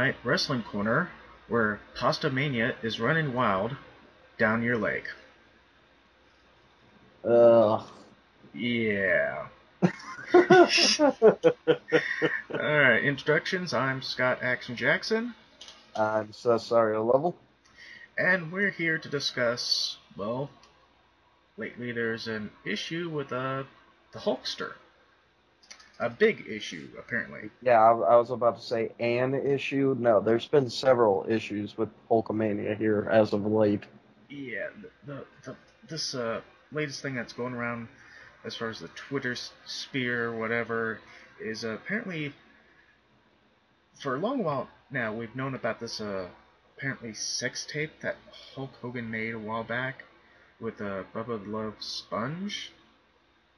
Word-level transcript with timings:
Knight 0.00 0.16
Wrestling 0.24 0.62
Corner, 0.62 1.10
where 1.46 1.78
Pasta 1.94 2.30
Mania 2.30 2.74
is 2.82 2.98
running 2.98 3.34
wild 3.34 3.76
down 4.38 4.62
your 4.62 4.78
leg. 4.78 5.04
Ugh. 7.22 7.86
Yeah. 8.54 9.48
Alright, 12.50 13.04
introductions. 13.04 13.74
I'm 13.74 14.00
Scott 14.00 14.38
Action 14.40 14.74
Jackson, 14.74 15.34
I'm 15.94 16.30
a 16.30 17.02
level. 17.02 17.36
and 18.16 18.50
we're 18.50 18.70
here 18.70 18.96
to 18.96 19.08
discuss, 19.10 19.98
well, 20.16 20.48
lately 21.58 21.92
there's 21.92 22.26
an 22.26 22.52
issue 22.64 23.10
with 23.10 23.34
uh, 23.34 23.64
the 24.12 24.20
Hulkster. 24.20 24.72
A 26.00 26.08
big 26.08 26.46
issue, 26.48 26.88
apparently. 26.98 27.50
Yeah, 27.62 27.78
I, 27.78 27.90
I 27.90 28.16
was 28.16 28.30
about 28.30 28.56
to 28.56 28.62
say 28.62 28.90
an 29.00 29.34
issue. 29.34 29.94
No, 29.98 30.20
there's 30.20 30.46
been 30.46 30.70
several 30.70 31.26
issues 31.28 31.76
with 31.76 31.90
Hulkamania 32.10 32.76
here 32.76 33.06
as 33.10 33.34
of 33.34 33.44
late. 33.44 33.84
Yeah, 34.30 34.68
the, 34.80 35.12
the, 35.12 35.24
the 35.44 35.56
this 35.88 36.14
uh, 36.14 36.40
latest 36.72 37.02
thing 37.02 37.14
that's 37.14 37.32
going 37.32 37.52
around 37.52 37.88
as 38.44 38.56
far 38.56 38.70
as 38.70 38.78
the 38.78 38.88
Twitter 38.88 39.36
sphere 39.66 40.32
whatever 40.32 41.00
is 41.40 41.64
uh, 41.64 41.70
apparently 41.70 42.32
for 43.98 44.16
a 44.16 44.18
long 44.18 44.42
while 44.42 44.68
now 44.90 45.12
we've 45.12 45.34
known 45.36 45.54
about 45.54 45.80
this 45.80 46.00
uh, 46.00 46.28
apparently 46.76 47.12
sex 47.12 47.66
tape 47.70 47.90
that 48.00 48.16
Hulk 48.54 48.70
Hogan 48.80 49.10
made 49.10 49.34
a 49.34 49.38
while 49.38 49.64
back 49.64 50.04
with 50.60 50.80
uh, 50.80 51.04
Bubba 51.14 51.46
Love 51.46 51.74
Sponge. 51.80 52.72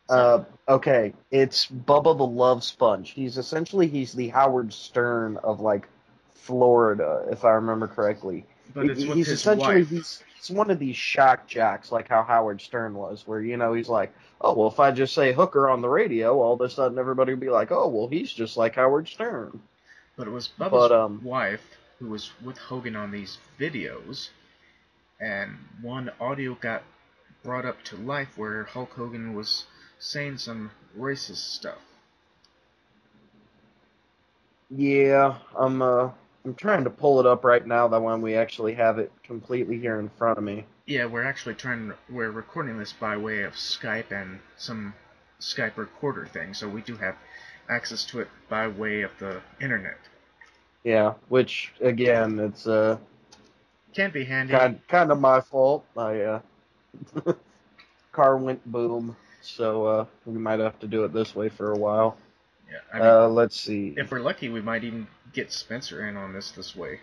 Uh, 0.09 0.45
okay, 0.69 1.15
it's 1.31 1.67
Bubba 1.67 2.17
the 2.17 2.27
Love 2.27 2.63
Sponge. 2.65 3.11
He's 3.11 3.39
essentially 3.39 3.87
he's 3.89 4.13
the 4.13 4.29
Howard 4.29 4.73
Stern 4.73 5.39
of 5.39 5.61
like 5.61 5.89
Florida, 6.35 7.27
if 7.31 7.45
I 7.45 7.51
remember 7.53 7.87
correctly. 7.87 8.45
but 8.75 8.87
it's 8.87 9.05
with 9.05 9.17
he's 9.17 9.27
his 9.29 9.41
essentially 9.41 9.77
wife. 9.83 9.89
he's, 9.89 10.23
he's 10.37 10.51
one 10.51 10.71
of 10.71 10.79
these 10.79 10.97
shock 10.97 11.47
jacks, 11.47 11.93
like 11.93 12.09
how 12.09 12.23
Howard 12.23 12.61
Stern 12.61 12.95
was, 12.95 13.27
where 13.27 13.41
you 13.41 13.57
know 13.57 13.73
he's 13.75 13.89
like, 13.89 14.13
oh 14.41 14.55
well, 14.55 14.69
if 14.69 14.81
I 14.81 14.91
just 14.91 15.15
say 15.15 15.33
hooker 15.33 15.71
on 15.71 15.81
the 15.81 15.89
radio, 15.89 16.41
all 16.41 16.55
of 16.55 16.61
a 16.61 16.69
sudden 16.69 16.99
everybody 16.99 17.33
will 17.35 17.41
be 17.41 17.51
like, 17.51 17.71
oh 17.71 17.89
well, 17.89 18.09
he's 18.09 18.33
just 18.33 18.57
like 18.57 18.75
Howard 18.75 19.09
Stern. 19.09 19.61
But 20.17 20.27
it 20.27 20.31
was 20.31 20.49
Bubba's 20.59 20.71
But, 20.71 20.93
um, 20.93 21.23
wife 21.23 21.63
who 21.99 22.09
was 22.09 22.33
with 22.45 22.59
Hogan 22.59 22.97
on 22.97 23.11
these 23.13 23.39
videos, 23.59 24.29
and 25.21 25.57
one 25.81 26.11
audio 26.21 26.55
got 26.55 26.83
brought 27.45 27.65
up 27.65 27.83
to 27.85 27.97
life 27.97 28.37
where 28.37 28.65
Hulk 28.65 28.93
Hogan 28.93 29.35
was 29.35 29.65
saying 30.03 30.37
some 30.37 30.69
racist 30.99 31.55
stuff. 31.55 31.79
Yeah, 34.69 35.37
I'm 35.57 35.81
uh 35.81 36.11
I'm 36.45 36.55
trying 36.55 36.85
to 36.85 36.91
pull 36.91 37.21
it 37.21 37.27
up 37.27 37.45
right 37.45 37.65
now. 37.65 37.87
That 37.89 38.03
when 38.03 38.21
we 38.21 38.35
actually 38.35 38.75
have 38.75 38.99
it 38.99 39.13
completely 39.23 39.79
here 39.79 40.01
in 40.01 40.11
front 40.19 40.39
of 40.39 40.45
me. 40.45 40.67
Yeah, 40.87 41.07
we're 41.07 41.23
actually 41.23 41.55
trying. 41.55 41.93
We're 42.11 42.33
recording 42.33 42.79
this 42.79 42.93
by 42.93 43.17
way 43.17 43.43
of 43.43 43.53
Skype 43.53 44.11
and 44.11 44.41
some 44.57 44.95
Skype 45.41 45.77
recorder 45.77 46.27
thing, 46.27 46.53
so 46.53 46.69
we 46.69 46.83
do 46.83 46.97
have 46.97 47.15
access 47.69 48.05
to 48.07 48.21
it 48.21 48.29
by 48.49 48.67
way 48.67 49.03
of 49.03 49.13
the 49.21 49.41
internet. 49.61 49.99
Yeah, 50.83 51.15
which 51.29 51.73
again, 51.81 52.41
it's 52.41 52.67
uh 52.67 52.99
can't 53.95 54.13
be 54.13 54.25
handy. 54.25 54.53
kind 54.53 54.81
kind 54.89 55.13
of 55.13 55.21
my 55.21 55.41
fault. 55.41 55.85
I 55.97 56.21
uh 56.23 56.41
car 58.13 58.37
went 58.37 58.65
boom, 58.67 59.17
so 59.43 59.87
uh 59.87 60.05
we 60.27 60.39
might 60.39 60.61
have 60.61 60.79
to 60.81 60.87
do 60.87 61.05
it 61.05 61.13
this 61.13 61.35
way 61.35 61.49
for 61.49 61.73
a 61.73 61.79
while. 61.79 62.17
Yeah, 62.71 62.79
I 62.93 62.99
mean, 62.99 63.07
Uh 63.07 63.29
let's 63.29 63.61
see. 63.61 63.95
if 63.97 64.11
we're 64.11 64.21
lucky, 64.21 64.49
we 64.49 64.61
might 64.63 64.85
even 64.85 65.07
get 65.33 65.53
Spencer 65.53 66.09
in 66.09 66.17
on 66.17 66.33
this 66.33 66.51
this 66.53 66.75
way. 66.75 67.01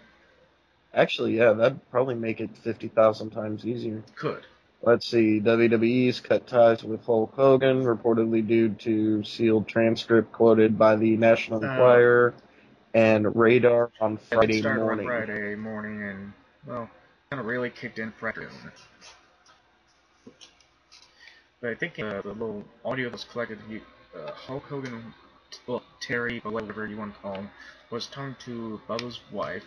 Actually, 0.93 1.37
yeah, 1.37 1.53
that'd 1.53 1.79
probably 1.91 2.15
make 2.15 2.39
it 2.41 2.49
fifty 2.57 2.87
thousand 2.87 3.29
times 3.31 3.65
easier. 3.65 4.01
Could. 4.15 4.45
Let's 4.81 5.05
see. 5.07 5.41
WWE's 5.41 6.21
cut 6.21 6.47
ties 6.47 6.83
with 6.85 7.05
Hulk 7.05 7.33
Hogan, 7.35 7.83
reportedly 7.83 8.47
due 8.47 8.69
to 8.75 9.23
sealed 9.25 9.67
transcript 9.67 10.31
quoted 10.31 10.77
by 10.77 10.95
the 10.95 11.17
National 11.17 11.63
Uh, 11.63 11.67
Enquirer 11.67 12.33
and 12.93 13.35
Radar 13.35 13.91
on 13.99 14.15
Friday 14.17 14.61
started 14.61 14.79
morning. 14.81 15.05
on 15.09 15.25
Friday 15.25 15.55
morning, 15.55 16.01
and 16.03 16.33
well, 16.65 16.89
kind 17.29 17.41
of 17.41 17.45
really 17.45 17.69
kicked 17.69 17.99
in 17.99 18.11
Friday. 18.13 18.47
But 21.61 21.71
I 21.71 21.75
think 21.75 21.99
uh, 21.99 22.21
the 22.21 22.33
little 22.33 22.63
audio 22.85 23.05
that 23.05 23.13
was 23.13 23.23
collected, 23.25 23.59
he, 23.69 23.81
uh, 24.17 24.31
Hulk 24.31 24.63
Hogan, 24.63 25.13
well, 25.67 25.83
Terry, 26.01 26.39
whatever 26.39 26.87
you 26.87 26.97
want 26.97 27.15
to 27.15 27.21
call 27.21 27.35
him, 27.35 27.49
was 27.91 28.07
talking 28.07 28.35
to 28.45 28.81
Bubba's 28.87 29.19
wife, 29.31 29.65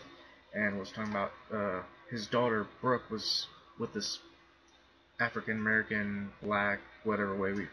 and 0.55 0.79
was 0.79 0.91
talking 0.91 1.13
about 1.13 1.33
uh, 1.53 1.83
his 2.11 2.27
daughter 2.27 2.67
Brooke 2.81 3.11
was 3.11 3.47
with 3.79 3.93
this 3.93 4.21
African 5.21 5.59
American 5.59 6.31
black 6.43 6.81
whatever 7.05 7.37
way 7.37 7.53
we. 7.53 7.67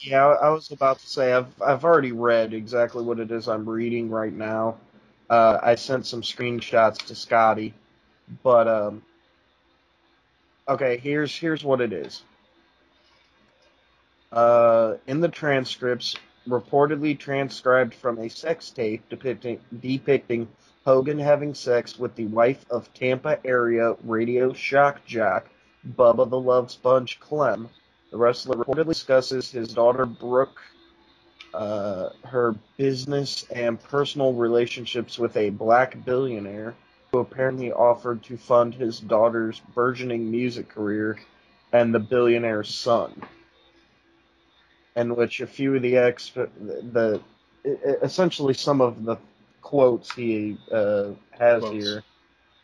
Yeah, 0.00 0.26
I 0.26 0.50
was 0.50 0.70
about 0.70 0.98
to 1.00 1.06
say 1.08 1.32
I've 1.32 1.60
I've 1.62 1.84
already 1.84 2.12
read 2.12 2.54
exactly 2.54 3.04
what 3.04 3.20
it 3.20 3.30
is 3.30 3.48
I'm 3.48 3.68
reading 3.68 4.10
right 4.10 4.32
now. 4.32 4.78
Uh, 5.30 5.58
I 5.62 5.74
sent 5.74 6.06
some 6.06 6.22
screenshots 6.22 6.98
to 7.06 7.14
Scotty, 7.14 7.74
but 8.42 8.68
um, 8.68 9.02
okay, 10.68 10.98
here's 10.98 11.36
here's 11.36 11.64
what 11.64 11.80
it 11.80 11.92
is. 11.92 12.22
Uh, 14.30 14.94
in 15.06 15.20
the 15.20 15.28
transcripts, 15.28 16.16
reportedly 16.48 17.18
transcribed 17.18 17.94
from 17.94 18.18
a 18.18 18.28
sex 18.28 18.70
tape 18.70 19.02
depicting 19.08 19.60
depicting 19.80 20.48
Hogan 20.84 21.18
having 21.18 21.54
sex 21.54 21.98
with 21.98 22.14
the 22.14 22.26
wife 22.26 22.64
of 22.70 22.92
Tampa 22.94 23.38
area 23.44 23.94
radio 24.04 24.52
shock 24.54 25.04
jock 25.04 25.48
Bubba 25.86 26.28
the 26.28 26.40
Love 26.40 26.70
Sponge 26.70 27.20
Clem. 27.20 27.68
The 28.10 28.16
wrestler 28.16 28.56
reportedly 28.56 28.88
discusses 28.88 29.50
his 29.50 29.74
daughter 29.74 30.06
Brooke, 30.06 30.60
uh, 31.52 32.10
her 32.24 32.54
business 32.78 33.44
and 33.50 33.82
personal 33.82 34.32
relationships 34.32 35.18
with 35.18 35.36
a 35.36 35.50
black 35.50 36.02
billionaire 36.04 36.74
who 37.12 37.18
apparently 37.18 37.72
offered 37.72 38.22
to 38.24 38.36
fund 38.36 38.74
his 38.74 39.00
daughter's 39.00 39.60
burgeoning 39.74 40.30
music 40.30 40.68
career 40.68 41.18
and 41.72 41.94
the 41.94 42.00
billionaire's 42.00 42.74
son. 42.74 43.22
In 44.96 45.16
which 45.16 45.40
a 45.40 45.46
few 45.46 45.76
of 45.76 45.82
the 45.82 45.96
ex, 45.96 46.30
the 46.34 47.20
essentially 48.02 48.54
some 48.54 48.80
of 48.80 49.04
the 49.04 49.16
quotes 49.62 50.12
he 50.14 50.58
uh, 50.72 51.10
has 51.32 51.60
Quotes. 51.60 51.70
here 51.70 52.04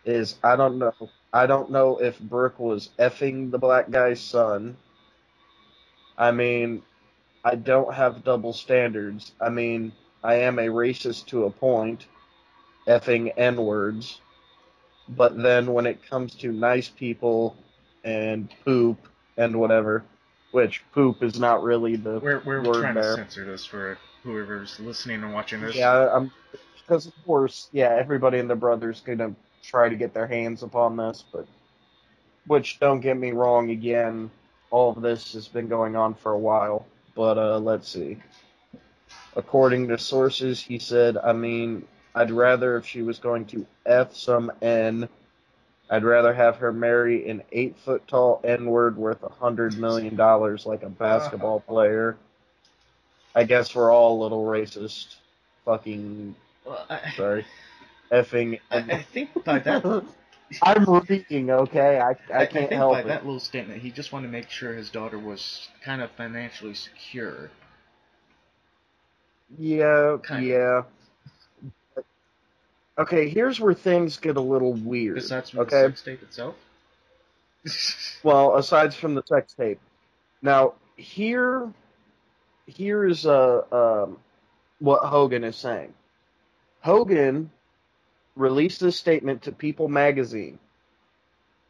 is 0.05 0.37
I 0.45 0.57
don't 0.57 0.79
know 0.79 0.95
I 1.33 1.47
don't 1.47 1.71
know 1.71 1.99
if 1.99 2.19
Brooke 2.21 2.59
was 2.61 2.91
effing 2.99 3.51
the 3.51 3.59
black 3.59 3.91
guy's 3.91 4.21
son. 4.21 4.77
I 6.19 6.33
mean, 6.33 6.83
I 7.45 7.57
don't 7.57 7.95
have 7.95 8.25
double 8.25 8.53
standards. 8.53 9.33
I 9.41 9.51
mean, 9.51 9.93
I 10.25 10.37
am 10.37 10.59
a 10.59 10.67
racist 10.69 11.27
to 11.29 11.45
a 11.45 11.51
point, 11.51 12.07
effing 12.89 13.33
N 13.37 13.57
words. 13.57 14.21
But 15.09 15.37
then 15.43 15.73
when 15.73 15.87
it 15.87 16.09
comes 16.09 16.34
to 16.37 16.53
nice 16.53 16.89
people 16.89 17.57
and 18.05 18.49
poop 18.65 19.09
and 19.37 19.59
whatever, 19.61 20.05
which 20.54 20.84
poop 20.92 21.20
is 21.25 21.41
not 21.41 21.65
really 21.65 21.97
the 21.97 22.20
We're, 22.20 22.41
we're 22.44 22.62
word 22.62 22.82
trying 22.82 22.94
there. 22.94 23.16
to 23.16 23.16
censor 23.16 23.44
this 23.44 23.65
for 23.65 23.98
whoever's 24.22 24.78
listening 24.78 25.25
and 25.25 25.34
watching 25.34 25.60
this. 25.60 25.75
Yeah, 25.75 26.09
I'm 26.15 26.31
because 26.78 27.06
of 27.06 27.12
course, 27.26 27.69
yeah, 27.72 27.97
everybody 27.98 28.38
and 28.38 28.48
their 28.48 28.56
brother's 28.56 29.00
gonna 29.00 29.34
try 29.65 29.88
to 29.88 29.97
get 29.97 30.15
their 30.15 30.28
hands 30.28 30.62
upon 30.62 30.97
this, 30.97 31.25
but 31.32 31.44
which 32.47 32.78
don't 32.78 33.00
get 33.00 33.16
me 33.16 33.32
wrong, 33.32 33.70
again, 33.70 34.31
all 34.70 34.92
of 34.92 35.03
this 35.03 35.32
has 35.32 35.48
been 35.48 35.66
going 35.66 35.97
on 35.97 36.15
for 36.15 36.30
a 36.33 36.39
while. 36.39 36.86
But 37.16 37.36
uh 37.36 37.59
let's 37.59 37.89
see. 37.89 38.18
According 39.34 39.89
to 39.89 39.98
sources, 39.98 40.60
he 40.60 40.78
said, 40.78 41.16
I 41.16 41.33
mean, 41.33 41.84
I'd 42.15 42.30
rather 42.30 42.77
if 42.77 42.86
she 42.86 43.03
was 43.03 43.18
going 43.18 43.47
to 43.47 43.66
F 43.86 44.15
some 44.15 44.53
N, 44.62 45.09
I'd 45.95 46.03
rather 46.03 46.35
have 46.35 46.57
her 46.57 46.73
marry 46.73 47.29
an 47.31 47.45
eight 47.53 47.77
foot 47.85 48.09
tall 48.09 48.41
N 48.43 48.67
word 48.67 48.97
worth 48.97 49.23
a 49.23 49.29
hundred 49.29 49.79
million 49.79 50.17
dollars 50.17 50.67
like 50.67 50.83
a 50.83 50.89
basketball 50.89 51.61
player. 51.69 52.17
I 53.33 53.45
guess 53.45 53.77
we're 53.77 53.93
all 53.93 54.21
a 54.21 54.21
little 54.21 54.45
racist. 54.45 55.15
Fucking 55.65 56.35
Well, 56.67 56.85
I, 56.91 57.13
sorry. 57.17 57.47
Effing. 58.11 58.59
I, 58.73 58.79
I 58.79 59.03
think 59.03 59.45
by 59.45 59.61
that 59.61 60.05
I'm 60.63 60.85
reading, 61.09 61.51
okay? 61.51 62.01
I, 62.01 62.11
I 62.11 62.43
I, 62.43 62.47
can't 62.47 62.53
think 62.53 62.73
help 62.73 62.95
by 62.95 63.01
it. 63.01 63.07
that 63.07 63.25
little 63.25 63.39
statement, 63.39 63.81
he 63.81 63.93
just 63.93 64.13
wanted 64.13 64.27
to 64.27 64.33
make 64.33 64.51
sure 64.51 64.75
his 64.75 64.91
daughter 64.91 65.19
was 65.19 65.69
kind 65.85 66.03
of 66.03 66.11
financially 66.11 66.75
secure. 66.75 67.51
Yeah, 69.59 70.17
Kind 70.25 70.51
of. 70.51 70.87
Okay, 72.97 73.29
here's 73.29 73.61
where 73.61 73.75
things 73.75 74.19
get 74.19 74.37
a 74.37 74.41
little 74.41 74.73
weird. 74.73 75.17
Besides 75.17 75.51
from 75.51 75.61
okay? 75.61 75.83
the 75.83 75.89
sex 75.89 76.03
tape 76.03 76.23
itself. 76.23 76.55
Well, 78.23 78.57
aside 78.57 78.95
from 78.95 79.15
the 79.15 79.23
sex 79.27 79.53
tape. 79.53 79.81
Now, 80.41 80.75
here, 80.97 81.71
here 82.67 83.05
is 83.07 83.27
uh, 83.27 83.63
um, 83.71 84.19
what 84.79 85.05
Hogan 85.05 85.45
is 85.45 85.57
saying. 85.57 85.93
Hogan 86.81 87.51
released 88.35 88.81
a 88.83 88.93
statement 88.93 89.43
to 89.43 89.53
People 89.53 89.89
magazine 89.89 90.59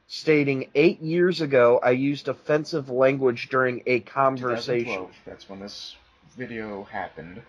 stating 0.06 0.69
eight 0.75 1.00
years 1.00 1.41
ago 1.41 1.81
I 1.82 1.91
used 1.91 2.29
offensive 2.29 2.88
language 2.91 3.49
during 3.49 3.82
a 3.87 4.00
conversation. 4.00 5.06
That's 5.25 5.49
when 5.49 5.61
this 5.61 5.97
video 6.37 6.85
happened. 6.85 7.43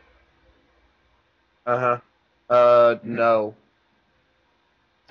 Uh-huh. 1.65 1.99
Uh 2.49 2.95
Mhm. 2.95 3.03
no. 3.03 3.55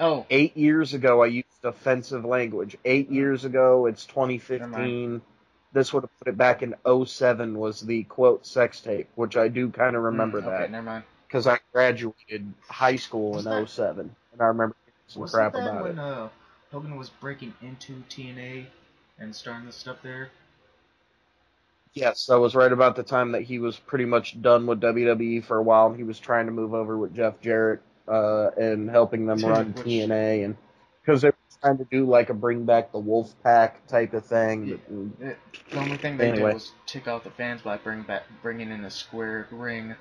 Oh, 0.01 0.27
Eight 0.31 0.57
years 0.57 0.93
ago 0.95 1.23
I 1.23 1.27
used 1.27 1.47
offensive 1.63 2.25
language. 2.25 2.77
Eight 2.85 3.11
Mm. 3.11 3.15
years 3.15 3.45
ago 3.45 3.87
it's 3.87 4.05
2015. 4.07 5.23
This 5.73 5.93
would 5.93 6.03
have 6.05 6.19
put 6.19 6.29
it 6.29 6.37
back 6.37 6.63
in 6.63 6.75
07 6.85 7.59
was 7.59 7.81
the 7.81 8.05
quote 8.05 8.47
sex 8.47 8.81
tape, 8.81 9.09
which 9.15 9.37
I 9.37 9.49
do 9.49 9.71
kind 9.71 9.97
of 9.97 10.03
remember 10.03 10.41
mm, 10.41 10.45
that. 10.47 10.63
Okay, 10.63 10.73
never 10.73 10.85
mind. 10.87 11.05
because 11.27 11.47
I 11.47 11.59
graduated 11.73 12.53
high 12.69 12.97
school 12.97 13.33
Was 13.33 13.47
in 13.47 13.51
that- 13.53 13.69
07, 13.69 14.15
and 14.33 14.41
I 14.43 14.47
remember 14.47 14.77
hearing 14.85 14.95
some 15.07 15.27
crap 15.29 15.53
that 15.55 15.69
about 15.69 15.83
when 15.83 15.93
it. 15.93 15.99
uh, 15.99 16.29
Hogan 16.71 16.97
was 16.97 17.11
breaking 17.11 17.55
into 17.63 18.03
TNA 18.09 18.67
and 19.19 19.35
starting 19.35 19.67
the 19.67 19.73
stuff 19.73 19.99
there? 20.03 20.31
Yes, 21.93 22.27
that 22.27 22.41
was 22.41 22.57
right 22.57 22.73
about 22.73 22.97
the 22.97 23.05
time 23.05 23.33
that 23.33 23.43
he 23.43 23.61
was 23.61 23.77
pretty 23.79 24.05
much 24.05 24.41
done 24.43 24.67
with 24.67 24.81
WWE 24.81 25.45
for 25.45 25.57
a 25.59 25.63
while, 25.63 25.87
and 25.87 25.97
he 25.97 26.03
was 26.03 26.19
trying 26.19 26.47
to 26.47 26.53
move 26.53 26.75
over 26.75 26.99
with 26.99 27.15
Jeff 27.15 27.41
Jarrett 27.41 27.81
uh, 28.09 28.51
and 28.57 28.89
helping 28.91 29.27
them 29.27 29.39
run 29.41 29.73
Which- 29.77 29.87
TNA, 29.87 30.45
and 30.45 30.57
because 31.05 31.23
they 31.23 31.29
were 31.29 31.35
trying 31.61 31.79
to 31.79 31.85
do 31.91 32.05
like 32.07 32.31
a 32.31 32.35
bring 32.35 32.65
back 32.65 32.93
the 32.93 32.99
Wolf 32.99 33.35
Pack 33.43 33.87
type 33.87 34.13
of 34.15 34.25
thing. 34.27 34.67
Yeah. 34.67 34.77
but- 34.89 35.27
It, 35.29 35.39
the 35.71 35.79
only 35.79 35.97
thing 35.97 36.17
they 36.17 36.29
Anyway. 36.31 36.51
did 36.51 36.55
was 36.55 36.73
tick 36.87 37.09
off 37.09 37.25
the 37.25 37.31
fans 37.31 37.63
by 37.63 37.77
bring 37.79 38.03
back 38.03 38.25
bringing 38.43 38.71
in 38.71 38.85
a 38.85 38.91
square 38.91 39.47
ring 39.51 39.95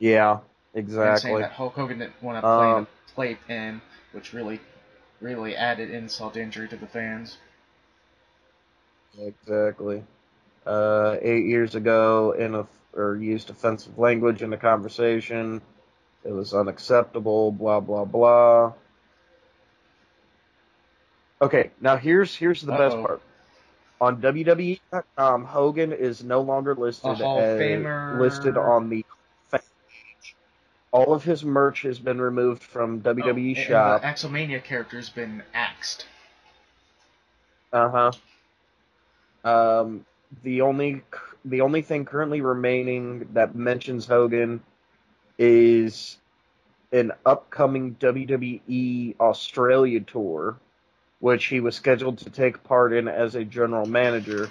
yeah, 0.00 0.38
and 0.74 0.88
saying 0.90 1.06
exactly. 1.06 1.40
that 1.40 1.52
Hulk 1.52 1.74
Hogan 1.74 2.00
didn't 2.00 2.20
want 2.22 2.36
to 2.36 2.40
play 2.42 2.66
Um, 2.72 2.82
a 2.82 3.12
playpen, 3.14 3.80
which 4.12 4.32
really, 4.32 4.60
really 5.20 5.56
added 5.56 5.88
insult 5.90 6.34
to 6.34 6.42
injury 6.42 6.68
to 6.68 6.76
the 6.76 6.86
fans. 6.88 7.38
Exactly. 9.18 10.02
Uh, 10.66 11.16
eight 11.22 11.46
years 11.46 11.74
ago, 11.74 12.32
in 12.32 12.54
a 12.54 12.66
or 12.94 13.16
used 13.16 13.50
offensive 13.50 13.98
language 13.98 14.42
in 14.42 14.52
a 14.52 14.56
conversation. 14.56 15.60
It 16.24 16.32
was 16.32 16.54
unacceptable. 16.54 17.52
Blah 17.52 17.80
blah 17.80 18.04
blah. 18.04 18.72
Okay, 21.42 21.70
now 21.80 21.96
here's 21.96 22.34
here's 22.34 22.62
the 22.62 22.72
best 22.72 22.96
Uh-oh. 22.96 23.06
part. 23.06 23.22
On 24.00 24.20
WWE.com, 24.20 25.44
Hogan 25.44 25.92
is 25.92 26.24
no 26.24 26.40
longer 26.40 26.74
listed 26.74 27.12
A 27.12 27.14
Hall 27.14 27.38
of 27.38 27.60
as 27.60 28.20
listed 28.20 28.56
on 28.56 28.88
the 28.88 29.04
page. 29.52 30.36
All 30.90 31.12
of 31.14 31.24
his 31.24 31.44
merch 31.44 31.82
has 31.82 31.98
been 31.98 32.20
removed 32.20 32.62
from 32.62 33.00
WWE 33.02 33.56
Oh, 33.56 33.60
Shop. 33.62 34.00
And 34.04 34.16
the 34.16 34.18
Axelmania 34.28 34.62
character's 34.62 35.08
been 35.10 35.42
axed. 35.52 36.06
Uh 37.72 38.10
huh. 39.44 39.48
Um, 39.48 40.06
the 40.42 40.62
only 40.62 41.02
the 41.44 41.60
only 41.60 41.82
thing 41.82 42.04
currently 42.04 42.40
remaining 42.40 43.28
that 43.34 43.54
mentions 43.54 44.06
Hogan 44.06 44.60
is 45.38 46.18
an 46.92 47.12
upcoming 47.26 47.96
WWE 47.96 49.16
Australia 49.18 50.00
tour, 50.00 50.56
which 51.20 51.46
he 51.46 51.60
was 51.60 51.74
scheduled 51.74 52.18
to 52.18 52.30
take 52.30 52.62
part 52.62 52.92
in 52.92 53.08
as 53.08 53.34
a 53.34 53.44
general 53.44 53.86
manager. 53.86 54.48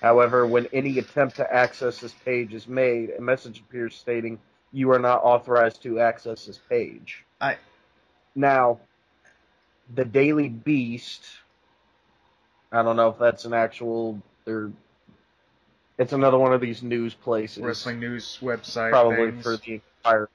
However, 0.00 0.46
when 0.46 0.66
any 0.72 0.98
attempt 0.98 1.36
to 1.36 1.54
access 1.54 1.98
this 1.98 2.12
page 2.12 2.54
is 2.54 2.66
made, 2.68 3.10
a 3.10 3.20
message 3.20 3.60
appears 3.60 3.94
stating 3.94 4.38
you 4.72 4.90
are 4.90 4.98
not 4.98 5.22
authorized 5.22 5.82
to 5.82 6.00
access 6.00 6.46
this 6.46 6.58
page. 6.58 7.24
I- 7.40 7.58
now, 8.34 8.80
the 9.94 10.04
Daily 10.04 10.48
Beast. 10.48 11.26
I 12.70 12.82
don't 12.82 12.96
know 12.96 13.10
if 13.10 13.18
that's 13.18 13.44
an 13.44 13.52
actual 13.52 14.22
or 14.46 14.72
it's 15.98 16.12
another 16.12 16.38
one 16.38 16.52
of 16.52 16.60
these 16.60 16.82
news 16.82 17.14
places 17.14 17.62
Wrestling 17.62 18.00
news 18.00 18.38
website. 18.40 18.90
probably 18.90 19.30
things. 19.30 19.42
for 19.42 19.56
the 19.58 19.80
entire. 20.04 20.28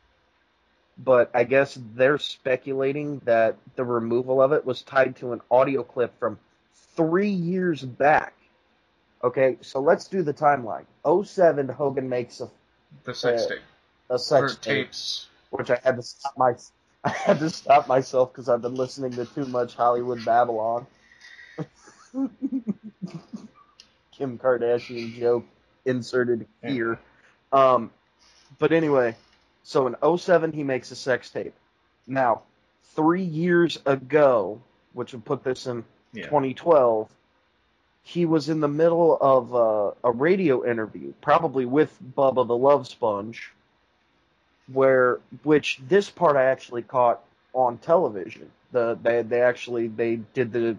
But 0.97 1.29
I 1.33 1.43
guess 1.43 1.77
they're 1.95 2.17
speculating 2.17 3.19
that 3.25 3.57
the 3.75 3.83
removal 3.83 4.41
of 4.41 4.51
it 4.51 4.65
was 4.65 4.81
tied 4.81 5.15
to 5.17 5.33
an 5.33 5.41
audio 5.51 5.83
clip 5.83 6.17
from 6.19 6.39
three 6.95 7.29
years 7.29 7.83
back. 7.83 8.33
Okay, 9.23 9.57
so 9.61 9.79
let's 9.79 10.07
do 10.07 10.23
the 10.23 10.33
timeline. 10.33 10.85
07, 11.05 11.69
Hogan 11.69 12.09
makes 12.09 12.41
a, 12.41 12.49
the 13.03 13.13
sex 13.13 13.43
uh, 13.45 13.49
tape. 13.49 13.59
a 14.09 14.19
sex 14.19 14.55
tape, 14.55 14.87
tapes. 14.87 15.27
which 15.51 15.69
I 15.69 15.79
had 15.83 15.97
to 15.97 16.01
stop 16.01 16.33
my, 16.37 16.53
I 17.03 17.09
had 17.09 17.39
to 17.39 17.49
stop 17.49 17.87
myself 17.87 18.33
because 18.33 18.49
I've 18.49 18.61
been 18.61 18.75
listening 18.75 19.11
to 19.13 19.25
too 19.25 19.45
much 19.45 19.75
Hollywood 19.75 20.25
Babylon. 20.25 20.87
Kim 24.11 24.39
Kardashian 24.39 25.15
joke 25.19 25.45
inserted 25.85 26.47
here. 26.63 26.99
Um, 27.51 27.91
but 28.57 28.71
anyway, 28.71 29.15
so 29.67 29.85
in 29.85 30.17
07 30.17 30.53
he 30.53 30.63
makes 30.63 30.91
a 30.91 30.95
sex 30.95 31.29
tape. 31.29 31.53
Now, 32.07 32.43
three 32.95 33.23
years 33.23 33.77
ago, 33.85 34.61
which 34.93 35.11
would 35.11 35.25
put 35.25 35.43
this 35.43 35.67
in 35.67 35.83
Yeah. 36.13 36.23
2012, 36.23 37.09
he 38.01 38.25
was 38.25 38.47
in 38.47 38.61
the 38.61 38.69
middle 38.69 39.17
of 39.19 39.53
uh, 39.53 39.91
a 40.05 40.11
radio 40.11 40.65
interview, 40.65 41.11
probably 41.19 41.65
with 41.65 41.99
Bubba 42.15 42.47
the 42.47 42.55
Love 42.55 42.87
Sponge, 42.87 43.51
where 44.71 45.19
which 45.43 45.81
this 45.89 46.09
part 46.09 46.37
I 46.37 46.45
actually 46.45 46.83
caught 46.83 47.21
on 47.51 47.77
television. 47.77 48.49
The 48.71 48.97
they 49.03 49.21
they 49.21 49.41
actually 49.41 49.89
they 49.89 50.15
did 50.33 50.53
the 50.53 50.77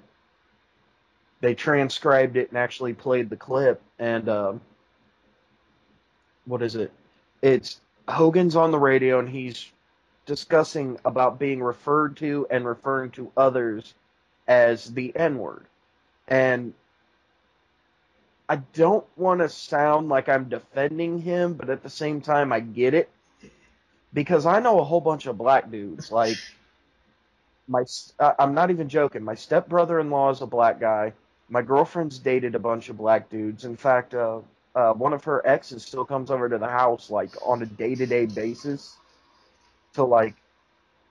they 1.42 1.54
transcribed 1.54 2.38
it 2.38 2.48
and 2.48 2.56
actually 2.56 2.94
played 2.94 3.28
the 3.28 3.36
clip 3.36 3.82
and 3.98 4.30
um, 4.30 4.62
what 6.46 6.62
is 6.62 6.74
it? 6.74 6.90
It's 7.42 7.82
Hogan's 8.08 8.56
on 8.56 8.70
the 8.70 8.78
radio 8.78 9.18
and 9.18 9.28
he's 9.28 9.70
discussing 10.26 10.98
about 11.04 11.38
being 11.38 11.62
referred 11.62 12.16
to 12.18 12.46
and 12.50 12.66
referring 12.66 13.10
to 13.12 13.30
others 13.36 13.94
as 14.46 14.84
the 14.86 15.14
N 15.14 15.38
word. 15.38 15.66
And 16.26 16.74
I 18.48 18.56
don't 18.56 19.06
want 19.16 19.40
to 19.40 19.48
sound 19.48 20.08
like 20.08 20.28
I'm 20.28 20.48
defending 20.48 21.20
him, 21.20 21.54
but 21.54 21.68
at 21.68 21.82
the 21.82 21.90
same 21.90 22.20
time, 22.20 22.52
I 22.52 22.60
get 22.60 22.94
it. 22.94 23.10
Because 24.14 24.46
I 24.46 24.60
know 24.60 24.80
a 24.80 24.84
whole 24.84 25.02
bunch 25.02 25.26
of 25.26 25.36
black 25.36 25.70
dudes. 25.70 26.10
Like, 26.10 26.38
my, 27.66 27.84
I'm 28.38 28.54
not 28.54 28.70
even 28.70 28.88
joking. 28.88 29.22
My 29.22 29.34
stepbrother 29.34 30.00
in 30.00 30.10
law 30.10 30.30
is 30.30 30.40
a 30.40 30.46
black 30.46 30.80
guy. 30.80 31.12
My 31.50 31.60
girlfriend's 31.60 32.18
dated 32.18 32.54
a 32.54 32.58
bunch 32.58 32.88
of 32.88 32.96
black 32.96 33.28
dudes. 33.28 33.66
In 33.66 33.76
fact, 33.76 34.14
uh, 34.14 34.40
uh, 34.78 34.92
one 34.94 35.12
of 35.12 35.24
her 35.24 35.46
exes 35.46 35.84
still 35.84 36.04
comes 36.04 36.30
over 36.30 36.48
to 36.48 36.58
the 36.58 36.68
house, 36.68 37.10
like, 37.10 37.30
on 37.44 37.62
a 37.62 37.66
day 37.66 37.94
to 37.94 38.06
day 38.06 38.26
basis. 38.26 38.96
To, 39.94 40.04
like, 40.04 40.36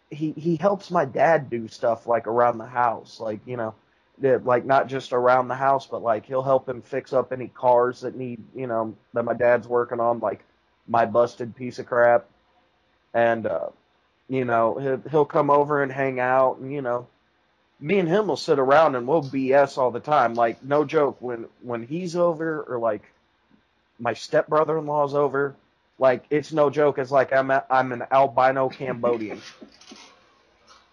he 0.10 0.32
he 0.34 0.56
helps 0.56 0.90
my 0.90 1.06
dad 1.06 1.50
do 1.50 1.68
stuff 1.68 2.08
like 2.08 2.28
around 2.28 2.58
the 2.58 2.66
house, 2.66 3.20
like 3.20 3.42
you 3.46 3.58
know, 3.58 3.76
that 4.20 4.46
like 4.46 4.66
not 4.66 4.88
just 4.88 5.14
around 5.14 5.48
the 5.48 5.56
house, 5.56 5.86
but 5.88 6.02
like 6.02 6.26
he'll 6.26 6.44
help 6.44 6.68
him 6.68 6.82
fix 6.82 7.14
up 7.14 7.34
any 7.34 7.48
cars 7.48 8.02
that 8.02 8.16
need 8.16 8.42
you 8.56 8.68
know 8.68 8.96
that 9.14 9.24
my 9.24 9.34
dad's 9.34 9.68
working 9.68 10.00
on, 10.00 10.20
like 10.20 10.44
my 10.88 11.06
busted 11.06 11.56
piece 11.56 11.80
of 11.80 11.86
crap, 11.88 12.26
and 13.14 13.48
uh, 13.48 13.68
you 14.30 14.46
know 14.46 14.78
he'll, 14.78 15.02
he'll 15.10 15.26
come 15.26 15.50
over 15.50 15.84
and 15.84 15.92
hang 15.92 16.20
out, 16.20 16.58
and 16.60 16.72
you 16.72 16.82
know, 16.82 17.08
me 17.80 18.00
and 18.00 18.08
him 18.08 18.28
will 18.28 18.38
sit 18.38 18.60
around 18.60 18.96
and 18.96 19.08
we'll 19.08 19.24
BS 19.24 19.78
all 19.78 19.92
the 19.92 20.00
time, 20.00 20.36
like 20.36 20.64
no 20.64 20.86
joke 20.86 21.18
when 21.20 21.48
when 21.62 21.84
he's 21.84 22.16
over 22.16 22.64
or 22.64 22.80
like 22.80 23.04
my 24.00 24.13
stepbrother-in-law's 24.13 25.13
over. 25.13 25.56
Like 26.00 26.25
it's 26.30 26.54
no 26.54 26.70
joke. 26.70 27.00
It's 27.00 27.12
like 27.12 27.34
I'm 27.34 27.51
a, 27.51 27.63
I'm 27.70 27.92
an 27.92 28.04
albino 28.12 28.70
Cambodian. 28.70 29.42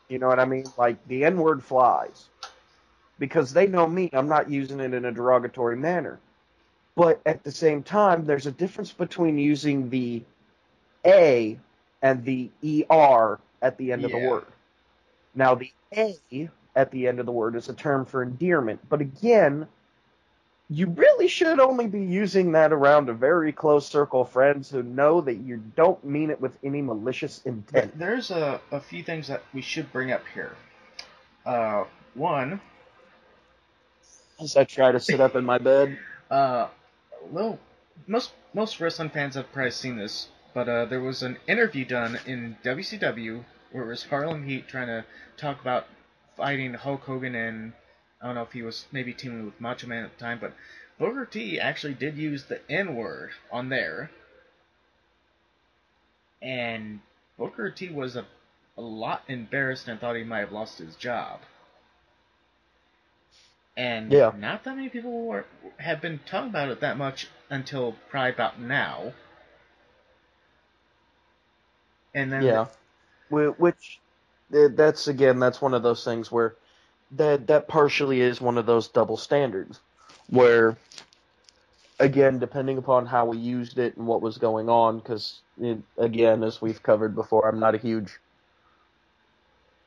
You 0.08 0.18
know 0.18 0.28
what 0.28 0.40
I 0.40 0.44
mean? 0.44 0.64
Like 0.76 0.96
the 1.08 1.24
N 1.24 1.36
word 1.36 1.62
flies 1.62 2.26
because 3.18 3.52
they 3.52 3.66
know 3.66 3.86
me. 3.86 4.10
I'm 4.12 4.28
not 4.28 4.50
using 4.50 4.80
it 4.80 4.94
in 4.94 5.04
a 5.04 5.12
derogatory 5.12 5.76
manner. 5.76 6.18
But 6.96 7.20
at 7.26 7.42
the 7.42 7.50
same 7.50 7.82
time, 7.82 8.24
there's 8.24 8.46
a 8.46 8.52
difference 8.52 8.92
between 8.92 9.38
using 9.38 9.90
the 9.90 10.22
A 11.04 11.58
and 12.02 12.24
the 12.24 12.50
ER 12.64 13.40
at 13.62 13.76
the 13.78 13.92
end 13.92 14.04
of 14.04 14.12
the 14.12 14.18
word. 14.28 14.46
Now, 15.34 15.54
the 15.54 15.72
A 15.96 16.48
at 16.76 16.90
the 16.90 17.08
end 17.08 17.18
of 17.18 17.26
the 17.26 17.32
word 17.32 17.56
is 17.56 17.68
a 17.68 17.74
term 17.74 18.04
for 18.04 18.22
endearment. 18.22 18.80
But 18.88 19.00
again, 19.00 19.66
you 20.70 20.86
really 20.86 21.28
should 21.28 21.60
only 21.60 21.86
be 21.86 22.02
using 22.02 22.52
that 22.52 22.72
around 22.72 23.08
a 23.08 23.12
very 23.12 23.52
close 23.52 23.86
circle 23.86 24.22
of 24.22 24.30
friends 24.30 24.70
who 24.70 24.82
know 24.82 25.20
that 25.20 25.34
you 25.34 25.62
don't 25.76 26.02
mean 26.04 26.30
it 26.30 26.40
with 26.40 26.56
any 26.64 26.80
malicious 26.80 27.42
intent. 27.44 27.98
There's 27.98 28.30
a, 28.30 28.60
a 28.70 28.80
few 28.80 29.02
things 29.02 29.28
that 29.28 29.42
we 29.52 29.60
should 29.60 29.92
bring 29.92 30.10
up 30.10 30.22
here. 30.32 30.56
Uh, 31.44 31.84
one, 32.14 32.60
As 34.40 34.56
I 34.56 34.64
try 34.64 34.90
to 34.90 35.00
sit 35.00 35.20
up 35.20 35.36
in 35.36 35.44
my 35.44 35.58
bed. 35.58 35.98
uh, 36.30 36.68
well, 37.30 37.58
most 38.06 38.32
most 38.54 38.80
wrestling 38.80 39.10
fans 39.10 39.34
have 39.34 39.52
probably 39.52 39.70
seen 39.70 39.96
this, 39.96 40.28
but 40.54 40.68
uh, 40.68 40.86
there 40.86 41.00
was 41.00 41.22
an 41.22 41.36
interview 41.46 41.84
done 41.84 42.18
in 42.26 42.56
WCW 42.64 43.44
where 43.72 43.84
it 43.84 43.88
was 43.88 44.04
Harlem 44.04 44.46
Heat 44.46 44.68
trying 44.68 44.86
to 44.86 45.04
talk 45.36 45.60
about 45.60 45.86
fighting 46.36 46.72
Hulk 46.74 47.02
Hogan 47.02 47.34
and 47.34 47.72
I 48.24 48.28
don't 48.28 48.36
know 48.36 48.42
if 48.44 48.54
he 48.54 48.64
was 48.64 48.86
maybe 48.92 49.14
teaming 49.14 49.46
with 49.46 49.60
Macho 49.60 49.88
Man 49.88 50.04
at 50.06 50.18
the 50.18 50.24
time, 50.24 50.40
but 50.40 50.54
Booker 50.98 51.26
T 51.26 51.60
actually 51.60 51.94
did 51.94 52.18
use 52.18 52.46
the 52.46 52.60
N 52.72 52.96
word 52.96 53.32
on 53.52 53.70
there. 53.70 54.10
And 56.42 57.00
Booker 57.38 57.70
T 57.70 57.90
was 57.90 58.16
a, 58.16 58.26
a 58.78 58.82
lot 58.82 59.24
embarrassed 59.28 59.88
and 59.88 60.00
thought 60.00 60.16
he 60.16 60.24
might 60.24 60.40
have 60.40 60.52
lost 60.52 60.78
his 60.78 60.96
job. 60.96 61.40
And 63.76 64.16
Yeah. 64.16 64.32
not 64.32 64.64
that 64.64 64.76
many 64.76 64.90
people 64.90 65.26
were, 65.26 65.46
have 65.78 66.00
been 66.02 66.20
talking 66.26 66.50
about 66.50 66.70
it 66.70 66.80
that 66.80 66.98
much 66.98 67.28
until 67.50 67.96
probably 68.10 68.32
about 68.32 68.60
now. 68.60 69.14
And 72.14 72.32
then 72.32 72.50
Yeah, 72.50 72.66
Wh- 73.30 73.58
which 73.60 74.02
that's 74.50 75.08
again 75.08 75.40
that's 75.40 75.62
one 75.62 75.74
of 75.74 75.84
those 75.84 76.04
things 76.04 76.32
where 76.32 76.56
that 77.16 77.46
that 77.46 77.68
partially 77.68 78.20
is 78.20 78.40
one 78.40 78.58
of 78.58 78.66
those 78.66 78.88
double 78.88 79.16
standards 79.16 79.80
where 80.28 80.76
again 82.00 82.38
depending 82.38 82.78
upon 82.78 83.06
how 83.06 83.26
we 83.26 83.38
used 83.38 83.78
it 83.78 83.96
and 83.96 84.06
what 84.06 84.22
was 84.22 84.38
going 84.38 84.68
on 84.68 84.98
because 84.98 85.40
again 85.98 86.42
as 86.42 86.60
we've 86.60 86.82
covered 86.82 87.14
before 87.14 87.48
I'm 87.48 87.60
not 87.60 87.74
a 87.74 87.78
huge 87.78 88.18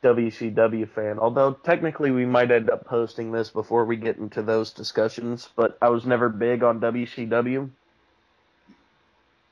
WCW 0.03 0.87
fan 0.89 1.19
although 1.19 1.53
technically 1.53 2.11
we 2.11 2.25
might 2.25 2.51
end 2.51 2.69
up 2.69 2.85
posting 2.85 3.31
this 3.31 3.49
before 3.49 3.85
we 3.85 3.97
get 3.97 4.17
into 4.17 4.41
those 4.41 4.71
discussions 4.71 5.49
but 5.55 5.77
I 5.81 5.89
was 5.89 6.05
never 6.05 6.29
big 6.29 6.63
on 6.63 6.79
WCW 6.79 7.69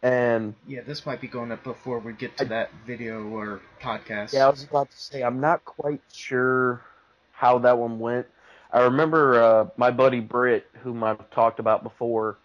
and 0.03 0.53
yeah, 0.67 0.82
this 0.86 1.03
might 1.08 1.20
be 1.20 1.27
going 1.27 1.51
up 1.51 1.63
before 1.63 1.98
we 1.98 2.13
get 2.13 2.38
to 2.38 2.46
that 2.46 2.70
video 2.86 3.27
or 3.27 3.60
podcast. 3.82 4.34
Yeah, 4.34 4.46
I 4.46 4.50
was 4.51 4.63
about 4.63 4.91
to 4.91 4.98
say 4.98 5.24
I'm 5.24 5.39
not 5.39 5.65
quite 5.65 6.01
sure 6.13 6.86
how 7.36 7.60
that 7.60 7.77
one 7.77 8.00
went. 8.00 8.27
I 8.72 8.82
remember 8.84 9.42
uh, 9.42 9.68
my 9.77 9.92
buddy 9.92 10.20
Britt, 10.20 10.68
whom 10.82 11.04
I've 11.04 11.30
talked 11.30 11.60
about 11.60 11.84
before. 11.84 12.38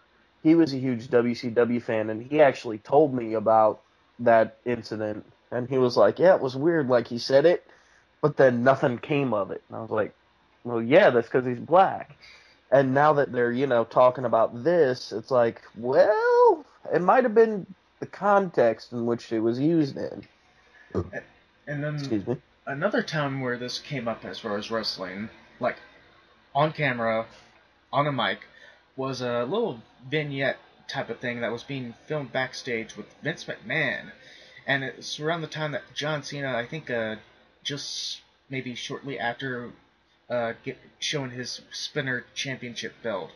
He 0.43 0.55
was 0.55 0.73
a 0.73 0.79
huge 0.79 1.09
WCW 1.09 1.83
fan, 1.83 2.11
and 2.11 2.23
he 2.23 2.41
actually 2.41 2.79
told 2.79 3.15
me 3.15 3.35
about 3.35 3.83
that 4.21 4.57
incident. 4.65 5.27
And 5.51 5.69
he 5.69 5.79
was 5.79 5.97
like, 5.97 6.19
"Yeah, 6.19 6.35
it 6.35 6.41
was 6.41 6.57
weird. 6.57 6.89
Like 6.89 7.09
he 7.09 7.19
said 7.19 7.47
it, 7.47 7.67
but 8.21 8.37
then 8.37 8.65
nothing 8.65 8.99
came 8.99 9.35
of 9.35 9.51
it." 9.51 9.63
And 9.69 9.77
I 9.77 9.81
was 9.81 9.91
like, 9.91 10.15
"Well, 10.65 10.81
yeah, 10.83 11.11
that's 11.11 11.29
because 11.29 11.47
he's 11.47 11.59
black." 11.59 12.17
And 12.71 12.95
now 12.95 13.15
that 13.15 13.33
they're 13.33 13.53
you 13.53 13.67
know 13.67 13.85
talking 13.85 14.25
about 14.25 14.65
this, 14.65 15.13
it's 15.13 15.31
like, 15.31 15.63
well, 15.77 16.65
it 16.95 17.03
might 17.03 17.25
have 17.25 17.35
been 17.35 17.67
the 17.99 18.07
context 18.07 18.93
in 18.93 19.07
which 19.07 19.33
it 19.33 19.41
was 19.41 19.59
used 19.59 19.97
in. 19.97 20.25
and 21.67 21.85
then 21.85 21.95
Excuse 21.97 22.27
me. 22.27 22.37
Another 22.71 23.03
time 23.03 23.41
where 23.41 23.59
this 23.59 23.81
came 23.81 24.07
up 24.07 24.25
as 24.25 24.39
far 24.39 24.57
as 24.57 24.71
wrestling, 24.71 25.29
like 25.59 25.77
on 26.55 26.73
camera, 26.73 27.27
on 27.93 28.07
a 28.07 28.13
mic, 28.13 28.47
was 28.97 29.21
a 29.21 29.45
little 29.45 29.83
vignette 30.09 30.59
type 30.89 31.11
of 31.11 31.19
thing 31.19 31.41
that 31.41 31.51
was 31.51 31.65
being 31.65 31.95
filmed 32.07 32.33
backstage 32.33 32.97
with 32.97 33.07
Vince 33.23 33.45
McMahon. 33.45 34.13
And 34.67 34.85
it's 34.85 35.19
around 35.19 35.41
the 35.41 35.49
time 35.49 35.73
that 35.73 35.83
John 35.95 36.23
Cena, 36.23 36.55
I 36.55 36.65
think, 36.65 36.91
uh, 36.91 37.17
just 37.65 38.21
maybe 38.49 38.77
shortly 38.77 39.19
after 39.19 39.73
uh, 40.29 40.53
get, 40.65 40.79
showing 41.01 41.31
his 41.31 41.61
Spinner 41.73 42.25
Championship 42.35 42.95
belt. 43.03 43.31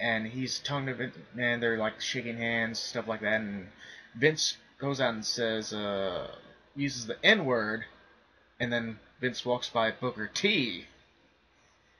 And 0.00 0.26
he's 0.26 0.58
talking 0.60 0.86
to 0.86 0.94
Vince 0.94 1.16
McMahon, 1.16 1.60
they're 1.60 1.78
like 1.78 2.00
shaking 2.00 2.38
hands, 2.38 2.78
stuff 2.78 3.06
like 3.06 3.20
that. 3.20 3.40
And 3.40 3.68
Vince 4.14 4.56
goes 4.78 5.00
out 5.00 5.12
and 5.12 5.24
says, 5.24 5.74
uh, 5.74 6.28
uses 6.74 7.06
the 7.06 7.22
N 7.24 7.44
word, 7.44 7.84
and 8.60 8.72
then 8.72 8.98
Vince 9.20 9.44
walks 9.44 9.68
by 9.68 9.90
Booker 9.90 10.26
T, 10.32 10.84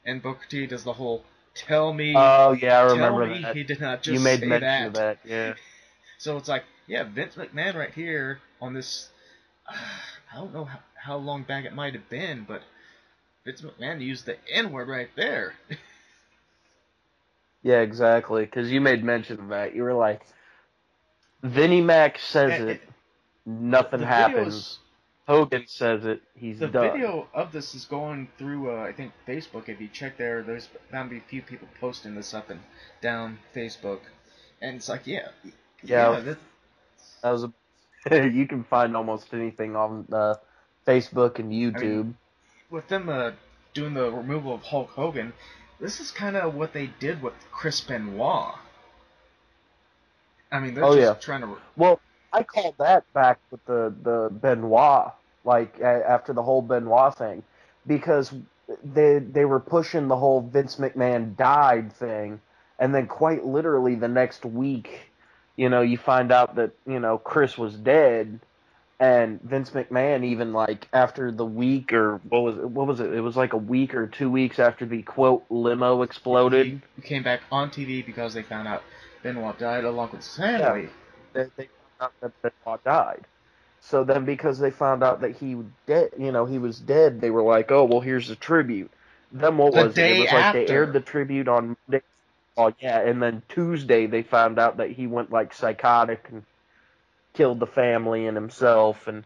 and 0.05 0.23
Booker 0.23 0.47
T 0.49 0.67
does 0.67 0.85
the 0.85 0.93
whole 0.95 1.25
"tell 1.55 1.93
me, 1.93 2.15
Oh 2.17 2.53
yeah, 2.53 2.83
I 2.85 2.87
tell 2.89 2.97
remember 2.97 3.27
me 3.27 3.43
that. 3.43 3.57
he 3.57 3.63
did 3.63 3.81
not 3.81 4.03
just 4.03 4.15
You 4.15 4.21
made 4.21 4.41
say 4.41 4.47
mention 4.47 4.69
that." 4.69 4.87
of 4.89 4.95
that, 4.95 5.19
yeah. 5.25 5.55
So 6.19 6.39
it's 6.39 6.49
like, 6.49 6.65
yeah, 6.87 7.03
Vince 7.05 7.35
McMahon 7.35 7.75
right 7.75 7.93
here 7.93 8.41
on 8.63 8.73
this. 8.73 9.11
I 9.69 10.37
don't 10.37 10.55
know 10.55 10.65
how, 10.65 10.79
how 10.95 11.17
long 11.17 11.43
back 11.43 11.67
it 11.67 11.75
might 11.75 11.93
have 11.93 12.09
been, 12.09 12.45
but 12.49 12.63
Vince 13.45 13.61
McMahon 13.61 14.01
used 14.01 14.25
the 14.25 14.37
N 14.51 14.73
word 14.73 14.89
right 14.89 15.11
there. 15.17 15.55
Yeah, 17.63 17.81
exactly. 17.81 18.45
Because 18.45 18.71
you 18.71 18.81
made 18.81 19.03
mention 19.03 19.41
of 19.41 19.49
that. 19.49 19.75
You 19.75 19.83
were 19.83 19.95
like, 19.95 20.23
Vinnie 21.43 21.81
Mac 21.81 22.19
says 22.21 22.61
And- 22.61 22.71
it, 22.71 22.83
nothing 23.45 24.01
happens. 24.03 24.79
Hogan 25.27 25.65
says 25.67 26.05
it, 26.05 26.23
he's 26.35 26.61
The 26.61 26.69
done. 26.69 26.93
video 26.93 27.27
of 27.35 27.51
this 27.53 27.75
is 27.75 27.85
going 27.85 28.29
through, 28.39 28.71
uh, 28.71 28.83
I 28.85 28.93
think, 28.93 29.13
Facebook. 29.27 29.69
If 29.69 29.81
you 29.81 29.89
check 29.89 30.17
there, 30.17 30.43
there's 30.43 30.69
bound 30.93 31.11
to 31.11 31.15
be 31.17 31.19
a 31.21 31.29
few 31.29 31.43
people 31.43 31.67
posting 31.81 32.15
this 32.15 32.33
up 32.33 32.49
and 32.51 32.61
down 33.01 33.39
Facebook. 33.55 34.01
And 34.63 34.77
it's 34.77 34.89
like, 34.89 35.07
yeah. 35.07 35.29
Yeah. 35.83 36.21
that- 36.21 36.39
That 37.23 37.31
was 37.31 37.45
a, 37.45 37.53
you 38.31 38.47
can 38.47 38.63
find 38.65 38.97
almost 38.97 39.35
anything 39.35 39.75
on 39.75 40.07
uh, 40.13 40.35
Facebook 40.87 41.39
and 41.41 41.53
YouTube. 41.53 42.15
with 42.71 42.87
them 42.89 43.09
uh, 43.09 43.33
doing 43.75 43.95
the 43.95 44.11
removal 44.13 44.55
of 44.55 44.63
Hulk 44.63 44.91
Hogan, 44.91 45.33
this 45.81 45.99
is 46.01 46.11
kind 46.13 46.37
of 46.37 46.55
what 46.55 46.73
they 46.73 46.87
did 47.01 47.21
with 47.21 47.35
Chris 47.51 47.81
Benoit. 47.81 48.55
I 50.53 50.61
mean, 50.61 50.75
they're 50.75 50.85
Oh, 50.85 50.95
just 50.95 51.01
yeah. 51.01 51.15
trying 51.15 51.41
to. 51.41 51.57
well, 51.77 52.01
I 52.37 52.43
called 52.43 52.75
that 52.79 53.11
back 53.15 53.41
with 53.51 53.65
the 53.65 53.95
the 54.03 54.29
Benoit, 54.31 55.13
like 55.45 55.79
a- 55.81 56.09
after 56.09 56.35
the 56.35 56.43
whole 56.43 56.61
Benoit 56.61 57.17
thing, 57.17 57.43
because 57.87 58.33
they 58.85 59.19
they 59.21 59.47
were 59.47 59.61
pushing 59.61 60.09
the 60.09 60.17
whole 60.17 60.43
Vince 60.43 60.77
McMahon 60.77 61.35
died 61.35 61.95
thing, 61.95 62.41
and 62.79 62.95
then 62.95 63.07
quite 63.07 63.47
literally 63.47 63.95
the 63.95 64.09
next 64.09 64.45
week, 64.45 65.11
you 65.57 65.71
know, 65.71 65.81
you 65.81 65.97
find 65.97 66.31
out 66.31 66.57
that 66.57 66.73
you 66.87 67.01
know 67.01 67.17
Chris 67.17 67.57
was 67.57 67.75
dead, 67.75 68.39
and 69.01 69.41
Vince 69.41 69.71
McMahon 69.71 70.23
even 70.23 70.53
like 70.53 70.89
after 70.93 71.33
the 71.33 71.47
week 71.47 71.95
or 71.95 72.21
what 72.29 72.43
was 72.43 72.59
it, 72.59 72.69
what 72.69 72.87
was 72.87 73.01
it? 73.01 73.15
It 73.15 73.23
was 73.23 73.37
like 73.37 73.55
a 73.55 73.59
week 73.59 73.95
or 73.95 74.07
two 74.07 74.31
weeks 74.31 74.59
after 74.59 74.85
the 74.85 75.01
quote 75.03 75.45
limo 75.49 76.03
exploded. 76.03 76.83
He 76.97 77.03
came 77.03 77.23
back 77.23 77.41
on 77.51 77.71
TV 77.71 78.05
because 78.05 78.35
they 78.35 78.43
found 78.43 78.69
out 78.69 78.83
Benoit 79.23 79.59
died 79.59 79.85
along 79.85 80.11
with 80.13 80.21
his 80.23 80.37
family. 80.37 80.91
They, 81.33 81.47
they 81.57 81.69
out 82.01 82.13
that 82.21 82.33
Benoit 82.43 82.85
died. 82.85 83.27
So 83.81 84.05
then, 84.05 84.25
because 84.25 84.59
they 84.59 84.71
found 84.71 85.03
out 85.05 85.21
that 85.21 85.37
he 85.37 85.57
dead, 85.87 86.11
you 86.19 86.33
know, 86.33 86.45
he 86.47 86.59
was 86.59 86.81
dead, 86.81 87.21
they 87.21 87.31
were 87.31 87.43
like, 87.43 87.71
"Oh, 87.71 87.85
well, 87.85 88.01
here's 88.01 88.29
the 88.29 88.37
tribute." 88.37 88.91
Then 89.33 89.59
what 89.59 89.75
The 89.75 89.85
was 89.85 89.99
it? 89.99 90.11
It 90.11 90.21
was 90.21 90.33
like 90.33 90.53
they 90.53 90.69
aired 90.69 90.93
the 90.93 91.01
tribute 91.01 91.49
on 91.49 91.77
Monday. 91.89 92.05
Oh 92.57 92.73
yeah, 92.81 93.01
and 93.01 93.23
then 93.23 93.43
Tuesday 93.49 94.07
they 94.07 94.23
found 94.23 94.59
out 94.59 94.79
that 94.79 94.91
he 94.91 95.07
went 95.07 95.31
like 95.31 95.55
psychotic 95.55 96.29
and 96.31 96.45
killed 97.35 97.61
the 97.61 97.67
family 97.67 98.27
and 98.27 98.37
himself, 98.37 99.07
and 99.07 99.25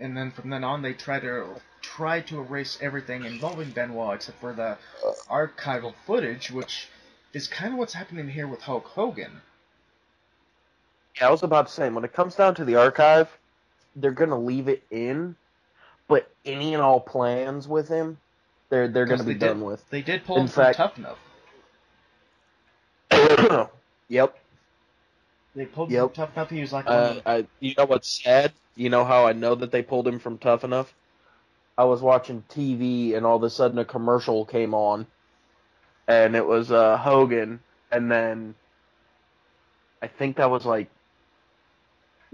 And 0.00 0.16
then 0.16 0.30
from 0.30 0.50
then 0.50 0.64
on, 0.64 0.82
they 0.82 0.92
try 0.94 1.20
to 1.20 1.60
try 1.82 2.20
to 2.22 2.40
erase 2.40 2.78
everything 2.80 3.24
involving 3.24 3.70
Benoit 3.70 4.16
except 4.16 4.40
for 4.40 4.52
the 4.52 4.78
archival 5.28 5.94
footage, 6.06 6.50
which 6.50 6.88
is 7.32 7.48
kind 7.48 7.72
of 7.72 7.78
what's 7.78 7.94
happening 7.94 8.28
here 8.28 8.48
with 8.48 8.62
Hulk 8.62 8.86
Hogan. 8.86 9.42
Yeah, 11.20 11.28
I 11.28 11.30
was 11.30 11.42
about 11.42 11.66
to 11.68 11.72
say, 11.72 11.88
when 11.90 12.04
it 12.04 12.12
comes 12.12 12.34
down 12.34 12.54
to 12.56 12.64
the 12.64 12.76
archive, 12.76 13.28
they're 13.96 14.10
gonna 14.12 14.38
leave 14.38 14.68
it 14.68 14.82
in, 14.90 15.36
but 16.08 16.28
any 16.44 16.74
and 16.74 16.82
all 16.82 17.00
plans 17.00 17.68
with 17.68 17.88
him, 17.88 18.18
they're 18.70 18.88
they're 18.88 19.06
gonna 19.06 19.18
Because 19.18 19.26
be 19.26 19.34
they 19.34 19.46
done 19.46 19.58
did, 19.58 19.66
with. 19.66 19.90
They 19.90 20.02
did 20.02 20.24
pull 20.24 20.38
In 20.38 20.42
him 20.42 20.48
from 20.48 20.72
Tough 20.72 20.98
Enough. 20.98 21.18
yep. 24.08 24.36
They 25.54 25.66
pulled 25.66 25.88
him 25.90 25.94
Yep. 25.94 26.14
from 26.14 26.26
Tough 26.26 26.36
Enough. 26.36 26.50
He 26.50 26.60
was 26.60 26.72
like, 26.72 26.86
Uh, 26.86 27.20
I, 27.24 27.46
you 27.60 27.74
know 27.78 27.84
what's 27.84 28.22
sad? 28.22 28.52
You 28.76 28.90
know 28.90 29.04
how 29.04 29.26
I 29.26 29.32
know 29.32 29.54
that 29.54 29.70
they 29.70 29.82
pulled 29.82 30.08
him 30.08 30.18
from 30.18 30.38
Tough 30.38 30.64
Enough? 30.64 30.92
I 31.78 31.84
was 31.84 32.02
watching 32.02 32.42
TV 32.48 33.14
and 33.16 33.24
all 33.26 33.36
of 33.36 33.42
a 33.42 33.50
sudden 33.50 33.78
a 33.78 33.84
commercial 33.84 34.44
came 34.44 34.74
on, 34.74 35.06
and 36.08 36.34
it 36.36 36.46
was 36.46 36.70
uh, 36.72 36.96
Hogan, 36.96 37.60
and 37.90 38.10
then 38.10 38.54
I 40.02 40.08
think 40.08 40.36
that 40.36 40.50
was 40.50 40.64
like, 40.64 40.88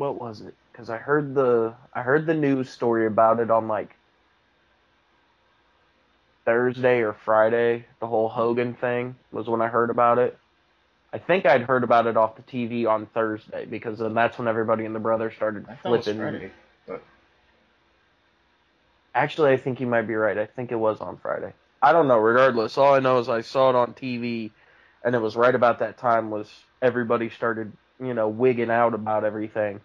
what 0.01 0.19
was 0.19 0.41
it? 0.41 0.55
Because 0.73 0.89
I 0.89 0.97
heard 0.97 1.35
the 1.35 1.75
I 1.93 2.01
heard 2.01 2.27
the 2.27 2.35
news 2.35 2.71
story 2.71 3.07
about 3.07 3.39
it 3.39 3.51
on 3.51 3.69
like 3.69 3.95
Thursday 6.47 7.01
or 7.01 7.13
Friday. 7.13 7.85
The 8.01 8.07
whole 8.07 8.31
Hogan 8.31 8.75
thing 8.75 9.15
was 9.31 9.47
when 9.47 9.61
I 9.61 9.69
heard 9.69 9.91
about 9.91 10.19
it. 10.19 10.39
I 11.13 11.19
think 11.19 11.45
I'd 11.45 11.63
heard 11.63 11.85
about 11.85 12.07
it 12.07 12.17
off 12.17 12.37
the 12.37 12.43
TV 12.43 12.89
on 12.89 13.07
Thursday 13.07 13.67
because 13.67 13.99
then 13.99 14.15
that's 14.15 14.39
when 14.39 14.49
everybody 14.49 14.87
and 14.87 14.95
the 14.95 15.01
brother 15.01 15.31
started 15.31 15.67
I 15.69 15.75
thought 15.75 15.89
it 15.93 15.97
was 15.97 16.05
flipping. 16.05 16.21
Friday, 16.21 16.51
but 16.87 17.03
Actually, 19.15 19.53
I 19.53 19.59
think 19.59 19.81
you 19.81 19.87
might 19.87 20.07
be 20.07 20.15
right. 20.15 20.39
I 20.39 20.47
think 20.47 20.73
it 20.73 20.77
was 20.77 21.01
on 21.01 21.19
Friday. 21.19 21.53
I 21.83 21.93
don't 21.93 22.09
know. 22.09 22.19
Regardless, 22.19 22.79
all 22.79 22.95
I 22.95 23.01
know 23.01 23.19
is 23.19 23.29
I 23.29 23.43
saw 23.43 23.69
it 23.71 23.77
on 23.77 23.93
TV, 23.93 24.51
and 25.05 25.15
it 25.15 25.21
was 25.21 25.37
right 25.37 25.55
about 25.55 25.81
that 25.81 25.99
time 25.99 26.31
was 26.31 26.49
everybody 26.81 27.29
started, 27.29 27.73
you 28.03 28.15
know, 28.15 28.29
wigging 28.29 28.71
out 28.71 28.95
about 28.95 29.25
everything. 29.25 29.81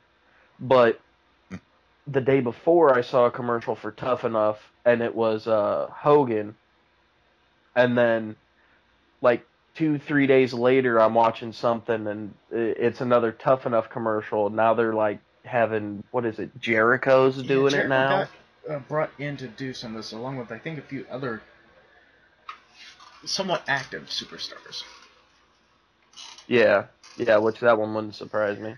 But 0.59 0.99
the 2.07 2.21
day 2.21 2.39
before 2.41 2.97
I 2.97 3.01
saw 3.01 3.25
a 3.25 3.31
commercial 3.31 3.75
for 3.75 3.91
Tough 3.91 4.23
Enough, 4.25 4.59
and 4.85 5.01
it 5.01 5.13
was 5.15 5.47
uh, 5.47 5.87
Hogan, 5.91 6.55
and 7.75 7.97
then 7.97 8.35
like 9.21 9.45
two 9.75 9.99
three 9.99 10.27
days 10.27 10.53
later 10.53 10.99
I'm 10.99 11.13
watching 11.13 11.51
something 11.51 12.07
and 12.07 12.33
it's 12.51 13.01
another 13.01 13.31
Tough 13.31 13.65
Enough 13.65 13.89
commercial. 13.89 14.49
Now 14.49 14.73
they're 14.73 14.93
like 14.93 15.19
having 15.43 16.03
what 16.11 16.25
is 16.25 16.39
it? 16.39 16.57
Jericho's 16.59 17.37
Yeah, 17.37 17.43
doing 17.43 17.71
Jericho 17.71 17.85
it 17.85 17.89
now. 17.89 18.09
Got, 18.67 18.75
uh, 18.75 18.79
brought 18.87 19.11
in 19.19 19.37
to 19.37 19.47
do 19.47 19.73
some 19.73 19.95
of 19.95 20.03
this, 20.03 20.11
along 20.11 20.37
with 20.37 20.51
I 20.51 20.59
think 20.59 20.79
a 20.79 20.83
few 20.83 21.05
other 21.11 21.41
somewhat 23.25 23.63
active 23.67 24.03
superstars. 24.03 24.83
Yeah, 26.47 26.85
yeah, 27.17 27.37
which 27.37 27.59
that 27.61 27.77
one 27.79 27.93
wouldn't 27.93 28.15
surprise 28.15 28.59
me. 28.59 28.75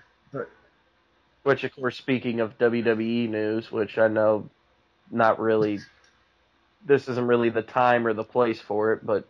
Which, 1.48 1.64
of 1.64 1.74
course, 1.74 1.96
speaking 1.96 2.42
of 2.42 2.58
WWE 2.58 3.30
news, 3.30 3.72
which 3.72 3.98
I 3.98 4.10
know 4.10 4.50
not 5.10 5.40
really, 5.40 5.80
this 6.86 7.08
isn't 7.08 7.26
really 7.26 7.50
the 7.50 7.62
time 7.62 8.06
or 8.06 8.12
the 8.12 8.26
place 8.26 8.60
for 8.60 8.92
it, 8.92 9.06
but 9.06 9.26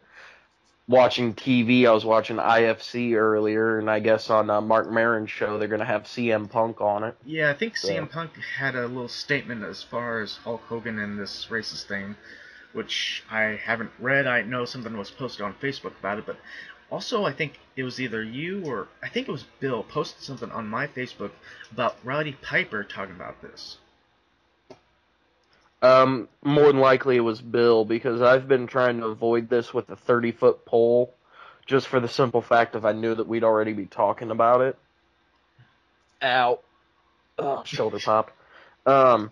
watching 0.88 1.36
TV, 1.36 1.86
I 1.88 1.92
was 1.92 2.04
watching 2.04 2.38
IFC 2.38 3.14
earlier, 3.14 3.78
and 3.78 3.88
I 3.88 4.00
guess 4.00 4.32
on 4.32 4.50
uh, 4.50 4.62
Marc 4.62 4.90
Maron's 4.90 5.30
show, 5.30 5.60
they're 5.60 5.68
going 5.68 5.78
to 5.80 5.86
have 5.86 6.06
CM 6.06 6.50
Punk 6.50 6.82
on 6.82 7.04
it. 7.04 7.16
yeah, 7.24 7.52
I 7.52 7.54
think 7.54 7.78
So- 7.78 7.90
CM 7.90 8.10
Punk 8.10 8.32
had 8.58 8.74
a 8.74 8.88
little 8.88 9.08
statement 9.08 9.64
as 9.64 9.84
far 9.84 10.22
as 10.22 10.38
Hulk 10.38 10.62
Hogan 10.62 10.98
and 10.98 11.20
this 11.20 11.46
racist 11.52 11.84
thing, 11.84 12.16
which 12.74 13.24
I 13.30 13.60
haven't 13.64 13.92
read. 14.00 14.26
I 14.26 14.42
know 14.42 14.66
something 14.66 14.98
was 14.98 15.12
posted 15.12 15.42
on 15.46 15.54
Facebook 15.54 15.94
about 16.00 16.18
it, 16.18 16.26
but 16.26 16.38
also 16.92 17.26
I 17.26 17.34
think 17.34 17.60
it 17.76 17.84
was 17.84 18.00
either 18.00 18.24
you 18.24 18.66
or 18.66 18.88
I 19.04 19.10
think 19.10 19.28
it 19.28 19.32
was 19.32 19.44
Bill 19.60 19.84
posted 19.84 20.24
something 20.24 20.52
on 20.52 20.68
my 20.68 20.88
Facebook 20.88 21.32
about 21.72 21.98
Roddy 22.04 22.36
Piper 22.42 22.84
talking 22.84 23.16
about 23.16 23.42
this. 23.42 23.78
Um, 25.82 26.28
more 26.44 26.68
than 26.68 26.80
likely 26.80 27.18
it 27.18 27.22
was 27.22 27.40
Bill 27.40 27.86
because 27.86 28.22
I've 28.22 28.48
been 28.48 28.66
trying 28.66 29.00
to 29.00 29.08
avoid 29.08 29.48
this 29.48 29.74
with 29.74 29.90
a 29.90 29.96
30 29.96 30.32
foot 30.32 30.66
pole 30.66 31.14
just 31.68 31.88
for 31.88 32.00
the 32.00 32.08
simple 32.08 32.42
fact 32.42 32.76
of 32.76 32.86
I 32.86 32.94
knew 32.94 33.14
that 33.14 33.28
we'd 33.28 33.44
already 33.44 33.74
be 33.74 33.86
talking 33.86 34.32
about 34.32 34.62
it. 34.62 34.78
Ow. 36.24 36.60
Oh, 37.38 37.64
shoulder 37.66 38.00
pop. 38.00 38.32
Um, 38.88 39.32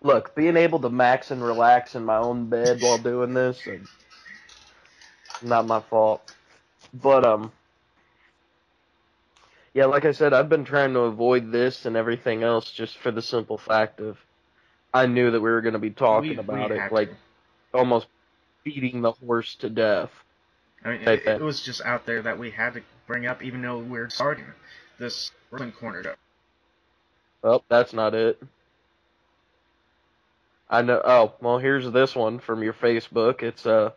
look, 0.00 0.34
being 0.34 0.56
able 0.56 0.78
to 0.80 0.88
max 0.88 1.30
and 1.30 1.42
relax 1.42 1.94
in 1.94 2.04
my 2.04 2.16
own 2.16 2.46
bed 2.46 2.80
while 2.80 2.96
doing 2.96 3.34
this, 3.34 3.66
and 3.66 3.86
not 5.42 5.66
my 5.66 5.80
fault. 5.80 6.32
But, 6.94 7.24
um, 7.24 7.52
yeah, 9.74 9.86
like 9.86 10.04
I 10.04 10.12
said, 10.12 10.32
I've 10.32 10.48
been 10.48 10.64
trying 10.64 10.94
to 10.94 11.00
avoid 11.00 11.52
this 11.52 11.86
and 11.86 11.96
everything 11.96 12.42
else 12.42 12.70
just 12.70 12.98
for 12.98 13.10
the 13.10 13.22
simple 13.22 13.58
fact 13.58 14.00
of 14.00 14.18
I 14.92 15.06
knew 15.06 15.30
that 15.30 15.40
we 15.40 15.50
were 15.50 15.60
going 15.60 15.74
to 15.74 15.78
be 15.78 15.90
talking 15.90 16.30
We- 16.30 16.34
we 16.36 16.40
about 16.40 16.70
had 16.70 16.86
it, 16.86 16.88
to. 16.88 16.94
like 16.94 17.10
almost 17.74 18.06
beating 18.64 19.02
the 19.02 19.12
horse 19.12 19.54
to 19.56 19.68
death. 19.68 20.10
I 20.84 20.90
mean, 20.90 21.02
it, 21.08 21.26
it 21.26 21.40
was 21.40 21.60
just 21.62 21.80
out 21.82 22.06
there 22.06 22.22
that 22.22 22.38
we 22.38 22.50
had 22.50 22.74
to 22.74 22.82
bring 23.06 23.26
up, 23.26 23.42
even 23.42 23.62
though 23.62 23.78
we're 23.78 24.08
starting 24.10 24.46
this 24.98 25.32
Wrestling 25.50 25.72
Corner 25.72 26.02
show. 26.04 26.14
Oh, 27.44 27.62
that's 27.68 27.92
not 27.92 28.14
it. 28.14 28.40
I 30.70 30.82
know. 30.82 31.00
Oh, 31.04 31.34
well, 31.40 31.58
here's 31.58 31.90
this 31.90 32.14
one 32.14 32.38
from 32.38 32.62
your 32.62 32.74
Facebook. 32.74 33.42
It's 33.42 33.66
uh 33.66 33.90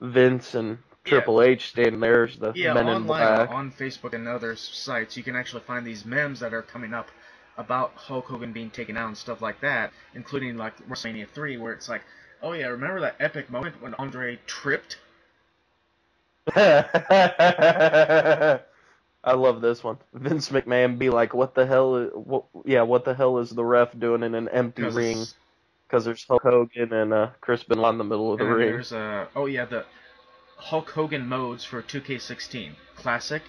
Vince 0.00 0.54
and 0.54 0.78
Triple 1.04 1.42
H 1.42 1.68
standing 1.70 2.00
there 2.00 2.24
as 2.24 2.36
the 2.36 2.52
Yeah, 2.54 2.74
men 2.74 2.88
in 2.88 2.94
online 2.96 3.06
black. 3.06 3.50
on 3.50 3.72
Facebook 3.72 4.12
and 4.14 4.28
other 4.28 4.54
sites, 4.56 5.16
you 5.16 5.22
can 5.22 5.36
actually 5.36 5.62
find 5.62 5.86
these 5.86 6.04
memes 6.04 6.40
that 6.40 6.52
are 6.54 6.62
coming 6.62 6.92
up 6.94 7.08
about 7.56 7.92
Hulk 7.94 8.26
Hogan 8.26 8.52
being 8.52 8.70
taken 8.70 8.96
out 8.96 9.08
and 9.08 9.16
stuff 9.16 9.42
like 9.42 9.60
that, 9.60 9.92
including 10.14 10.56
like 10.56 10.76
WrestleMania 10.88 11.28
3, 11.28 11.56
where 11.58 11.72
it's 11.72 11.88
like, 11.88 12.02
oh 12.42 12.52
yeah, 12.52 12.66
remember 12.68 13.00
that 13.00 13.16
epic 13.20 13.50
moment 13.50 13.80
when 13.82 13.94
Andre 13.94 14.38
tripped? 14.46 14.98
I 19.22 19.34
love 19.34 19.60
this 19.60 19.84
one. 19.84 19.98
Vince 20.14 20.48
McMahon 20.48 20.98
be 20.98 21.10
like, 21.10 21.34
"What 21.34 21.54
the 21.54 21.66
hell? 21.66 21.96
Is, 21.96 22.10
what, 22.14 22.44
yeah, 22.64 22.82
what 22.82 23.04
the 23.04 23.14
hell 23.14 23.38
is 23.38 23.50
the 23.50 23.64
ref 23.64 23.96
doing 23.98 24.22
in 24.22 24.34
an 24.34 24.48
empty 24.48 24.82
ring?" 24.84 25.18
it's- 25.18 25.34
Because 25.90 26.04
there's 26.04 26.24
Hulk 26.28 26.42
Hogan 26.44 26.92
and 26.92 27.12
uh, 27.12 27.30
Chris 27.40 27.64
Benoit 27.64 27.90
in 27.92 27.98
the 27.98 28.04
middle 28.04 28.32
of 28.32 28.38
the 28.38 28.44
And 28.46 28.54
ring. 28.54 28.68
there's 28.70 28.92
uh, 28.92 29.26
oh 29.34 29.46
yeah, 29.46 29.64
the 29.64 29.84
Hulk 30.56 30.90
Hogan 30.90 31.26
modes 31.26 31.64
for 31.64 31.82
2K16. 31.82 32.74
Classic, 32.94 33.42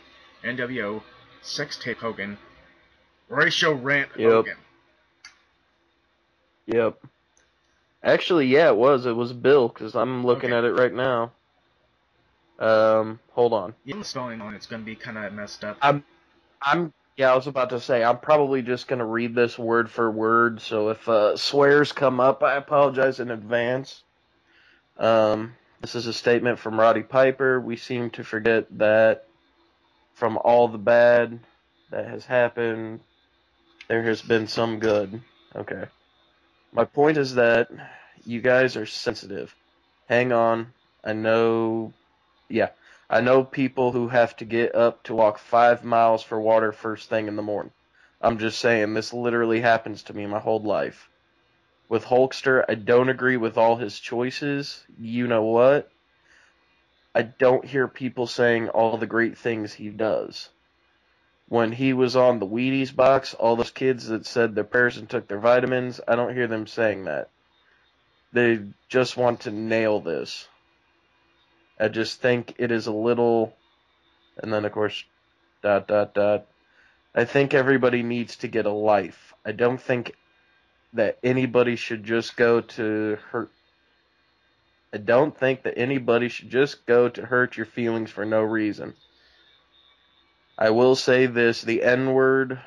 NWO, 0.44 1.04
Sex 1.44 1.78
Tape 1.78 2.00
Hogan, 2.00 2.38
Ratio 3.30 3.74
Rant 3.74 4.10
Yep. 4.18 4.32
Hogan. 4.32 4.58
Yep. 6.66 6.98
Actually, 8.04 8.48
yeah, 8.48 8.70
it 8.70 8.78
was. 8.78 9.06
It 9.06 9.16
was 9.16 9.34
Bill 9.34 9.68
because 9.68 9.96
I'm 9.96 10.26
looking 10.26 10.52
Okay. 10.52 10.58
at 10.58 10.64
it 10.64 10.74
right 10.74 10.94
now. 10.94 11.34
Um, 12.58 13.20
hold 13.34 13.54
on. 13.54 13.76
Yeah, 13.86 13.98
the 13.98 14.04
spelling 14.04 14.42
on 14.42 14.56
it's 14.56 14.66
gonna 14.66 14.84
be 14.84 14.96
kind 14.96 15.18
of 15.18 15.32
messed 15.34 15.64
up. 15.64 15.78
I'm, 15.82 16.04
I'm. 16.62 16.94
Yeah, 17.18 17.32
I 17.32 17.36
was 17.36 17.48
about 17.48 17.70
to 17.72 17.80
say 17.80 18.04
I'm 18.04 18.20
probably 18.20 18.62
just 18.62 18.88
gonna 18.88 19.06
read 19.06 19.36
this 19.36 19.60
word 19.60 19.90
for 19.90 20.10
word. 20.12 20.62
So 20.62 20.90
if 20.90 21.08
uh, 21.08 21.38
swears 21.38 21.92
come 21.92 22.20
up, 22.20 22.44
I 22.44 22.56
apologize 22.56 23.20
in 23.20 23.32
advance. 23.32 24.04
Um, 24.98 25.56
this 25.82 25.96
is 25.96 26.08
a 26.08 26.14
statement 26.14 26.60
from 26.60 26.80
Roddy 26.80 27.04
Piper. 27.04 27.60
We 27.60 27.78
seem 27.78 28.10
to 28.12 28.24
forget 28.24 28.68
that 28.78 29.26
from 30.16 30.38
all 30.38 30.68
the 30.68 30.78
bad 30.78 31.40
that 31.92 32.08
has 32.08 32.26
happened, 32.26 33.02
there 33.90 34.04
has 34.04 34.22
been 34.22 34.48
some 34.48 34.80
good. 34.80 35.22
Okay. 35.56 35.86
My 36.74 36.86
point 36.86 37.18
is 37.18 37.36
that 37.36 37.70
you 38.26 38.42
guys 38.42 38.78
are 38.78 38.86
sensitive. 38.86 39.56
Hang 40.08 40.32
on. 40.32 40.74
I 41.04 41.14
know. 41.14 41.94
Yeah. 42.50 42.70
I 43.14 43.20
know 43.20 43.44
people 43.44 43.92
who 43.92 44.08
have 44.08 44.38
to 44.38 44.46
get 44.46 44.74
up 44.74 45.04
to 45.04 45.14
walk 45.14 45.38
five 45.38 45.84
miles 45.84 46.24
for 46.24 46.40
water 46.40 46.72
first 46.72 47.10
thing 47.10 47.28
in 47.28 47.36
the 47.36 47.42
morning. 47.42 47.74
I'm 48.22 48.38
just 48.38 48.58
saying, 48.58 48.94
this 48.94 49.12
literally 49.12 49.60
happens 49.60 50.04
to 50.04 50.14
me 50.14 50.26
my 50.28 50.40
whole 50.40 50.62
life. 50.62 51.10
With 51.90 52.06
Hulkster, 52.06 52.64
I 52.70 52.76
don't 52.76 53.10
agree 53.10 53.36
with 53.36 53.58
all 53.58 53.76
his 53.76 54.00
choices. 54.00 54.86
You 54.98 55.28
know 55.28 55.44
what? 55.44 55.92
I 57.14 57.24
don't 57.24 57.66
hear 57.66 57.90
people 57.90 58.28
saying 58.28 58.70
all 58.70 58.96
the 58.96 59.08
great 59.08 59.38
things 59.38 59.74
he 59.74 59.90
does. 59.90 60.48
When 61.50 61.74
he 61.74 61.92
was 61.92 62.16
on 62.16 62.40
the 62.40 62.48
Wheaties 62.48 62.96
box, 62.96 63.34
all 63.34 63.58
those 63.58 63.72
kids 63.72 64.08
that 64.08 64.26
said 64.26 64.56
their 64.56 64.64
prayers 64.64 64.96
and 64.96 65.10
took 65.10 65.28
their 65.28 65.38
vitamins, 65.38 66.00
I 66.08 66.16
don't 66.16 66.34
hear 66.34 66.48
them 66.48 66.66
saying 66.66 67.04
that. 67.04 67.28
They 68.32 68.62
just 68.88 69.18
want 69.18 69.42
to 69.42 69.52
nail 69.52 70.00
this. 70.00 70.48
I 71.82 71.88
just 71.88 72.22
think 72.22 72.54
it 72.60 72.72
is 72.72 72.86
a 72.86 72.92
little, 72.92 73.58
and 74.38 74.54
then 74.54 74.66
of 74.66 74.72
course, 74.72 75.04
dot 75.64 75.88
dot 75.88 76.14
dot. 76.14 76.46
I 77.16 77.26
think 77.26 77.56
everybody 77.56 78.04
needs 78.04 78.36
to 78.38 78.48
get 78.48 78.68
a 78.68 78.72
life. 78.72 79.34
I 79.44 79.52
don't 79.52 79.82
think 79.82 80.16
that 80.94 81.18
anybody 81.24 81.76
should 81.76 82.04
just 82.04 82.38
go 82.38 82.62
to 82.62 83.18
hurt. 83.32 83.50
I 84.94 84.98
don't 84.98 85.36
think 85.36 85.64
that 85.64 85.78
anybody 85.78 86.30
should 86.30 86.52
just 86.52 86.86
go 86.86 87.10
to 87.10 87.26
hurt 87.26 87.58
your 87.58 87.66
feelings 87.66 88.12
for 88.12 88.26
no 88.26 88.42
reason. 88.42 88.94
I 90.60 90.70
will 90.70 90.96
say 90.96 91.26
this 91.26 91.64
the 91.64 91.82
N 91.82 92.14
word, 92.14 92.60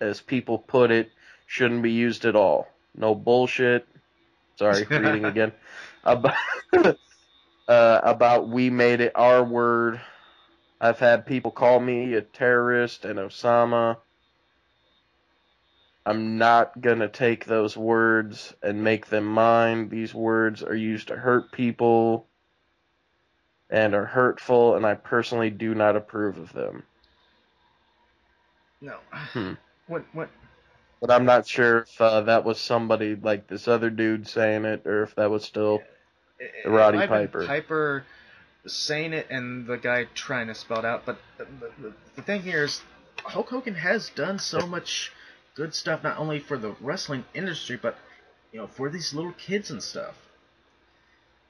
as 0.00 0.22
people 0.22 0.56
put 0.56 0.90
it, 0.90 1.10
shouldn't 1.46 1.82
be 1.82 1.92
used 1.92 2.24
at 2.24 2.34
all. 2.34 2.66
No 2.94 3.14
bullshit. 3.14 3.86
Sorry, 4.58 4.86
reading 4.88 5.24
again. 5.26 5.52
About, 6.02 6.34
uh, 7.68 8.00
about 8.02 8.48
we 8.48 8.70
made 8.70 9.00
it 9.00 9.12
our 9.14 9.42
word. 9.42 10.00
I've 10.80 10.98
had 10.98 11.26
people 11.26 11.50
call 11.50 11.80
me 11.80 12.14
a 12.14 12.22
terrorist 12.22 13.04
and 13.04 13.18
Osama. 13.18 13.98
I'm 16.04 16.38
not 16.38 16.80
going 16.80 17.00
to 17.00 17.08
take 17.08 17.46
those 17.46 17.76
words 17.76 18.54
and 18.62 18.84
make 18.84 19.06
them 19.06 19.24
mine. 19.24 19.88
These 19.88 20.14
words 20.14 20.62
are 20.62 20.76
used 20.76 21.08
to 21.08 21.16
hurt 21.16 21.50
people 21.50 22.28
and 23.70 23.94
are 23.94 24.04
hurtful, 24.04 24.76
and 24.76 24.86
I 24.86 24.94
personally 24.94 25.50
do 25.50 25.74
not 25.74 25.96
approve 25.96 26.38
of 26.38 26.52
them. 26.52 26.84
No. 28.80 28.96
Hmm. 29.10 29.52
What 29.88 30.04
what 30.12 30.28
But 31.00 31.12
I'm 31.12 31.26
not 31.26 31.46
sure 31.46 31.78
if 31.78 32.00
uh, 32.00 32.22
that 32.22 32.44
was 32.44 32.58
somebody 32.58 33.14
like 33.14 33.46
this 33.46 33.68
other 33.68 33.88
dude 33.88 34.26
saying 34.26 34.64
it, 34.64 34.84
or 34.84 35.04
if 35.04 35.14
that 35.14 35.30
was 35.30 35.44
still. 35.44 35.80
Roddy 36.64 36.98
Ivan 36.98 37.08
Piper. 37.08 37.46
Piper 37.46 38.04
saying 38.66 39.12
it 39.12 39.28
and 39.30 39.66
the 39.66 39.76
guy 39.76 40.06
trying 40.14 40.48
to 40.48 40.54
spell 40.54 40.80
it 40.80 40.84
out. 40.84 41.06
But 41.06 41.18
the, 41.38 41.46
the, 41.80 41.92
the 42.16 42.22
thing 42.22 42.42
here 42.42 42.64
is, 42.64 42.82
Hulk 43.24 43.48
Hogan 43.48 43.74
has 43.74 44.10
done 44.10 44.38
so 44.38 44.66
much 44.66 45.12
good 45.54 45.74
stuff, 45.74 46.02
not 46.02 46.18
only 46.18 46.38
for 46.38 46.58
the 46.58 46.74
wrestling 46.80 47.24
industry, 47.34 47.78
but 47.80 47.96
you 48.52 48.60
know, 48.60 48.66
for 48.66 48.88
these 48.90 49.14
little 49.14 49.32
kids 49.32 49.70
and 49.70 49.82
stuff. 49.82 50.14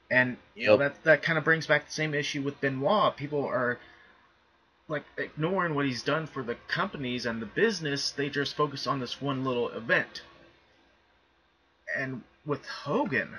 And 0.09 0.37
you 0.55 0.67
know 0.67 0.77
that 0.77 1.03
that 1.03 1.21
kind 1.21 1.37
of 1.37 1.43
brings 1.43 1.67
back 1.67 1.87
the 1.87 1.91
same 1.91 2.13
issue 2.13 2.41
with 2.41 2.61
Benoit. 2.61 3.17
People 3.17 3.45
are 3.45 3.77
like 4.87 5.03
ignoring 5.17 5.75
what 5.75 5.85
he's 5.85 6.03
done 6.03 6.27
for 6.27 6.43
the 6.43 6.55
companies 6.67 7.25
and 7.25 7.41
the 7.41 7.45
business, 7.45 8.11
they 8.11 8.29
just 8.29 8.55
focus 8.55 8.87
on 8.87 8.99
this 8.99 9.21
one 9.21 9.43
little 9.43 9.69
event. 9.69 10.21
And 11.95 12.23
with 12.45 12.65
Hogan, 12.65 13.37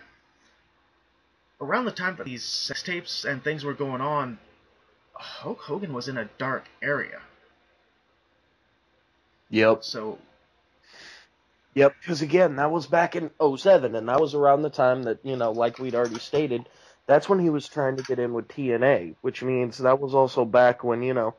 around 1.61 1.85
the 1.87 1.91
time 1.93 2.17
that 2.17 2.27
these 2.27 2.45
sex 2.45 2.83
tapes 2.83 3.25
and 3.25 3.43
things 3.43 3.65
were 3.65 3.75
going 3.75 4.01
on, 4.01 4.39
Hulk 5.15 5.61
Hogan 5.61 5.93
was 5.93 6.09
in 6.09 6.17
a 6.17 6.29
dark 6.39 6.65
area. 6.83 7.21
Yep. 9.51 9.83
So 9.85 10.19
Yep, 11.75 11.95
because 12.01 12.23
again, 12.23 12.57
that 12.57 12.71
was 12.73 12.87
back 12.87 13.15
in 13.15 13.31
07, 13.41 13.95
and 13.95 14.09
that 14.09 14.21
was 14.21 14.35
around 14.35 14.63
the 14.63 14.71
time 14.71 15.05
that, 15.05 15.19
you 15.23 15.37
know, 15.37 15.53
like 15.53 15.79
we'd 15.79 15.95
already 15.95 16.19
stated, 16.19 16.69
that's 17.07 17.29
when 17.29 17.39
he 17.39 17.51
was 17.51 17.69
trying 17.69 17.97
to 17.97 18.03
get 18.03 18.19
in 18.19 18.33
with 18.33 18.49
TNA, 18.49 19.15
which 19.21 19.43
means 19.43 19.79
that 19.79 20.01
was 20.01 20.13
also 20.15 20.45
back 20.45 20.83
when, 20.83 21.03
you 21.03 21.15
know, 21.15 21.35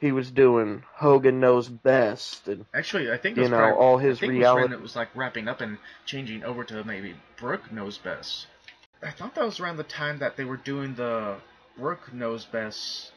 he 0.00 0.10
was 0.10 0.30
doing 0.32 0.82
Hogan 0.94 1.38
Knows 1.38 1.68
Best, 1.68 2.48
and, 2.48 2.66
actually, 2.74 3.10
I 3.12 3.18
think 3.18 3.36
you 3.36 3.48
know, 3.48 3.56
probably- 3.56 3.78
all 3.84 3.98
I 3.98 4.02
his 4.02 4.18
think 4.18 4.30
was 4.32 4.34
when 4.34 4.40
reality. 4.40 4.74
it 4.74 4.80
was 4.80 4.96
like 4.96 5.08
wrapping 5.14 5.46
up 5.48 5.60
and 5.60 5.78
changing 6.06 6.42
over 6.44 6.64
to 6.64 6.82
maybe 6.82 7.14
Brooke 7.36 7.70
knows 7.70 7.96
best. 7.96 8.48
I 9.04 9.10
thought 9.10 9.34
that 9.34 9.44
was 9.44 9.60
around 9.60 9.76
the 9.76 9.84
time 9.84 10.18
that 10.18 10.36
they 10.36 10.44
were 10.44 10.56
doing 10.56 10.94
the 10.94 11.36
Brooke 11.78 12.12
knows 12.12 12.44
best. 12.44 13.12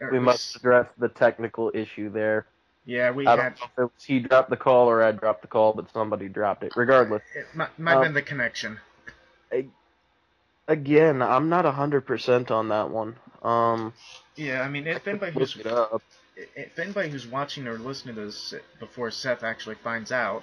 Or 0.00 0.10
We 0.10 0.18
must 0.18 0.56
address 0.56 0.86
the 0.98 1.08
technical 1.08 1.70
issue 1.74 2.10
there. 2.10 2.46
Yeah, 2.86 3.12
we 3.12 3.26
I 3.26 3.36
had. 3.36 3.56
don't 3.56 3.60
know 3.60 3.64
if 3.64 3.78
it 3.78 3.82
was 3.94 4.04
he 4.04 4.20
dropped 4.20 4.50
the 4.50 4.56
call 4.56 4.88
or 4.90 5.02
I 5.02 5.12
dropped 5.12 5.42
the 5.42 5.48
call, 5.48 5.72
but 5.72 5.90
somebody 5.92 6.28
dropped 6.28 6.64
it. 6.64 6.72
Regardless, 6.76 7.22
It 7.34 7.46
might, 7.54 7.78
might 7.78 7.92
have 7.92 7.98
Um, 8.00 8.04
been 8.06 8.14
the 8.14 8.22
connection. 8.22 8.78
again, 10.68 11.22
I'm 11.22 11.48
not 11.48 11.64
100% 11.64 12.50
on 12.50 12.68
that 12.68 12.90
one. 12.90 13.16
Um, 13.42 13.92
Yeah, 14.36 14.62
I 14.62 14.68
mean, 14.68 14.86
if 14.86 15.06
anybody 15.06 15.32
who's 15.32 15.56
if 16.36 16.78
anybody 16.78 17.10
who's 17.10 17.26
watching 17.26 17.68
or 17.68 17.78
listening 17.78 18.16
to 18.16 18.26
this 18.26 18.54
before 18.80 19.10
Seth 19.10 19.44
actually 19.44 19.76
finds 19.76 20.10
out, 20.10 20.42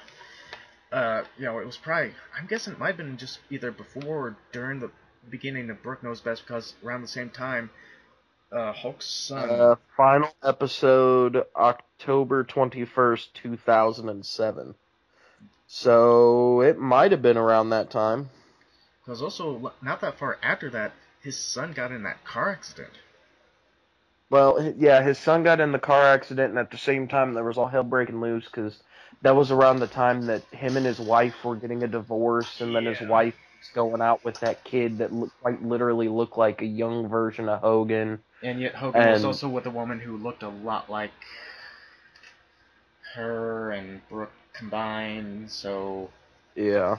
uh, 0.91 1.23
you 1.37 1.45
know, 1.45 1.59
it 1.59 1.65
was 1.65 1.77
probably 1.77 2.13
I'm 2.37 2.47
guessing 2.47 2.73
it 2.73 2.79
might 2.79 2.87
have 2.87 2.97
been 2.97 3.17
just 3.17 3.39
either 3.49 3.71
before 3.71 4.27
or 4.27 4.35
during 4.51 4.79
the 4.79 4.91
beginning 5.29 5.69
of 5.69 5.81
Brooke 5.81 6.03
Knows 6.03 6.21
Best 6.21 6.45
because 6.45 6.73
around 6.83 7.01
the 7.01 7.07
same 7.07 7.29
time, 7.29 7.69
uh, 8.51 8.73
Hulk's 8.73 9.05
son. 9.05 9.49
Uh, 9.49 9.75
final 9.95 10.33
episode, 10.43 11.45
October 11.55 12.43
21st, 12.43 13.27
2007. 13.33 14.75
So 15.67 16.61
it 16.61 16.77
might 16.77 17.11
have 17.11 17.21
been 17.21 17.37
around 17.37 17.69
that 17.69 17.89
time. 17.89 18.29
Because 19.03 19.21
also 19.21 19.71
not 19.81 20.01
that 20.01 20.19
far 20.19 20.37
after 20.43 20.69
that, 20.71 20.91
his 21.21 21.37
son 21.37 21.71
got 21.71 21.91
in 21.91 22.03
that 22.03 22.25
car 22.25 22.49
accident. 22.49 22.91
Well, 24.29 24.73
yeah, 24.77 25.01
his 25.01 25.17
son 25.17 25.43
got 25.43 25.59
in 25.59 25.71
the 25.71 25.79
car 25.79 26.03
accident, 26.03 26.49
and 26.51 26.59
at 26.59 26.71
the 26.71 26.77
same 26.77 27.07
time, 27.07 27.33
there 27.33 27.43
was 27.43 27.57
all 27.57 27.67
hell 27.67 27.83
breaking 27.83 28.21
loose 28.21 28.45
because 28.45 28.81
that 29.21 29.35
was 29.35 29.51
around 29.51 29.79
the 29.79 29.87
time 29.87 30.27
that 30.27 30.43
him 30.51 30.77
and 30.77 30.85
his 30.85 30.99
wife 30.99 31.43
were 31.43 31.55
getting 31.55 31.83
a 31.83 31.87
divorce, 31.87 32.61
and 32.61 32.75
then 32.75 32.85
his 32.85 33.01
wife 33.01 33.35
was 33.59 33.69
going 33.73 34.01
out 34.01 34.23
with 34.25 34.39
that 34.39 34.63
kid 34.63 34.97
that 34.99 35.13
looked, 35.13 35.39
quite 35.41 35.61
literally 35.63 36.07
looked 36.09 36.37
like 36.37 36.61
a 36.61 36.65
young 36.65 37.07
version 37.07 37.49
of 37.49 37.59
Hogan. 37.61 38.19
And 38.43 38.59
yet 38.59 38.75
Hogan 38.75 39.09
was 39.09 39.23
also 39.25 39.47
with 39.47 39.65
a 39.67 39.71
woman 39.71 39.99
who 39.99 40.17
looked 40.17 40.43
a 40.43 40.49
lot 40.49 40.89
like 40.89 41.11
her 43.15 43.71
and 43.71 44.01
Brooke 44.09 44.31
combined. 44.53 45.51
So 45.51 46.09
Yeah, 46.55 46.97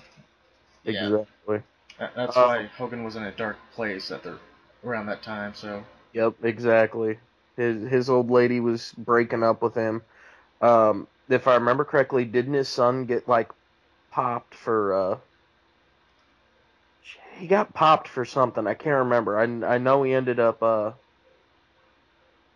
Yeah. 0.84 1.10
exactly. 1.10 1.62
that, 1.98 2.14
that's 2.14 2.36
Uh, 2.36 2.46
why 2.46 2.66
Hogan 2.66 3.04
was 3.04 3.16
in 3.16 3.24
a 3.24 3.32
dark 3.32 3.56
place 3.74 4.10
at 4.10 4.22
the 4.22 4.38
around 4.84 5.06
that 5.06 5.22
time. 5.22 5.54
So 5.54 5.84
Yep, 6.12 6.36
exactly. 6.44 7.18
His 7.56 7.88
his 7.90 8.10
old 8.10 8.30
lady 8.30 8.60
was 8.60 8.92
breaking 8.92 9.42
up 9.42 9.62
with 9.62 9.74
him. 9.74 10.02
Um, 10.60 11.08
if 11.32 11.48
I 11.48 11.54
remember 11.54 11.84
correctly, 11.84 12.24
didn't 12.24 12.54
his 12.54 12.68
son 12.68 13.06
get 13.06 13.28
like 13.28 13.50
popped 14.10 14.54
for? 14.54 14.94
uh 14.94 15.18
He 17.38 17.46
got 17.46 17.74
popped 17.74 18.08
for 18.08 18.24
something. 18.24 18.66
I 18.66 18.74
can't 18.74 19.04
remember. 19.04 19.38
I 19.38 19.74
I 19.74 19.78
know 19.78 20.02
he 20.02 20.12
ended 20.14 20.40
up. 20.40 20.62
uh 20.62 20.92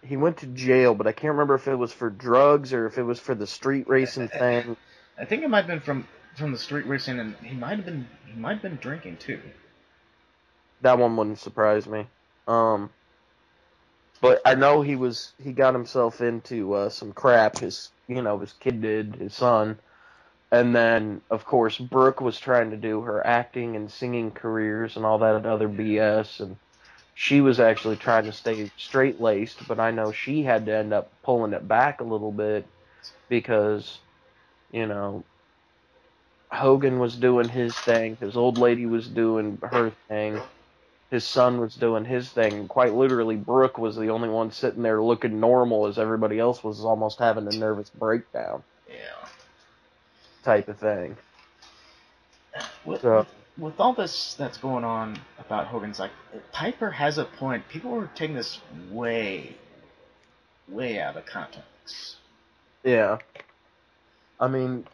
He 0.02 0.16
went 0.16 0.38
to 0.38 0.46
jail, 0.46 0.94
but 0.94 1.06
I 1.06 1.12
can't 1.12 1.32
remember 1.32 1.54
if 1.54 1.68
it 1.68 1.76
was 1.76 1.92
for 1.92 2.10
drugs 2.10 2.72
or 2.72 2.86
if 2.86 2.98
it 2.98 3.02
was 3.02 3.18
for 3.20 3.34
the 3.34 3.46
street 3.46 3.88
racing 3.88 4.28
thing. 4.28 4.76
I 5.18 5.24
think 5.24 5.42
it 5.42 5.48
might 5.50 5.64
have 5.64 5.66
been 5.66 5.80
from 5.80 6.08
from 6.36 6.52
the 6.52 6.58
street 6.58 6.86
racing, 6.86 7.18
and 7.18 7.34
he 7.36 7.54
might 7.56 7.76
have 7.76 7.86
been 7.86 8.06
he 8.26 8.38
might 8.38 8.54
have 8.54 8.62
been 8.62 8.76
drinking 8.76 9.16
too. 9.18 9.40
That 10.82 10.98
one 10.98 11.16
wouldn't 11.16 11.38
surprise 11.38 11.86
me. 11.86 12.06
Um, 12.46 12.90
but 14.20 14.40
I 14.46 14.54
know 14.56 14.82
he 14.82 14.96
was 14.96 15.34
he 15.38 15.52
got 15.52 15.74
himself 15.74 16.20
into 16.20 16.74
uh, 16.74 16.90
some 16.90 17.12
crap. 17.12 17.58
His 17.60 17.92
you 18.08 18.22
know 18.22 18.38
his 18.38 18.54
kid 18.54 18.82
did 18.82 19.16
his 19.16 19.34
son, 19.34 19.80
and 20.52 20.74
then 20.76 21.22
of 21.30 21.44
course 21.46 21.78
Brooke 21.78 22.20
was 22.20 22.38
trying 22.40 22.70
to 22.72 22.76
do 22.78 23.02
her 23.02 23.26
acting 23.26 23.76
and 23.76 23.90
singing 23.90 24.32
careers 24.32 24.96
and 24.96 25.06
all 25.06 25.18
that 25.20 25.46
other 25.46 25.68
BS, 25.68 26.40
and 26.40 26.58
she 27.14 27.40
was 27.40 27.60
actually 27.60 27.96
trying 27.96 28.26
to 28.26 28.32
stay 28.32 28.70
straight 28.76 29.20
laced. 29.20 29.66
But 29.68 29.80
I 29.80 29.92
know 29.92 30.12
she 30.12 30.42
had 30.42 30.66
to 30.66 30.76
end 30.76 30.92
up 30.94 31.14
pulling 31.24 31.54
it 31.54 31.68
back 31.68 32.00
a 32.00 32.04
little 32.04 32.32
bit 32.32 32.68
because 33.28 34.00
you 34.70 34.86
know 34.86 35.26
Hogan 36.52 36.98
was 37.00 37.16
doing 37.16 37.48
his 37.48 37.80
thing, 37.80 38.16
his 38.20 38.36
old 38.36 38.58
lady 38.58 38.86
was 38.86 39.08
doing 39.08 39.58
her 39.62 39.92
thing 40.08 40.40
his 41.10 41.24
son 41.24 41.60
was 41.60 41.74
doing 41.74 42.04
his 42.04 42.28
thing. 42.30 42.66
Quite 42.68 42.94
literally, 42.94 43.36
Brooke 43.36 43.78
was 43.78 43.96
the 43.96 44.08
only 44.08 44.28
one 44.28 44.50
sitting 44.50 44.82
there 44.82 45.02
looking 45.02 45.38
normal 45.40 45.86
as 45.86 45.98
everybody 45.98 46.38
else 46.38 46.64
was 46.64 46.84
almost 46.84 47.18
having 47.18 47.46
a 47.46 47.56
nervous 47.56 47.90
breakdown 47.90 48.62
Yeah. 48.88 49.28
type 50.42 50.68
of 50.68 50.78
thing. 50.78 51.16
With, 52.84 53.02
So- 53.02 53.18
with, 53.18 53.28
with 53.58 53.80
all 53.80 53.92
this 53.92 54.34
that's 54.34 54.58
going 54.58 54.84
on 54.84 55.18
about 55.38 55.66
Hogan's, 55.66 55.98
like 55.98 56.10
Piper 56.52 56.90
has 56.90 57.18
a 57.18 57.24
point. 57.24 57.68
People 57.68 57.94
are 57.94 58.10
taking 58.14 58.34
this 58.36 58.60
way, 58.90 59.56
way 60.68 61.00
out 61.00 61.16
of 61.16 61.24
context. 61.26 62.16
Yeah. 62.82 63.18
I 64.40 64.48
mean, 64.48 64.86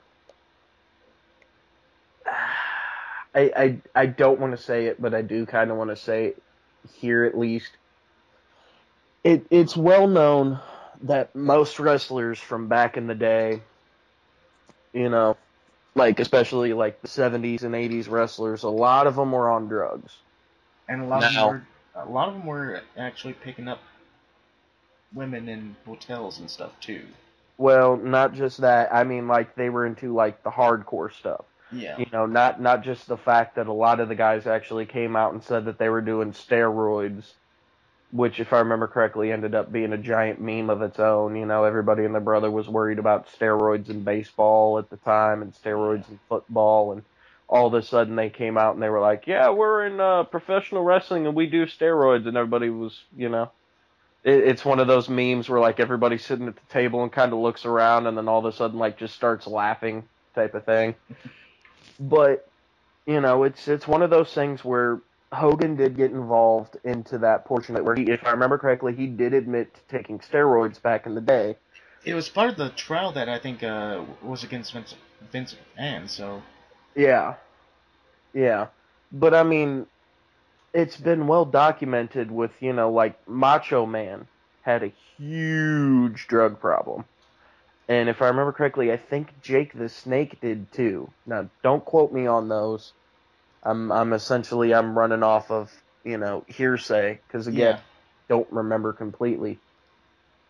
I 3.35 3.41
I 3.57 3.77
I 3.95 4.07
don't 4.07 4.41
want 4.41 4.57
to 4.57 4.63
say 4.63 4.87
it, 4.87 5.01
but 5.01 5.15
I 5.15 5.23
do 5.23 5.47
kind 5.47 5.71
of 5.71 5.77
want 5.77 5.91
to 5.91 5.97
say 5.97 6.27
it 6.27 6.43
here 6.95 7.25
at 7.25 7.37
least. 7.37 7.71
It 9.25 9.47
it's 9.51 9.77
well 9.77 10.07
known 10.07 10.59
that 11.03 11.35
most 11.35 11.79
wrestlers 11.79 12.39
from 12.39 12.69
back 12.69 12.97
in 12.97 13.07
the 13.07 13.15
day, 13.15 13.63
you 14.93 15.09
know, 15.09 15.37
like 15.95 16.21
especially 16.21 16.73
like 16.73 17.01
the 17.03 17.09
70s 17.09 17.63
and 17.63 17.75
80s 17.75 18.09
wrestlers, 18.09 18.63
a 18.63 18.69
lot 18.69 19.07
of 19.07 19.17
them 19.17 19.33
were 19.33 19.51
on 19.51 19.69
drugs. 19.69 20.17
And 20.89 21.03
a 21.03 21.07
lot 21.07 21.25
of 21.25 21.33
them 21.35 21.49
were, 21.49 21.63
a 21.95 22.09
lot 22.09 22.29
of 22.29 22.35
them 22.35 22.47
were 22.47 22.83
actually 22.97 23.35
picking 23.35 23.69
up 23.69 23.81
women 25.15 25.49
in 25.49 25.77
hotels 25.87 26.39
and 26.39 26.51
stuff 26.51 26.73
too. 26.81 27.03
Well, 27.59 27.97
not 27.97 28.35
just 28.35 28.59
that. 28.59 28.93
I 28.93 29.05
mean, 29.05 29.29
like 29.29 29.55
they 29.55 29.71
were 29.71 29.87
into 29.87 30.15
like 30.15 30.43
the 30.43 30.51
hardcore 30.51 31.13
stuff. 31.13 31.45
Yeah. 31.73 31.99
You 31.99 32.07
know, 32.13 32.27
not 32.27 32.61
not 32.61 32.83
just 32.85 33.07
the 33.07 33.17
fact 33.17 33.57
that 33.57 33.67
a 33.67 33.73
lot 33.73 34.01
of 34.01 34.09
the 34.09 34.15
guys 34.15 34.47
actually 34.47 34.87
came 34.87 35.17
out 35.17 35.33
and 35.33 35.43
said 35.43 35.65
that 35.67 35.79
they 35.79 35.89
were 35.89 36.03
doing 36.03 36.33
steroids, 36.33 37.33
which, 38.13 38.41
if 38.41 38.53
I 38.53 38.59
remember 38.61 38.89
correctly, 38.89 39.33
ended 39.33 39.55
up 39.55 39.73
being 39.73 39.93
a 39.93 39.99
giant 39.99 40.41
meme 40.41 40.71
of 40.71 40.83
its 40.83 40.99
own. 41.01 41.37
You 41.37 41.47
know, 41.47 41.65
everybody 41.65 42.05
and 42.05 42.15
their 42.15 42.21
brother 42.21 42.51
was 42.51 42.69
worried 42.69 42.99
about 42.99 43.29
steroids 43.29 43.89
in 43.91 44.05
baseball 44.05 44.79
at 44.79 44.91
the 44.91 44.99
time 44.99 45.43
and 45.43 45.53
steroids 45.55 46.09
in 46.11 46.21
football, 46.29 46.93
and 46.93 47.03
all 47.49 47.67
of 47.67 47.75
a 47.75 47.83
sudden 47.83 48.17
they 48.17 48.31
came 48.31 48.59
out 48.59 48.75
and 48.75 48.83
they 48.83 48.91
were 48.91 49.01
like, 49.01 49.27
"Yeah, 49.27 49.51
we're 49.51 49.87
in 49.87 50.01
uh, 50.01 50.25
professional 50.25 50.85
wrestling 50.85 51.27
and 51.27 51.35
we 51.37 51.47
do 51.47 51.67
steroids," 51.67 52.27
and 52.29 52.37
everybody 52.37 52.71
was, 52.71 53.05
you 53.17 53.29
know. 53.29 53.51
It, 54.25 54.45
it's 54.45 54.65
one 54.65 54.81
of 54.81 54.87
those 54.87 55.09
memes 55.09 55.49
where 55.49 55.61
like 55.61 55.81
everybody's 55.81 56.25
sitting 56.25 56.49
at 56.49 56.57
the 56.57 56.73
table 56.73 57.03
and 57.03 57.13
kind 57.13 57.33
of 57.33 57.39
looks 57.41 57.65
around 57.65 58.07
and 58.07 58.17
then 58.17 58.29
all 58.29 58.39
of 58.39 58.45
a 58.45 58.53
sudden 58.57 58.79
like 58.79 58.99
just 58.99 59.15
starts 59.15 59.47
laughing 59.47 60.09
type 60.35 60.55
of 60.55 60.65
thing. 60.65 60.95
But 62.03 62.49
you 63.07 63.21
know, 63.21 63.45
it's 63.45 63.69
it's 63.69 63.87
one 63.87 64.03
of 64.03 64.11
those 64.11 64.35
things 64.35 64.65
where 64.65 65.01
Hogan 65.33 65.77
did 65.77 65.97
get 65.97 66.11
involved 66.11 66.77
into 66.85 67.19
that 67.19 67.45
portion 67.45 67.77
of 67.77 67.81
it 67.81 67.85
where 67.85 67.95
he, 67.95 68.11
if 68.11 68.25
I 68.25 68.31
remember 68.33 68.59
correctly, 68.59 68.95
he 68.95 69.07
did 69.07 69.33
admit 69.33 69.75
to 69.75 69.81
taking 69.89 70.19
steroids 70.19 70.83
back 70.83 71.07
in 71.07 71.15
the 71.15 71.21
day. 71.21 71.57
It 72.05 72.15
was 72.15 72.29
part 72.29 72.51
of 72.51 72.57
the 72.57 72.71
trial 72.71 73.13
that 73.13 73.29
I 73.29 73.39
think 73.39 73.63
uh, 73.63 74.03
was 74.23 74.43
against 74.43 74.73
Vince, 74.73 74.97
Vince 75.31 75.55
McMahon. 75.79 76.09
So 76.09 76.43
Yeah. 76.97 77.37
Yeah. 78.35 78.69
But 79.13 79.35
I 79.35 79.45
mean, 79.45 79.87
it's 80.75 80.97
been 80.97 81.29
well 81.29 81.45
documented 81.45 82.31
with, 82.31 82.51
you 82.61 82.73
know, 82.73 82.91
like 82.91 83.29
Macho 83.29 83.87
Man 83.87 84.27
had 84.63 84.83
a 84.83 84.93
huge 85.17 86.27
drug 86.27 86.61
problem. 86.61 87.05
And 87.93 88.09
if 88.09 88.23
I 88.23 88.29
remember 88.29 88.53
correctly, 88.53 88.91
I 88.91 88.97
think 88.97 89.29
Jake 89.43 89.75
the 89.75 89.91
Snake 89.91 90.41
did 90.41 90.73
too. 90.73 91.11
Now, 91.27 91.51
don't 91.63 91.85
quote 91.85 92.11
me 92.11 92.27
on 92.27 92.49
those. 92.49 92.95
I'm 93.63 93.93
I'm 93.93 94.15
essentially 94.15 94.73
I'm 94.73 94.97
running 94.97 95.23
off 95.23 95.51
of, 95.51 95.71
you 96.03 96.17
know, 96.17 96.43
hearsay 96.49 97.19
cause 97.31 97.47
again, 97.49 97.77
yeah, 97.77 97.81
don't 98.29 98.51
remember 98.51 98.95
completely. 98.95 99.59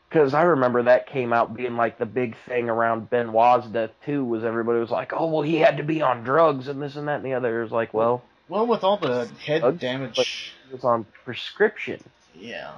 Because 0.08 0.34
I 0.34 0.42
remember 0.42 0.84
that 0.84 1.08
came 1.08 1.32
out 1.32 1.56
being 1.56 1.76
like 1.76 1.98
the 1.98 2.06
big 2.06 2.36
thing 2.46 2.70
around 2.70 3.10
Benoit's 3.10 3.66
death 3.66 3.90
too. 4.04 4.24
Was 4.24 4.44
everybody 4.44 4.78
was 4.78 4.90
like, 4.90 5.12
"Oh, 5.12 5.26
well, 5.26 5.42
he 5.42 5.56
had 5.56 5.78
to 5.78 5.82
be 5.82 6.00
on 6.00 6.22
drugs 6.22 6.68
and 6.68 6.80
this 6.80 6.94
and 6.94 7.08
that 7.08 7.16
and 7.16 7.24
the 7.24 7.34
other." 7.34 7.58
It 7.58 7.64
was 7.64 7.72
like, 7.72 7.92
well, 7.92 8.22
Well, 8.48 8.68
with 8.68 8.84
all 8.84 8.98
the 8.98 9.28
head 9.44 9.62
Drugs, 9.62 9.80
damage, 9.80 10.52
he 10.68 10.74
was 10.74 10.84
on 10.84 11.06
prescription. 11.24 12.04
yeah. 12.36 12.72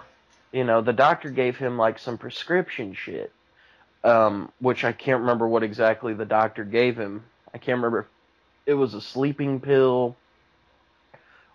You 0.53 0.63
know, 0.65 0.81
the 0.81 0.93
doctor 0.95 1.29
gave 1.31 1.57
him 1.59 1.77
like 1.77 1.99
some 1.99 2.17
prescription 2.17 2.95
shit, 2.95 3.33
um, 4.05 4.53
which 4.61 4.85
I 4.85 4.93
can't 4.93 5.21
remember 5.23 5.49
what 5.49 5.63
exactly 5.63 6.15
the 6.15 6.25
doctor 6.25 6.65
gave 6.65 6.97
him. 6.97 7.25
I 7.53 7.59
can't 7.59 7.77
remember 7.79 8.01
if 8.01 8.07
it 8.67 8.75
was 8.75 8.95
a 8.95 9.01
sleeping 9.01 9.61
pill 9.61 10.17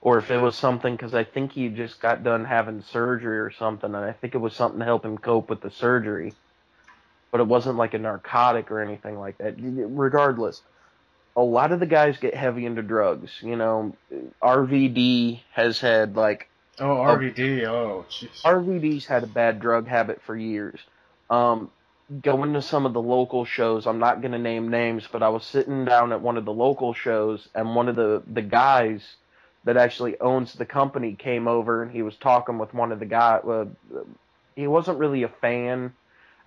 or 0.02 0.18
if 0.18 0.32
it 0.32 0.42
was 0.42 0.56
something 0.56 0.96
because 0.96 1.14
I 1.14 1.24
think 1.24 1.52
he 1.52 1.70
just 1.70 2.02
got 2.02 2.24
done 2.24 2.46
having 2.46 2.82
surgery 2.82 3.40
or 3.40 3.52
something, 3.52 3.94
and 3.94 4.04
I 4.04 4.14
think 4.14 4.34
it 4.34 4.40
was 4.40 4.54
something 4.54 4.80
to 4.80 4.86
help 4.86 5.06
him 5.06 5.18
cope 5.18 5.50
with 5.50 5.62
the 5.62 5.72
surgery. 5.72 6.34
But 7.32 7.42
it 7.42 7.48
wasn't 7.48 7.78
like 7.78 7.94
a 7.94 8.00
narcotic 8.00 8.72
or 8.72 8.82
anything 8.82 9.20
like 9.20 9.38
that. 9.38 9.56
Regardless, 9.60 10.62
a 11.36 11.42
lot 11.42 11.72
of 11.72 11.80
the 11.80 11.86
guys 11.86 12.18
get 12.18 12.34
heavy 12.34 12.66
into 12.66 12.82
drugs. 12.82 13.32
You 13.42 13.56
know, 13.56 13.96
RVD 14.42 15.42
has 15.54 15.80
had 15.80 16.16
like 16.16 16.50
Oh, 16.80 16.96
RVD. 16.96 17.66
Oh, 17.66 18.06
jeez. 18.10 18.42
RVD's 18.44 19.06
had 19.06 19.24
a 19.24 19.28
bad 19.28 19.60
drug 19.60 19.86
habit 19.86 20.22
for 20.26 20.36
years. 20.36 20.80
Um, 21.30 21.70
going 22.22 22.54
to 22.54 22.62
some 22.62 22.86
of 22.86 22.94
the 22.94 23.02
local 23.02 23.46
shows, 23.46 23.86
I'm 23.86 24.00
not 24.00 24.22
going 24.22 24.32
to 24.32 24.40
name 24.40 24.70
names, 24.70 25.08
but 25.12 25.24
I 25.24 25.30
was 25.30 25.46
sitting 25.46 25.86
down 25.86 26.12
at 26.12 26.22
one 26.22 26.38
of 26.38 26.46
the 26.46 26.54
local 26.54 26.94
shows, 26.94 27.48
and 27.54 27.76
one 27.76 27.88
of 27.88 27.96
the 27.96 28.24
the 28.28 28.42
guys 28.42 29.16
that 29.66 29.78
actually 29.78 30.20
owns 30.20 30.54
the 30.54 30.66
company 30.66 31.14
came 31.14 31.48
over, 31.48 31.84
and 31.84 31.92
he 31.92 32.02
was 32.02 32.16
talking 32.16 32.58
with 32.58 32.74
one 32.74 32.92
of 32.92 33.00
the 33.00 33.06
guys. 33.06 33.44
Uh, 33.44 33.66
he 34.56 34.68
wasn't 34.68 35.00
really 35.00 35.24
a 35.24 35.30
fan. 35.30 35.94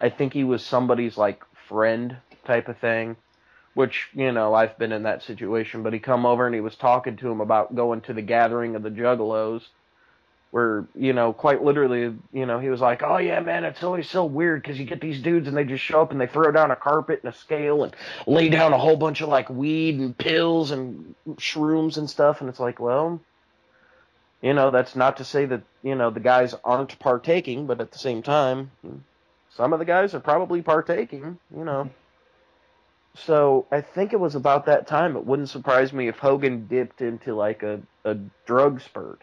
I 0.01 0.11
think 0.11 0.33
he 0.33 0.44
was 0.44 0.64
somebody's 0.64 1.16
like 1.16 1.42
friend 1.68 2.16
type 2.44 2.68
of 2.68 2.79
thing. 2.79 3.16
Which 3.75 4.11
you 4.12 4.33
know 4.33 4.53
I've 4.53 4.77
been 4.79 4.92
in 4.92 5.05
that 5.05 5.22
situation, 5.22 5.83
but 5.83 5.94
he 5.94 5.98
come 5.98 6.27
over 6.27 6.44
and 6.44 6.55
he 6.55 6.61
was 6.61 6.77
talking 6.77 7.16
to 7.16 7.31
him 7.31 7.40
about 7.40 7.75
going 7.75 8.03
to 8.03 8.12
the 8.12 8.20
gathering 8.20 8.75
of 8.77 8.83
the 8.83 8.90
Juggalos, 8.90 9.62
where 10.53 10.87
you 10.95 11.15
know 11.15 11.33
quite 11.33 11.65
literally 11.65 12.15
you 12.33 12.47
know 12.47 12.61
he 12.61 12.69
was 12.69 12.81
like 12.81 13.03
oh 13.03 13.17
yeah 13.17 13.41
man 13.41 13.65
it's 13.65 13.83
always 13.83 14.09
so 14.09 14.25
weird 14.25 14.62
because 14.62 14.79
you 14.79 14.85
get 14.85 15.01
these 15.01 15.21
dudes 15.21 15.49
and 15.49 15.57
they 15.57 15.65
just 15.65 15.83
show 15.83 16.03
up 16.03 16.12
and 16.12 16.21
they 16.21 16.27
throw 16.27 16.53
down 16.53 16.71
a 16.71 16.77
carpet 16.77 17.21
and 17.25 17.33
a 17.33 17.37
scale 17.37 17.83
and 17.83 17.97
lay 18.27 18.51
down 18.51 18.75
a 18.75 18.79
whole 18.79 18.97
bunch 18.97 19.23
of 19.23 19.31
like 19.31 19.49
weed 19.49 19.99
and 19.99 20.17
pills 20.17 20.71
and 20.71 21.15
shrooms 21.37 21.97
and 21.97 22.09
stuff 22.09 22.41
and 22.41 22.51
it's 22.51 22.61
like 22.61 22.79
well 22.79 23.19
you 24.43 24.53
know 24.53 24.71
that's 24.71 24.95
not 24.95 25.17
to 25.17 25.25
say 25.25 25.47
that 25.47 25.62
you 25.83 25.95
know 25.95 26.11
the 26.11 26.21
guys 26.21 26.55
aren't 26.62 26.99
partaking 26.99 27.67
but 27.67 27.81
at 27.81 27.91
the 27.91 27.99
same 27.99 28.23
time 28.23 28.71
some 29.57 29.73
of 29.73 29.79
the 29.79 29.87
guys 29.87 30.15
are 30.15 30.21
probably 30.21 30.61
partaking 30.61 31.38
you 31.57 31.65
know 31.65 31.91
so 33.15 33.67
I 33.71 33.83
think 33.83 34.15
it 34.15 34.21
was 34.21 34.35
about 34.35 34.67
that 34.67 34.87
time. 34.87 35.17
It 35.17 35.27
wouldn't 35.27 35.51
surprise 35.51 35.93
me 35.93 36.09
if 36.09 36.19
Hogan 36.19 36.67
dipped 36.67 37.03
into 37.03 37.35
like 37.35 37.62
a, 37.62 37.83
a 38.05 38.15
drug 38.47 38.81
spurt. 38.81 39.21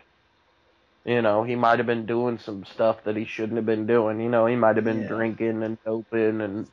You 1.09 1.23
know, 1.23 1.43
he 1.43 1.55
might 1.55 1.79
have 1.79 1.87
been 1.87 2.05
doing 2.05 2.37
some 2.37 2.65
stuff 2.65 3.03
that 3.05 3.17
he 3.17 3.25
shouldn't 3.25 3.57
have 3.57 3.65
been 3.65 3.87
doing. 3.87 4.21
You 4.21 4.29
know, 4.29 4.45
he 4.45 4.55
might 4.55 4.75
have 4.75 4.85
been 4.85 5.01
Yeah. 5.03 5.07
drinking 5.07 5.63
and 5.63 5.79
doping 5.83 6.41
and 6.41 6.67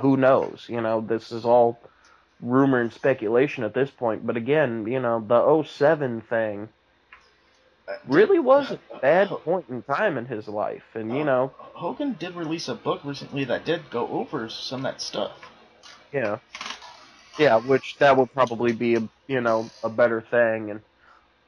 who 0.00 0.16
knows. 0.16 0.66
You 0.70 0.80
know, 0.80 1.02
this 1.02 1.30
is 1.30 1.44
all 1.44 1.78
rumor 2.40 2.80
and 2.80 2.92
speculation 2.92 3.64
at 3.64 3.74
this 3.74 3.90
point. 3.90 4.26
But 4.26 4.38
again, 4.38 4.86
you 4.86 4.98
know, 4.98 5.22
the 5.26 5.38
07 5.62 6.22
thing 6.22 6.70
Uh, 7.86 7.94
really 8.08 8.38
was 8.38 8.70
a 8.70 8.80
bad 9.02 9.28
point 9.28 9.66
in 9.68 9.82
time 9.82 10.16
in 10.16 10.24
his 10.26 10.48
life. 10.48 10.84
And, 10.94 11.14
you 11.14 11.24
know, 11.24 11.52
Hogan 11.58 12.14
did 12.18 12.34
release 12.34 12.68
a 12.68 12.74
book 12.74 13.02
recently 13.04 13.44
that 13.44 13.66
did 13.66 13.90
go 13.90 14.08
over 14.08 14.48
some 14.48 14.80
of 14.80 14.84
that 14.84 15.02
stuff. 15.02 15.32
yeah. 16.14 16.38
Yeah, 17.38 17.56
which 17.58 17.96
that 17.98 18.16
would 18.16 18.32
probably 18.32 18.72
be 18.72 18.94
a, 18.96 19.08
you 19.28 19.42
know, 19.42 19.68
a 19.82 19.90
better 19.90 20.22
thing 20.22 20.70
and 20.70 20.80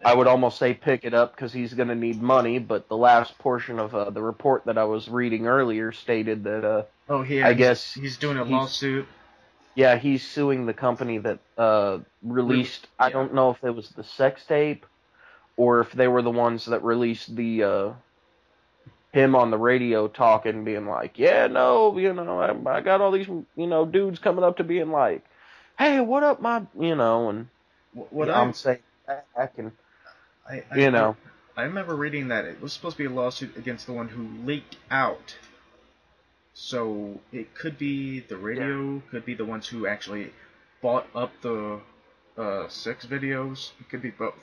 I 0.05 0.15
would 0.15 0.27
almost 0.27 0.59
say 0.59 0.75
pick 0.75 1.05
it 1.05 1.15
up 1.15 1.35
because 1.35 1.53
he's 1.53 1.73
going 1.75 1.89
to 1.89 1.95
need 1.95 2.21
money, 2.21 2.59
but 2.59 2.89
the 2.89 2.97
last 2.97 3.39
portion 3.39 3.79
of 3.79 3.95
uh, 3.95 4.11
the 4.11 4.23
report 4.23 4.65
that 4.67 4.77
I 4.79 4.85
was 4.85 5.09
reading 5.09 5.47
earlier 5.47 5.93
stated 5.93 6.45
that, 6.45 6.65
uh, 6.65 6.83
Oh, 7.09 7.23
he. 7.23 7.43
I 7.43 7.53
guess 7.55 7.95
he's 7.95 8.17
doing 8.17 8.37
a 8.39 8.45
he's- 8.45 8.53
lawsuit. 8.53 9.07
yeah, 9.75 9.97
he's 9.97 10.27
suing 10.27 10.67
the 10.67 10.75
company 10.75 11.19
that 11.19 11.39
uh, 11.59 11.99
released. 12.23 12.87
I 12.99 13.07
yeah. 13.09 13.13
don't 13.15 13.35
know 13.35 13.51
if 13.51 13.63
it 13.65 13.71
was 13.75 13.89
the 13.91 14.05
sex 14.05 14.45
tape 14.47 14.87
or 15.57 15.81
if 15.81 15.93
they 15.93 16.09
were 16.09 16.23
the 16.23 16.31
ones 16.31 16.67
that 16.67 16.83
released 16.83 17.35
the 17.37 17.63
uh, 17.63 17.93
him 19.13 19.37
on 19.37 19.51
the 19.51 19.59
radio 19.59 20.09
talking, 20.09 20.65
being 20.65 20.87
like, 20.87 21.19
"Yeah, 21.19 21.47
no, 21.47 21.97
you 21.99 22.13
know, 22.13 22.41
I, 22.41 22.77
I 22.77 22.81
got 22.81 23.01
all 23.01 23.13
these, 23.13 23.29
you 23.29 23.67
know, 23.67 23.87
dudes 23.87 24.19
coming 24.19 24.45
up 24.45 24.57
to 24.57 24.65
being 24.65 24.91
like, 24.91 25.25
hey, 25.79 26.01
what 26.01 26.23
up, 26.25 26.41
my, 26.41 26.63
you 26.79 26.95
know, 26.97 27.29
and 27.31 27.49
Wh- 27.93 28.13
What 28.13 28.29
yeah, 28.29 28.39
I, 28.39 28.43
I'm 28.43 28.53
saying 28.53 28.79
back 29.07 29.53
and 29.59 29.71
I, 30.49 30.63
I, 30.71 30.79
you 30.79 30.91
know. 30.91 31.17
I 31.57 31.63
remember 31.63 31.95
reading 31.95 32.29
that 32.29 32.45
it 32.45 32.61
was 32.61 32.73
supposed 32.73 32.97
to 32.97 33.03
be 33.03 33.07
a 33.07 33.15
lawsuit 33.15 33.57
against 33.57 33.87
the 33.87 33.93
one 33.93 34.09
who 34.09 34.29
leaked 34.45 34.77
out. 34.91 35.37
So 36.55 37.21
it 37.33 37.55
could 37.55 37.79
be 37.79 38.21
the 38.21 38.37
radio, 38.37 39.03
could 39.11 39.25
be 39.25 39.35
the 39.35 39.45
ones 39.45 39.67
who 39.67 39.87
actually 39.87 40.33
bought 40.83 41.07
up 41.15 41.33
the 41.43 41.81
uh, 42.37 42.69
six 42.69 43.07
videos. 43.07 43.71
It 43.81 43.89
could 43.89 44.03
be 44.03 44.11
both. 44.11 44.35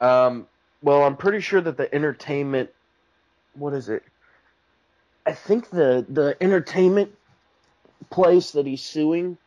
Um, 0.00 0.46
well, 0.82 1.02
I'm 1.02 1.16
pretty 1.16 1.40
sure 1.40 1.60
that 1.60 1.76
the 1.76 1.92
entertainment, 1.94 2.70
what 3.54 3.72
is 3.72 3.88
it? 3.88 4.02
I 5.24 5.32
think 5.32 5.70
the 5.70 6.06
the 6.08 6.36
entertainment 6.40 7.12
place 8.10 8.52
that 8.52 8.66
he's 8.66 8.82
suing 8.82 9.38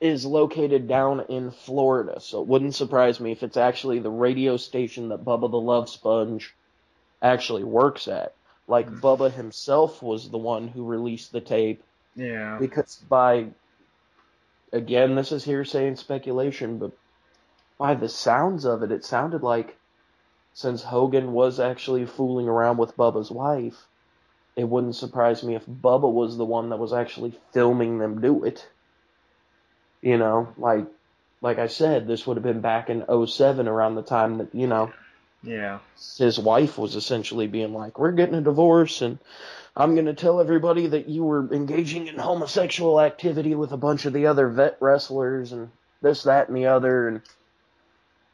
is 0.00 0.26
located 0.26 0.88
down 0.88 1.20
in 1.28 1.50
Florida. 1.50 2.20
So 2.20 2.42
it 2.42 2.48
wouldn't 2.48 2.74
surprise 2.74 3.20
me 3.20 3.32
if 3.32 3.42
it's 3.42 3.56
actually 3.56 3.98
the 3.98 4.10
radio 4.10 4.56
station 4.56 5.08
that 5.08 5.24
Bubba 5.24 5.50
the 5.50 5.60
Love 5.60 5.88
Sponge 5.88 6.54
actually 7.22 7.64
works 7.64 8.08
at. 8.08 8.34
Like 8.68 8.88
Hmm. 8.88 9.00
Bubba 9.00 9.32
himself 9.32 10.02
was 10.02 10.30
the 10.30 10.38
one 10.38 10.68
who 10.68 10.84
released 10.84 11.32
the 11.32 11.40
tape 11.40 11.82
Yeah. 12.14 12.58
because 12.60 12.96
by 12.96 13.46
again 14.72 15.14
this 15.14 15.32
is 15.32 15.44
hearsay 15.44 15.86
and 15.86 15.98
speculation 15.98 16.78
but 16.78 16.92
by 17.78 17.94
the 17.94 18.08
sounds 18.08 18.64
of 18.64 18.82
it 18.82 18.90
it 18.90 19.04
sounded 19.04 19.42
like 19.42 19.78
since 20.54 20.82
Hogan 20.82 21.32
was 21.32 21.60
actually 21.60 22.06
fooling 22.06 22.48
around 22.48 22.78
with 22.78 22.96
Bubba's 22.96 23.30
wife 23.30 23.86
it 24.56 24.64
wouldn't 24.64 24.96
surprise 24.96 25.44
me 25.44 25.54
if 25.54 25.66
Bubba 25.66 26.10
was 26.12 26.36
the 26.36 26.44
one 26.44 26.70
that 26.70 26.78
was 26.78 26.92
actually 26.92 27.38
filming 27.52 27.98
them 27.98 28.20
do 28.20 28.44
it 28.44 28.68
you 30.06 30.18
know 30.18 30.54
like 30.56 30.86
like 31.42 31.58
I 31.58 31.66
said 31.66 32.06
this 32.06 32.26
would 32.26 32.36
have 32.36 32.44
been 32.44 32.60
back 32.60 32.90
in 32.90 33.04
07 33.26 33.68
around 33.68 33.96
the 33.96 34.02
time 34.02 34.38
that 34.38 34.54
you 34.54 34.66
know 34.66 34.92
Yeah. 35.42 35.78
his 36.18 36.38
wife 36.38 36.78
was 36.78 36.96
essentially 36.96 37.46
being 37.46 37.72
like, 37.72 37.98
"We're 37.98 38.12
getting 38.12 38.34
a 38.36 38.40
divorce, 38.40 39.02
and 39.02 39.18
I'm 39.76 39.94
going 39.94 40.06
to 40.06 40.14
tell 40.14 40.40
everybody 40.40 40.86
that 40.88 41.08
you 41.08 41.24
were 41.24 41.52
engaging 41.52 42.06
in 42.08 42.18
homosexual 42.18 43.00
activity 43.00 43.54
with 43.54 43.72
a 43.72 43.76
bunch 43.76 44.06
of 44.06 44.12
the 44.12 44.26
other 44.26 44.48
vet 44.48 44.78
wrestlers, 44.80 45.52
and 45.52 45.70
this, 46.02 46.24
that, 46.24 46.48
and 46.48 46.56
the 46.56 46.66
other." 46.66 47.08
And 47.08 47.22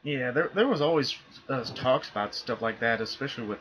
Yeah, 0.03 0.31
there 0.31 0.49
there 0.53 0.67
was 0.67 0.81
always 0.81 1.15
uh, 1.49 1.63
talks 1.63 2.09
about 2.09 2.35
stuff 2.35 2.61
like 2.61 2.79
that, 2.81 3.01
especially 3.01 3.47
with 3.47 3.59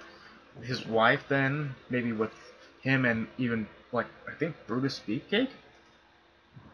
his 0.62 0.87
wife. 0.87 1.25
Then 1.29 1.75
maybe 1.90 2.12
with 2.12 2.33
him 2.83 3.05
and 3.05 3.29
even 3.38 3.66
like 3.92 4.09
I 4.29 4.33
think 4.35 4.57
Brutus 4.66 5.01
Beefcake. 5.07 5.51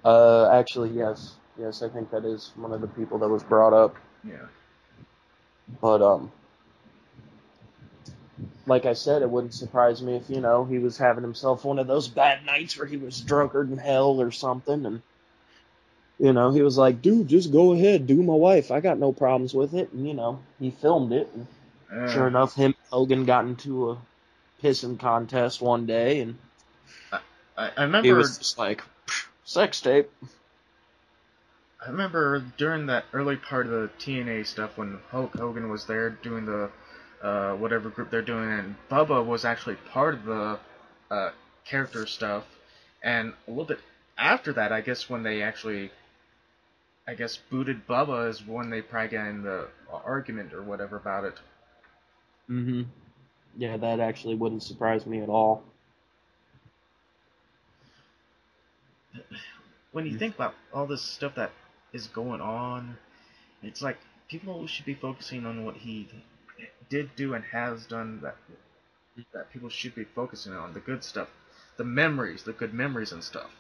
Uh, 0.05 0.51
actually, 0.53 0.91
yes, 0.91 1.35
yes, 1.59 1.83
I 1.83 1.89
think 1.89 2.11
that 2.11 2.25
is 2.25 2.53
one 2.57 2.73
of 2.73 2.81
the 2.81 2.89
people 2.89 3.19
that 3.19 3.29
was 3.29 3.43
brought 3.43 3.73
up. 3.73 3.97
Yeah. 4.25 4.47
But 5.81 6.03
um, 6.03 6.33
like 8.67 8.87
I 8.87 8.95
said, 8.95 9.23
it 9.23 9.31
wouldn't 9.31 9.55
surprise 9.55 10.03
me 10.03 10.17
if 10.17 10.31
you 10.31 10.41
know 10.41 10.65
he 10.65 10.79
was 10.79 10.97
having 10.99 11.23
himself 11.23 11.65
one 11.65 11.79
of 11.79 11.87
those 11.87 12.09
bad 12.09 12.45
nights 12.47 12.77
where 12.77 12.87
he 12.87 12.97
was 12.97 13.21
drunkard 13.21 13.71
in 13.71 13.79
hell 13.79 14.21
or 14.21 14.31
something, 14.31 14.87
and 14.87 15.03
you 16.19 16.33
know 16.33 16.53
he 16.53 16.63
was 16.63 16.79
like, 16.79 17.03
"Dude, 17.03 17.29
just 17.29 17.53
go 17.53 17.73
ahead, 17.73 18.07
do 18.07 18.23
my 18.23 18.35
wife. 18.35 18.71
I 18.71 18.81
got 18.81 18.99
no 18.99 19.13
problems 19.13 19.55
with 19.55 19.75
it." 19.75 19.93
And 19.93 20.07
you 20.07 20.15
know 20.15 20.41
he 20.59 20.71
filmed 20.71 21.13
it. 21.13 21.29
And 21.35 21.47
Uh, 21.91 22.13
sure 22.13 22.27
enough, 22.27 22.55
him 22.55 22.67
and 22.67 22.91
Hogan 22.91 23.25
got 23.25 23.45
into 23.47 23.91
a 23.91 23.99
pissing 24.63 24.99
contest 24.99 25.61
one 25.61 25.87
day, 25.87 26.21
and 26.21 26.39
I, 27.13 27.21
I 27.77 27.83
remember 27.85 28.07
he 28.07 28.13
was 28.13 28.39
just 28.39 28.59
like, 28.59 28.83
"Sex 29.49 29.81
tape." 29.81 30.11
I 31.81 31.89
remember 31.89 32.41
during 32.59 32.85
that 32.87 33.07
early 33.15 33.37
part 33.37 33.65
of 33.65 33.73
the 33.73 33.89
TNA 33.99 34.47
stuff 34.47 34.77
when 34.77 34.99
Hulk 35.11 35.33
Hogan 35.35 35.71
was 35.71 35.87
there 35.87 36.11
doing 36.11 36.45
the 36.45 36.71
uh, 37.23 37.55
whatever 37.55 37.89
group 37.89 38.11
they're 38.11 38.21
doing, 38.21 38.51
and 38.51 38.77
Bubba 38.91 39.25
was 39.25 39.47
actually 39.47 39.77
part 39.77 40.13
of 40.17 40.25
the 40.27 40.59
uh, 41.11 41.31
character 41.65 42.05
stuff. 42.05 42.45
And 43.03 43.33
a 43.47 43.51
little 43.51 43.65
bit 43.65 43.81
after 44.19 44.53
that, 44.53 44.71
I 44.71 44.83
guess 44.83 45.09
when 45.09 45.23
they 45.23 45.41
actually, 45.41 45.93
I 47.07 47.15
guess 47.15 47.39
booted 47.51 47.87
Bubba 47.87 48.29
is 48.29 48.47
when 48.47 48.69
they 48.69 48.83
probably 48.83 49.17
got 49.17 49.29
in 49.29 49.43
the 49.45 49.69
argument 50.05 50.53
or 50.53 50.61
whatever 50.63 50.99
about 50.99 51.25
it. 51.25 51.41
Mm-hmm. 52.51 52.83
Yeah, 53.57 53.79
that 53.79 53.99
actually 53.99 54.35
wouldn't 54.35 54.63
surprise 54.63 55.07
me 55.07 55.23
at 55.23 55.31
all. 55.31 55.65
When 59.93 60.07
you 60.07 60.19
think 60.19 60.35
about 60.35 60.55
all 60.73 60.87
this 60.87 61.03
stuff 61.03 61.35
that 61.37 61.53
is 61.93 62.07
going 62.07 62.41
on, 62.41 62.97
it's 63.63 63.83
like 63.83 63.99
people 64.29 64.67
should 64.67 64.85
be 64.85 64.95
focusing 64.95 65.47
on 65.47 65.65
what 65.65 65.77
he 65.77 66.09
did 66.89 67.15
do 67.17 67.35
and 67.35 67.45
has 67.45 67.87
done 67.87 68.21
that 68.23 68.37
that 69.33 69.51
people 69.53 69.69
should 69.69 69.95
be 69.95 70.05
focusing 70.05 70.53
on 70.53 70.73
the 70.75 70.81
good 70.81 71.03
stuff, 71.03 71.29
the 71.77 71.85
memories, 71.85 72.45
the 72.45 72.53
good 72.53 72.73
memories 72.73 73.13
and 73.13 73.23
stuff. 73.25 73.51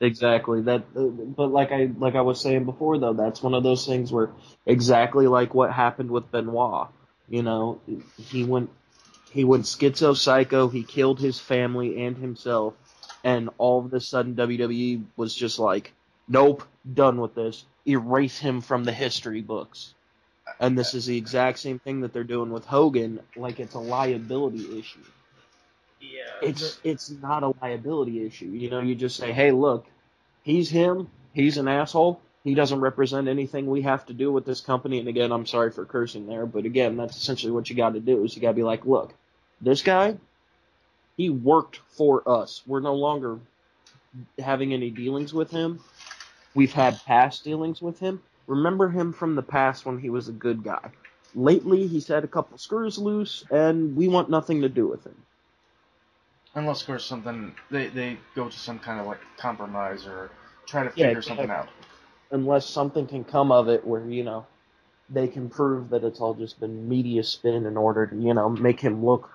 Exactly. 0.00 0.62
That, 0.62 0.82
but 0.94 1.52
like 1.52 1.72
I 1.72 1.90
like 1.98 2.14
I 2.14 2.22
was 2.22 2.40
saying 2.40 2.64
before, 2.64 2.98
though, 2.98 3.12
that's 3.12 3.42
one 3.42 3.54
of 3.54 3.62
those 3.62 3.86
things 3.86 4.12
where 4.12 4.30
exactly 4.66 5.26
like 5.26 5.54
what 5.54 5.72
happened 5.72 6.10
with 6.10 6.30
Benoit. 6.30 6.88
You 7.28 7.42
know, 7.42 7.80
he 8.16 8.44
went 8.44 8.70
he 9.30 9.44
went 9.44 9.64
schizo 9.64 10.16
psycho. 10.16 10.68
He 10.68 10.82
killed 10.82 11.20
his 11.20 11.38
family 11.38 12.02
and 12.04 12.16
himself, 12.16 12.74
and 13.24 13.50
all 13.58 13.84
of 13.84 13.92
a 13.92 14.00
sudden 14.00 14.34
WWE 14.34 15.02
was 15.16 15.34
just 15.34 15.58
like, 15.58 15.92
nope, 16.28 16.62
done 16.92 17.20
with 17.20 17.34
this. 17.34 17.64
Erase 17.86 18.38
him 18.38 18.60
from 18.60 18.84
the 18.84 18.92
history 18.92 19.42
books. 19.42 19.94
And 20.58 20.76
this 20.76 20.94
is 20.94 21.06
the 21.06 21.16
exact 21.16 21.58
same 21.58 21.78
thing 21.78 22.00
that 22.00 22.12
they're 22.12 22.24
doing 22.24 22.50
with 22.50 22.64
Hogan. 22.64 23.20
Like 23.36 23.60
it's 23.60 23.74
a 23.74 23.78
liability 23.78 24.78
issue. 24.78 25.00
Yeah. 26.00 26.48
It's 26.48 26.80
it's 26.82 27.10
not 27.10 27.42
a 27.42 27.54
liability 27.60 28.24
issue. 28.24 28.46
You 28.46 28.70
know, 28.70 28.80
you 28.80 28.94
just 28.94 29.16
say, 29.16 29.32
hey, 29.32 29.52
look, 29.52 29.86
he's 30.42 30.70
him. 30.70 31.08
He's 31.32 31.58
an 31.58 31.68
asshole. 31.68 32.20
He 32.42 32.54
doesn't 32.54 32.80
represent 32.80 33.28
anything 33.28 33.66
we 33.66 33.82
have 33.82 34.06
to 34.06 34.14
do 34.14 34.32
with 34.32 34.46
this 34.46 34.60
company. 34.60 34.98
And 34.98 35.08
again, 35.08 35.30
I'm 35.30 35.46
sorry 35.46 35.70
for 35.70 35.84
cursing 35.84 36.26
there, 36.26 36.46
but 36.46 36.64
again, 36.64 36.96
that's 36.96 37.16
essentially 37.16 37.52
what 37.52 37.68
you 37.68 37.76
got 37.76 37.92
to 37.94 38.00
do. 38.00 38.24
Is 38.24 38.34
you 38.34 38.40
got 38.40 38.48
to 38.48 38.54
be 38.54 38.62
like, 38.62 38.86
look, 38.86 39.12
this 39.60 39.82
guy, 39.82 40.16
he 41.20 41.28
worked 41.30 41.80
for 41.88 42.26
us. 42.26 42.62
We're 42.66 42.80
no 42.80 42.94
longer 42.94 43.40
having 44.38 44.72
any 44.72 44.90
dealings 44.90 45.34
with 45.34 45.50
him. 45.50 45.80
We've 46.54 46.72
had 46.72 47.04
past 47.04 47.44
dealings 47.44 47.82
with 47.82 47.98
him. 48.00 48.22
Remember 48.46 48.88
him 48.88 49.12
from 49.12 49.34
the 49.34 49.42
past 49.42 49.84
when 49.84 49.98
he 49.98 50.08
was 50.10 50.28
a 50.28 50.32
good 50.32 50.64
guy. 50.64 50.90
Lately, 51.34 51.86
he's 51.86 52.08
had 52.08 52.24
a 52.24 52.28
couple 52.28 52.56
screws 52.58 52.98
loose, 52.98 53.44
and 53.50 53.94
we 53.94 54.08
want 54.08 54.30
nothing 54.30 54.62
to 54.62 54.68
do 54.70 54.88
with 54.88 55.04
him. 55.04 55.14
Unless, 56.54 56.80
of 56.80 56.86
course, 56.86 57.04
something 57.04 57.54
they 57.70 57.88
they 57.88 58.18
go 58.34 58.48
to 58.48 58.58
some 58.58 58.78
kind 58.78 59.00
of 59.00 59.06
like 59.06 59.20
compromise 59.36 60.06
or 60.06 60.30
try 60.66 60.84
to 60.84 60.90
Yeah, 60.94 61.08
figure 61.08 61.22
something 61.22 61.50
out. 61.50 61.68
Unless 62.32 62.66
something 62.68 63.06
can 63.06 63.24
come 63.24 63.52
of 63.52 63.68
it 63.68 63.86
where, 63.86 64.04
you 64.08 64.24
know, 64.24 64.46
they 65.10 65.28
can 65.28 65.50
prove 65.50 65.90
that 65.90 66.04
it's 66.04 66.20
all 66.20 66.34
just 66.34 66.60
been 66.60 66.88
media 66.88 67.22
spin 67.24 67.66
in 67.66 67.76
order 67.76 68.06
to, 68.06 68.16
you 68.16 68.34
know, 68.34 68.48
make 68.48 68.80
him 68.80 69.04
look 69.04 69.30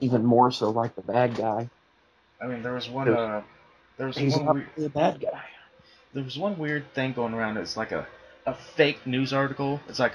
even 0.00 0.24
more 0.24 0.50
so 0.50 0.70
like 0.70 0.94
the 0.96 1.02
bad 1.02 1.34
guy. 1.36 1.68
I 2.40 2.46
mean, 2.46 2.62
there 2.62 2.74
was 2.74 2.88
one. 2.88 3.08
Uh, 3.08 3.42
there 3.96 4.06
was 4.06 4.16
He's 4.16 4.36
one. 4.36 4.66
Weird, 4.76 4.92
bad 4.92 5.20
guy. 5.20 5.44
there 6.12 6.24
was 6.24 6.38
one 6.38 6.58
weird 6.58 6.92
thing 6.94 7.12
going 7.12 7.34
around. 7.34 7.56
It's 7.56 7.76
like 7.76 7.92
a 7.92 8.06
a 8.46 8.54
fake 8.54 9.06
news 9.06 9.32
article. 9.32 9.80
It's 9.88 9.98
like, 9.98 10.12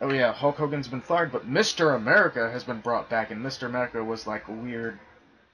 oh 0.00 0.12
yeah, 0.12 0.32
Hulk 0.32 0.56
Hogan's 0.56 0.88
been 0.88 1.00
fired, 1.00 1.32
but 1.32 1.48
Mr. 1.50 1.96
America 1.96 2.50
has 2.50 2.64
been 2.64 2.80
brought 2.80 3.08
back, 3.10 3.30
and 3.30 3.44
Mr. 3.44 3.66
America 3.66 4.02
was 4.04 4.26
like 4.26 4.46
a 4.48 4.52
weird 4.52 4.98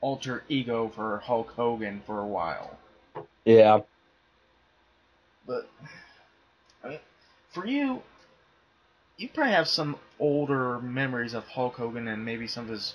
alter 0.01 0.42
ego 0.48 0.88
for 0.94 1.18
Hulk 1.18 1.51
Hogan 1.53 2.03
for 2.05 2.20
a 2.20 2.27
while. 2.27 2.77
Yeah. 3.44 3.81
But 5.46 5.68
I 6.85 6.88
mean, 6.88 6.98
for 7.51 7.66
you, 7.66 8.03
you 9.16 9.29
probably 9.29 9.53
have 9.53 9.68
some 9.68 9.96
older 10.18 10.79
memories 10.81 11.35
of 11.35 11.46
Hulk 11.48 11.77
Hogan 11.77 12.09
and 12.09 12.25
maybe 12.25 12.46
some 12.46 12.64
of 12.64 12.70
his, 12.70 12.94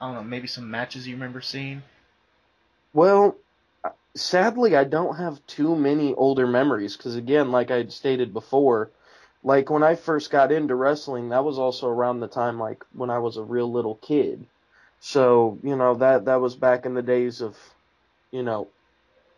I 0.00 0.06
don't 0.06 0.14
know, 0.14 0.24
maybe 0.24 0.46
some 0.46 0.70
matches 0.70 1.06
you 1.06 1.14
remember 1.14 1.40
seeing. 1.40 1.82
Well, 2.92 3.36
uh, 3.84 3.90
sadly, 4.14 4.76
I 4.76 4.84
don't 4.84 5.16
have 5.16 5.44
too 5.46 5.76
many 5.76 6.14
older 6.14 6.46
memories 6.46 6.96
because, 6.96 7.16
again, 7.16 7.50
like 7.50 7.70
I 7.70 7.86
stated 7.86 8.32
before, 8.32 8.90
like 9.42 9.70
when 9.70 9.82
I 9.82 9.94
first 9.94 10.30
got 10.30 10.52
into 10.52 10.74
wrestling, 10.74 11.28
that 11.30 11.44
was 11.44 11.58
also 11.58 11.88
around 11.88 12.20
the 12.20 12.28
time 12.28 12.58
like 12.58 12.84
when 12.92 13.10
I 13.10 13.18
was 13.18 13.36
a 13.36 13.42
real 13.42 13.70
little 13.70 13.96
kid. 13.96 14.46
So 15.00 15.58
you 15.62 15.76
know 15.76 15.94
that 15.96 16.24
that 16.24 16.40
was 16.40 16.56
back 16.56 16.86
in 16.86 16.94
the 16.94 17.02
days 17.02 17.40
of, 17.40 17.56
you 18.32 18.42
know, 18.42 18.68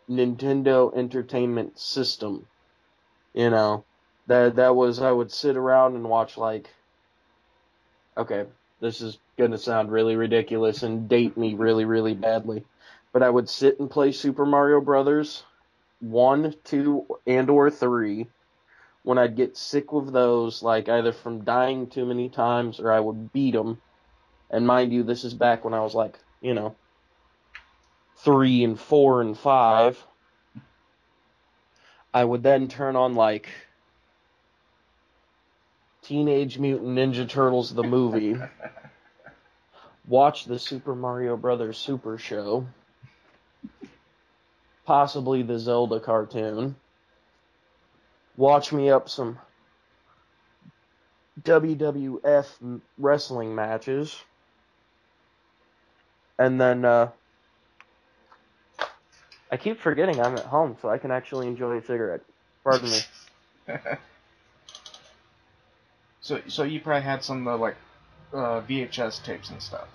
Nintendo 0.09 0.95
Entertainment 0.95 1.77
System. 1.79 2.45
You 3.33 3.49
know, 3.49 3.85
that 4.27 4.55
that 4.55 4.75
was 4.75 4.99
I 5.01 5.11
would 5.11 5.31
sit 5.31 5.55
around 5.55 5.95
and 5.95 6.09
watch 6.09 6.37
like. 6.37 6.69
Okay, 8.17 8.45
this 8.81 9.01
is 9.01 9.17
gonna 9.39 9.57
sound 9.57 9.91
really 9.91 10.15
ridiculous 10.15 10.83
and 10.83 11.09
date 11.09 11.35
me 11.37 11.55
really 11.55 11.85
really 11.85 12.13
badly 12.13 12.63
but 13.11 13.23
I 13.23 13.29
would 13.29 13.49
sit 13.49 13.79
and 13.79 13.89
play 13.89 14.11
Super 14.11 14.45
Mario 14.45 14.81
Brothers 14.81 15.43
1, 15.99 16.53
2, 16.63 17.05
and 17.27 17.49
or 17.49 17.69
3 17.69 18.27
when 19.03 19.17
I'd 19.17 19.35
get 19.35 19.57
sick 19.57 19.91
of 19.91 20.11
those, 20.11 20.61
like 20.61 20.89
either 20.89 21.11
from 21.11 21.43
dying 21.43 21.87
too 21.87 22.05
many 22.05 22.29
times 22.29 22.79
or 22.79 22.91
I 22.91 22.99
would 22.99 23.33
beat 23.33 23.53
them. 23.53 23.81
And 24.51 24.67
mind 24.67 24.93
you, 24.93 25.03
this 25.03 25.23
is 25.23 25.33
back 25.33 25.63
when 25.63 25.73
I 25.73 25.81
was 25.81 25.95
like, 25.95 26.19
you 26.41 26.53
know, 26.53 26.75
3 28.17 28.63
and 28.63 28.79
4 28.79 29.21
and 29.21 29.37
5. 29.37 30.05
I 32.13 32.23
would 32.23 32.43
then 32.43 32.67
turn 32.67 32.95
on 32.95 33.15
like 33.15 33.49
Teenage 36.01 36.57
Mutant 36.57 36.97
Ninja 36.97 37.27
Turtles 37.29 37.73
the 37.73 37.83
movie, 37.83 38.35
watch 40.09 40.45
the 40.45 40.59
Super 40.59 40.95
Mario 40.95 41.37
Brothers 41.37 41.77
Super 41.77 42.17
Show, 42.17 42.65
possibly 44.85 45.43
the 45.43 45.59
Zelda 45.59 45.99
cartoon. 46.01 46.75
Watch 48.35 48.73
me 48.73 48.89
up 48.89 49.07
some 49.07 49.37
WWF 51.41 52.81
wrestling 52.97 53.55
matches. 53.55 54.17
And 56.37 56.59
then, 56.59 56.85
uh, 56.85 57.09
I 59.51 59.57
keep 59.57 59.79
forgetting 59.79 60.21
I'm 60.21 60.35
at 60.35 60.45
home, 60.45 60.77
so 60.81 60.89
I 60.89 60.97
can 60.97 61.11
actually 61.11 61.47
enjoy 61.47 61.77
a 61.77 61.81
cigarette. 61.83 62.21
Pardon 62.63 62.89
me. 62.89 62.99
so, 66.21 66.41
so 66.47 66.63
you 66.63 66.79
probably 66.79 67.01
had 67.01 67.23
some 67.23 67.45
of 67.45 67.59
the 67.59 67.61
like 67.61 67.75
uh, 68.33 68.61
VHS 68.61 69.23
tapes 69.23 69.49
and 69.49 69.61
stuff. 69.61 69.87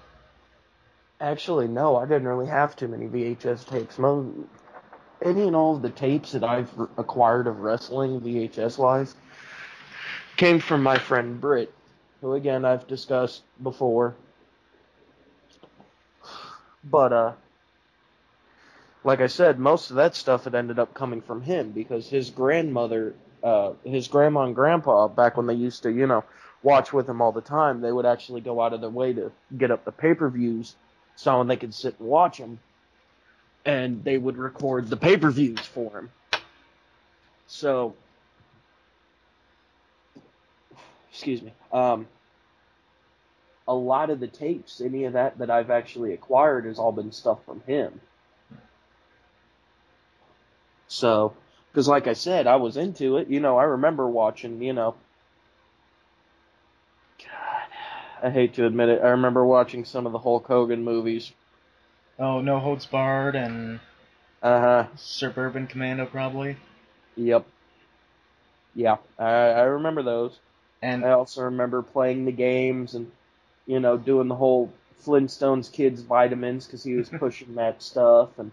Actually, 1.20 1.68
no, 1.68 1.96
I 1.96 2.06
didn't 2.06 2.26
really 2.28 2.46
have 2.48 2.76
too 2.76 2.88
many 2.88 3.06
VHS 3.06 3.68
tapes. 3.68 3.98
Mo- 3.98 4.32
any 5.22 5.46
and 5.46 5.56
all 5.56 5.76
of 5.76 5.82
the 5.82 5.90
tapes 5.90 6.32
that 6.32 6.44
I've 6.44 6.70
acquired 6.98 7.46
of 7.46 7.60
wrestling, 7.60 8.20
VHS 8.20 8.76
wise, 8.78 9.14
came 10.36 10.58
from 10.58 10.82
my 10.82 10.98
friend 10.98 11.40
Britt, 11.40 11.72
who 12.20 12.34
again 12.34 12.64
I've 12.64 12.86
discussed 12.86 13.42
before. 13.62 14.14
But 16.82 17.12
uh, 17.12 17.32
like 19.04 19.20
I 19.20 19.28
said, 19.28 19.58
most 19.58 19.90
of 19.90 19.96
that 19.96 20.14
stuff 20.14 20.44
had 20.44 20.54
ended 20.54 20.78
up 20.78 20.94
coming 20.94 21.22
from 21.22 21.42
him 21.42 21.70
because 21.70 22.08
his 22.08 22.30
grandmother, 22.30 23.14
uh, 23.42 23.72
his 23.84 24.08
grandma 24.08 24.42
and 24.42 24.54
grandpa, 24.54 25.08
back 25.08 25.36
when 25.36 25.46
they 25.46 25.54
used 25.54 25.84
to, 25.84 25.90
you 25.90 26.06
know, 26.06 26.24
watch 26.62 26.92
with 26.92 27.08
him 27.08 27.22
all 27.22 27.32
the 27.32 27.40
time, 27.40 27.80
they 27.80 27.92
would 27.92 28.06
actually 28.06 28.40
go 28.40 28.60
out 28.60 28.72
of 28.72 28.80
their 28.80 28.90
way 28.90 29.12
to 29.12 29.32
get 29.56 29.70
up 29.70 29.84
the 29.84 29.92
pay 29.92 30.12
per 30.12 30.28
views 30.28 30.74
so 31.16 31.44
they 31.44 31.56
could 31.56 31.74
sit 31.74 31.98
and 31.98 32.08
watch 32.08 32.36
him. 32.36 32.58
And 33.66 34.04
they 34.04 34.18
would 34.18 34.36
record 34.36 34.88
the 34.88 34.96
pay 34.96 35.16
per 35.16 35.30
views 35.30 35.60
for 35.60 35.98
him. 35.98 36.10
So, 37.46 37.94
excuse 41.10 41.40
me. 41.40 41.52
Um, 41.72 42.06
a 43.66 43.74
lot 43.74 44.10
of 44.10 44.20
the 44.20 44.26
tapes, 44.26 44.80
any 44.80 45.04
of 45.04 45.14
that 45.14 45.38
that 45.38 45.50
I've 45.50 45.70
actually 45.70 46.12
acquired, 46.12 46.66
has 46.66 46.78
all 46.78 46.92
been 46.92 47.12
stuff 47.12 47.38
from 47.46 47.62
him. 47.66 48.00
So, 50.88 51.34
because 51.72 51.88
like 51.88 52.06
I 52.06 52.12
said, 52.12 52.46
I 52.46 52.56
was 52.56 52.76
into 52.76 53.16
it. 53.16 53.28
You 53.28 53.40
know, 53.40 53.56
I 53.56 53.64
remember 53.64 54.06
watching. 54.06 54.62
You 54.62 54.74
know, 54.74 54.94
God, 57.18 57.68
I 58.24 58.30
hate 58.30 58.54
to 58.54 58.64
admit 58.66 58.88
it. 58.88 59.02
I 59.02 59.08
remember 59.08 59.44
watching 59.44 59.84
some 59.84 60.06
of 60.06 60.12
the 60.12 60.18
Hulk 60.18 60.46
Hogan 60.46 60.82
movies. 60.82 61.30
Oh, 62.18 62.40
No 62.40 62.58
Holds 62.58 62.86
Barred 62.86 63.36
and 63.36 63.80
Uh 64.42 64.60
huh. 64.60 64.86
Suburban 64.96 65.66
Commando 65.66 66.06
probably. 66.06 66.56
Yep. 67.16 67.46
Yeah, 68.74 68.96
I 69.18 69.30
I 69.30 69.62
remember 69.62 70.02
those. 70.02 70.38
And 70.80 71.04
I 71.04 71.10
also 71.10 71.42
remember 71.42 71.82
playing 71.82 72.24
the 72.24 72.32
games 72.32 72.94
and, 72.94 73.12
you 73.66 73.78
know, 73.80 73.96
doing 73.98 74.28
the 74.28 74.34
whole 74.34 74.72
Flintstones 75.04 75.70
kids 75.70 76.00
vitamins 76.02 76.66
because 76.66 76.82
he 76.82 76.94
was 76.94 77.08
pushing 77.18 77.54
that 77.56 77.82
stuff 77.82 78.38
and, 78.38 78.50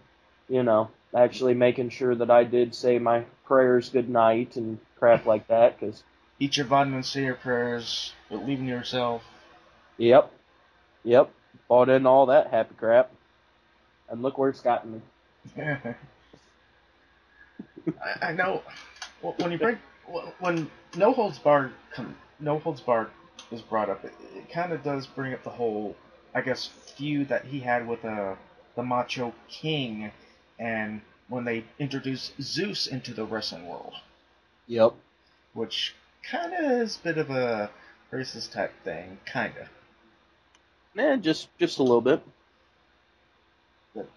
you 0.48 0.62
know, 0.62 0.90
actually 1.16 1.54
making 1.54 1.88
sure 1.90 2.14
that 2.14 2.30
I 2.30 2.44
did 2.44 2.74
say 2.74 2.98
my 2.98 3.24
prayers 3.46 3.88
good 3.88 4.08
night 4.10 4.56
and 4.56 4.78
crap 4.98 5.24
like 5.26 5.46
that 5.48 5.80
because, 5.80 6.02
eat 6.38 6.58
your 6.58 6.66
vitamins, 6.66 7.08
say 7.08 7.24
your 7.24 7.34
prayers, 7.34 8.12
but 8.30 8.46
leaving 8.46 8.66
yourself. 8.66 9.31
Yep. 9.98 10.32
Yep, 11.04 11.30
bought 11.68 11.88
in 11.88 12.06
all 12.06 12.26
that 12.26 12.50
happy 12.50 12.74
crap, 12.76 13.10
and 14.08 14.22
look 14.22 14.38
where 14.38 14.50
it's 14.50 14.60
gotten 14.60 14.92
me. 14.92 15.00
I, 18.00 18.28
I 18.28 18.32
know 18.32 18.62
when 19.20 19.50
you 19.50 19.58
break 19.58 19.78
when 20.38 20.70
no 20.96 21.12
holds 21.12 21.38
barred 21.38 21.72
no 22.38 22.58
holds 22.58 22.80
barred 22.80 23.08
is 23.50 23.62
brought 23.62 23.90
up, 23.90 24.04
it, 24.04 24.12
it 24.36 24.50
kind 24.50 24.72
of 24.72 24.82
does 24.82 25.06
bring 25.06 25.34
up 25.34 25.42
the 25.42 25.50
whole, 25.50 25.96
I 26.34 26.40
guess, 26.40 26.66
feud 26.66 27.28
that 27.28 27.44
he 27.44 27.60
had 27.60 27.88
with 27.88 28.04
uh, 28.04 28.34
the 28.76 28.82
Macho 28.82 29.34
King, 29.48 30.12
and 30.58 31.00
when 31.28 31.44
they 31.44 31.64
introduced 31.78 32.32
Zeus 32.40 32.86
into 32.86 33.12
the 33.12 33.24
wrestling 33.24 33.66
world. 33.66 33.94
Yep. 34.66 34.94
Which 35.54 35.94
kind 36.22 36.52
of 36.52 36.70
is 36.80 36.96
a 36.96 37.02
bit 37.02 37.18
of 37.18 37.30
a 37.30 37.70
racist 38.12 38.52
type 38.52 38.72
thing, 38.84 39.18
kind 39.26 39.52
of. 39.60 39.68
Yeah, 40.94 41.16
just 41.16 41.48
just 41.58 41.78
a 41.78 41.82
little 41.82 42.00
bit. 42.00 42.22
But 43.94 44.08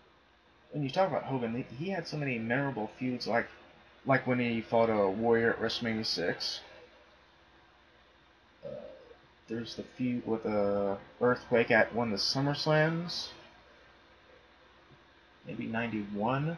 when 0.72 0.84
you 0.84 0.90
talk 0.90 1.10
about 1.10 1.24
Hogan, 1.24 1.66
he 1.78 1.90
had 1.90 2.08
so 2.08 2.18
many 2.18 2.38
memorable 2.38 2.90
feuds, 3.00 3.28
like 3.28 3.48
like 4.06 4.28
when 4.28 4.40
he 4.40 4.62
fought 4.62 4.90
a 4.90 5.10
Warrior 5.10 5.54
at 5.54 5.60
WrestleMania 5.62 6.06
six. 6.06 6.60
Uh, 8.66 8.70
there's 9.48 9.76
the 9.76 9.84
feud 9.84 10.26
with 10.26 10.46
uh, 10.46 10.96
Earthquake 11.22 11.72
at 11.72 11.94
one 11.94 12.12
of 12.12 12.20
the 12.20 12.24
SummerSlams. 12.24 13.30
Maybe 15.46 15.68
91. 15.68 16.58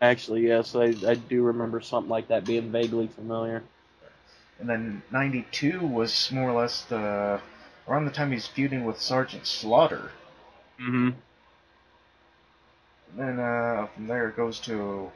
Actually, 0.00 0.46
yes, 0.46 0.74
I, 0.74 0.94
I 1.06 1.14
do 1.14 1.42
remember 1.42 1.80
something 1.80 2.10
like 2.10 2.28
that 2.28 2.44
being 2.44 2.70
vaguely 2.70 3.08
familiar. 3.08 3.62
And 4.58 4.68
then 4.68 5.02
92 5.10 5.80
was 5.80 6.30
more 6.32 6.48
or 6.50 6.60
less 6.60 6.82
the 6.82 7.40
around 7.88 8.04
the 8.04 8.10
time 8.10 8.32
he's 8.32 8.46
feuding 8.46 8.84
with 8.84 9.00
Sergeant 9.00 9.46
Slaughter. 9.46 10.10
Mm-hmm. 10.80 11.10
And 13.10 13.18
then 13.18 13.38
uh, 13.38 13.86
from 13.94 14.06
there 14.06 14.28
it 14.28 14.36
goes 14.36 14.60
to, 14.60 15.10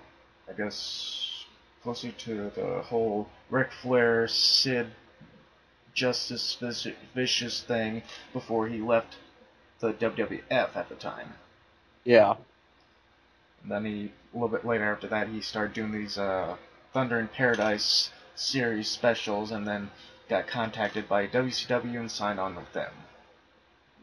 I 0.49 0.53
guess, 0.53 1.45
closer 1.83 2.12
to 2.12 2.51
the 2.55 2.83
whole 2.83 3.29
Ric 3.51 3.73
Flair, 3.83 4.29
Sid, 4.29 4.89
Justice 5.95 6.57
Vicious 7.14 7.62
thing 7.62 8.03
before 8.33 8.68
he 8.68 8.81
left 8.81 9.16
the 9.81 9.93
WWF 9.93 10.77
at 10.77 10.89
the 10.89 10.95
time. 10.95 11.35
Yeah. 12.05 12.37
And 13.62 13.71
then 13.71 13.85
he, 13.85 14.12
a 14.33 14.35
little 14.35 14.49
bit 14.49 14.64
later 14.64 14.91
after 14.91 15.09
that, 15.09 15.29
he 15.29 15.41
started 15.41 15.75
doing 15.75 15.93
these 15.93 16.16
uh, 16.16 16.57
Thunder 16.93 17.18
in 17.18 17.29
Paradise 17.29 18.11
series 18.35 18.89
specials, 18.89 19.51
and 19.51 19.66
then 19.66 19.91
got 20.31 20.47
contacted 20.47 21.09
by 21.09 21.26
WCW 21.26 21.99
and 21.99 22.11
signed 22.11 22.39
on 22.39 22.55
with 22.55 22.72
them. 22.72 22.93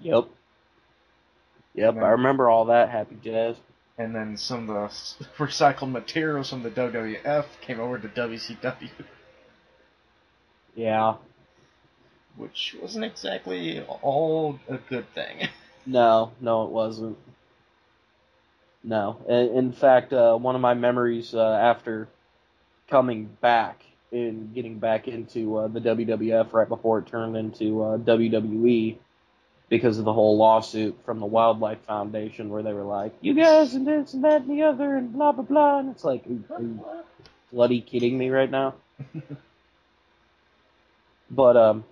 Yep. 0.02 0.26
Yep, 1.74 1.96
then, 1.96 2.04
I 2.04 2.10
remember 2.10 2.50
all 2.50 2.66
that, 2.66 2.90
Happy 2.90 3.18
Jazz. 3.24 3.56
And 3.98 4.14
then 4.14 4.38
some 4.38 4.70
of 4.70 4.92
the 5.18 5.26
recycled 5.38 5.92
materials 5.92 6.50
from 6.50 6.62
the 6.64 6.70
WWF 6.70 7.46
came 7.62 7.80
over 7.80 7.98
to 7.98 8.08
WCW. 8.10 8.90
Yeah. 10.76 11.16
Which 12.36 12.76
wasn't 12.80 13.06
exactly 13.06 13.82
all 14.02 14.60
a 14.70 14.78
good 14.78 15.12
thing. 15.16 15.48
No, 15.90 16.34
no, 16.42 16.66
it 16.66 16.72
wasn't. 16.72 17.18
No. 18.84 19.22
In 19.30 19.72
fact, 19.72 20.12
uh, 20.12 20.36
one 20.36 20.54
of 20.54 20.60
my 20.60 20.74
memories 20.74 21.34
uh, 21.34 21.54
after 21.54 22.10
coming 22.90 23.38
back 23.40 23.86
and 24.12 24.54
getting 24.54 24.80
back 24.80 25.08
into 25.08 25.58
uh, 25.58 25.68
the 25.68 25.82
WWF 25.82 26.54
right 26.54 26.68
before 26.68 27.00
it 27.00 27.08
turned 27.08 27.36
into 27.36 27.84
uh, 27.84 27.98
WWE 27.98 28.98
because 29.70 30.00
of 30.00 30.06
the 30.06 30.14
whole 30.14 30.38
lawsuit 30.38 30.98
from 31.06 31.20
the 31.20 31.26
Wildlife 31.26 31.82
Foundation 31.86 32.50
where 32.50 32.64
they 32.64 32.74
were 32.74 32.84
like, 32.84 33.14
you 33.22 33.34
guys 33.34 33.74
and 33.74 33.86
this 33.86 34.14
and 34.14 34.24
that 34.24 34.42
and 34.42 34.50
the 34.50 34.64
other 34.64 34.96
and 34.96 35.12
blah, 35.12 35.34
blah, 35.34 35.44
blah. 35.44 35.80
And 35.80 35.90
it's 35.90 36.04
like, 36.06 36.26
are 36.26 36.62
you 36.62 36.80
bloody 37.52 37.82
kidding 37.82 38.18
me 38.18 38.30
right 38.30 38.50
now? 38.50 38.76
but, 41.32 41.58
um, 41.58 41.84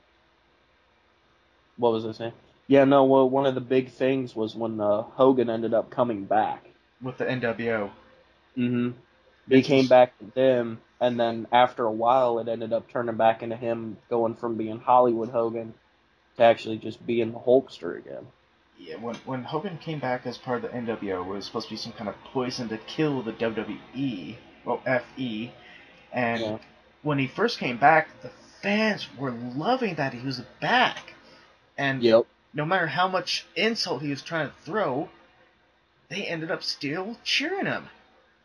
what 1.78 1.92
was 1.92 2.06
I 2.06 2.14
saying? 2.14 2.34
Yeah, 2.68 2.86
no, 2.86 3.04
well, 3.04 3.30
one 3.30 3.46
of 3.46 3.54
the 3.56 3.62
big 3.62 3.92
things 3.92 4.36
was 4.36 4.56
when 4.56 4.80
uh, 4.80 5.02
Hogan 5.02 5.50
ended 5.50 5.74
up 5.74 5.90
coming 5.90 6.26
back 6.26 6.66
with 7.02 7.18
the 7.18 7.26
NWO. 7.26 7.92
Mm-hmm. 8.58 8.92
He 9.50 9.62
came 9.62 9.88
back 9.88 10.18
to 10.20 10.26
them, 10.34 10.80
and 11.06 11.20
then 11.20 11.46
after 11.52 11.86
a 11.86 11.92
while, 11.92 12.40
it 12.40 12.48
ended 12.48 12.74
up 12.74 12.90
turning 12.90 13.16
back 13.16 13.44
into 13.44 13.56
him 13.56 13.98
going 14.10 14.34
from 14.34 14.56
being 14.56 14.80
Hollywood 14.80 15.30
Hogan 15.30 15.76
to 16.38 16.44
actually 16.44 16.78
just 16.78 17.06
being 17.06 17.32
the 17.32 17.38
Hulkster 17.38 17.96
again. 17.96 18.26
Yeah, 18.80 18.96
when 18.96 19.14
when 19.26 19.44
Hogan 19.44 19.78
came 19.78 20.00
back 20.00 20.26
as 20.26 20.40
part 20.40 20.64
of 20.64 20.72
the 20.72 20.78
NWO, 20.78 21.22
it 21.22 21.28
was 21.28 21.46
supposed 21.46 21.68
to 21.68 21.74
be 21.74 21.78
some 21.78 21.94
kind 21.94 22.10
of 22.10 22.16
poison 22.34 22.70
to 22.70 22.80
kill 22.80 23.22
the 23.22 23.34
WWE, 23.34 24.36
well 24.66 24.82
FE, 24.84 25.54
and 26.12 26.42
yeah. 26.42 26.58
when 27.04 27.20
he 27.20 27.28
first 27.28 27.60
came 27.60 27.78
back, 27.78 28.10
the 28.24 28.32
fans 28.64 29.08
were 29.16 29.32
loving 29.32 29.96
that 29.96 30.14
he 30.14 30.26
was 30.26 30.42
back, 30.60 31.14
and 31.78 32.02
yep. 32.02 32.26
no 32.52 32.66
matter 32.66 32.88
how 32.88 33.08
much 33.08 33.46
insult 33.56 34.02
he 34.02 34.10
was 34.10 34.24
trying 34.24 34.50
to 34.50 34.56
throw, 34.64 35.10
they 36.10 36.26
ended 36.26 36.50
up 36.50 36.64
still 36.64 37.16
cheering 37.24 37.68
him. 37.68 37.90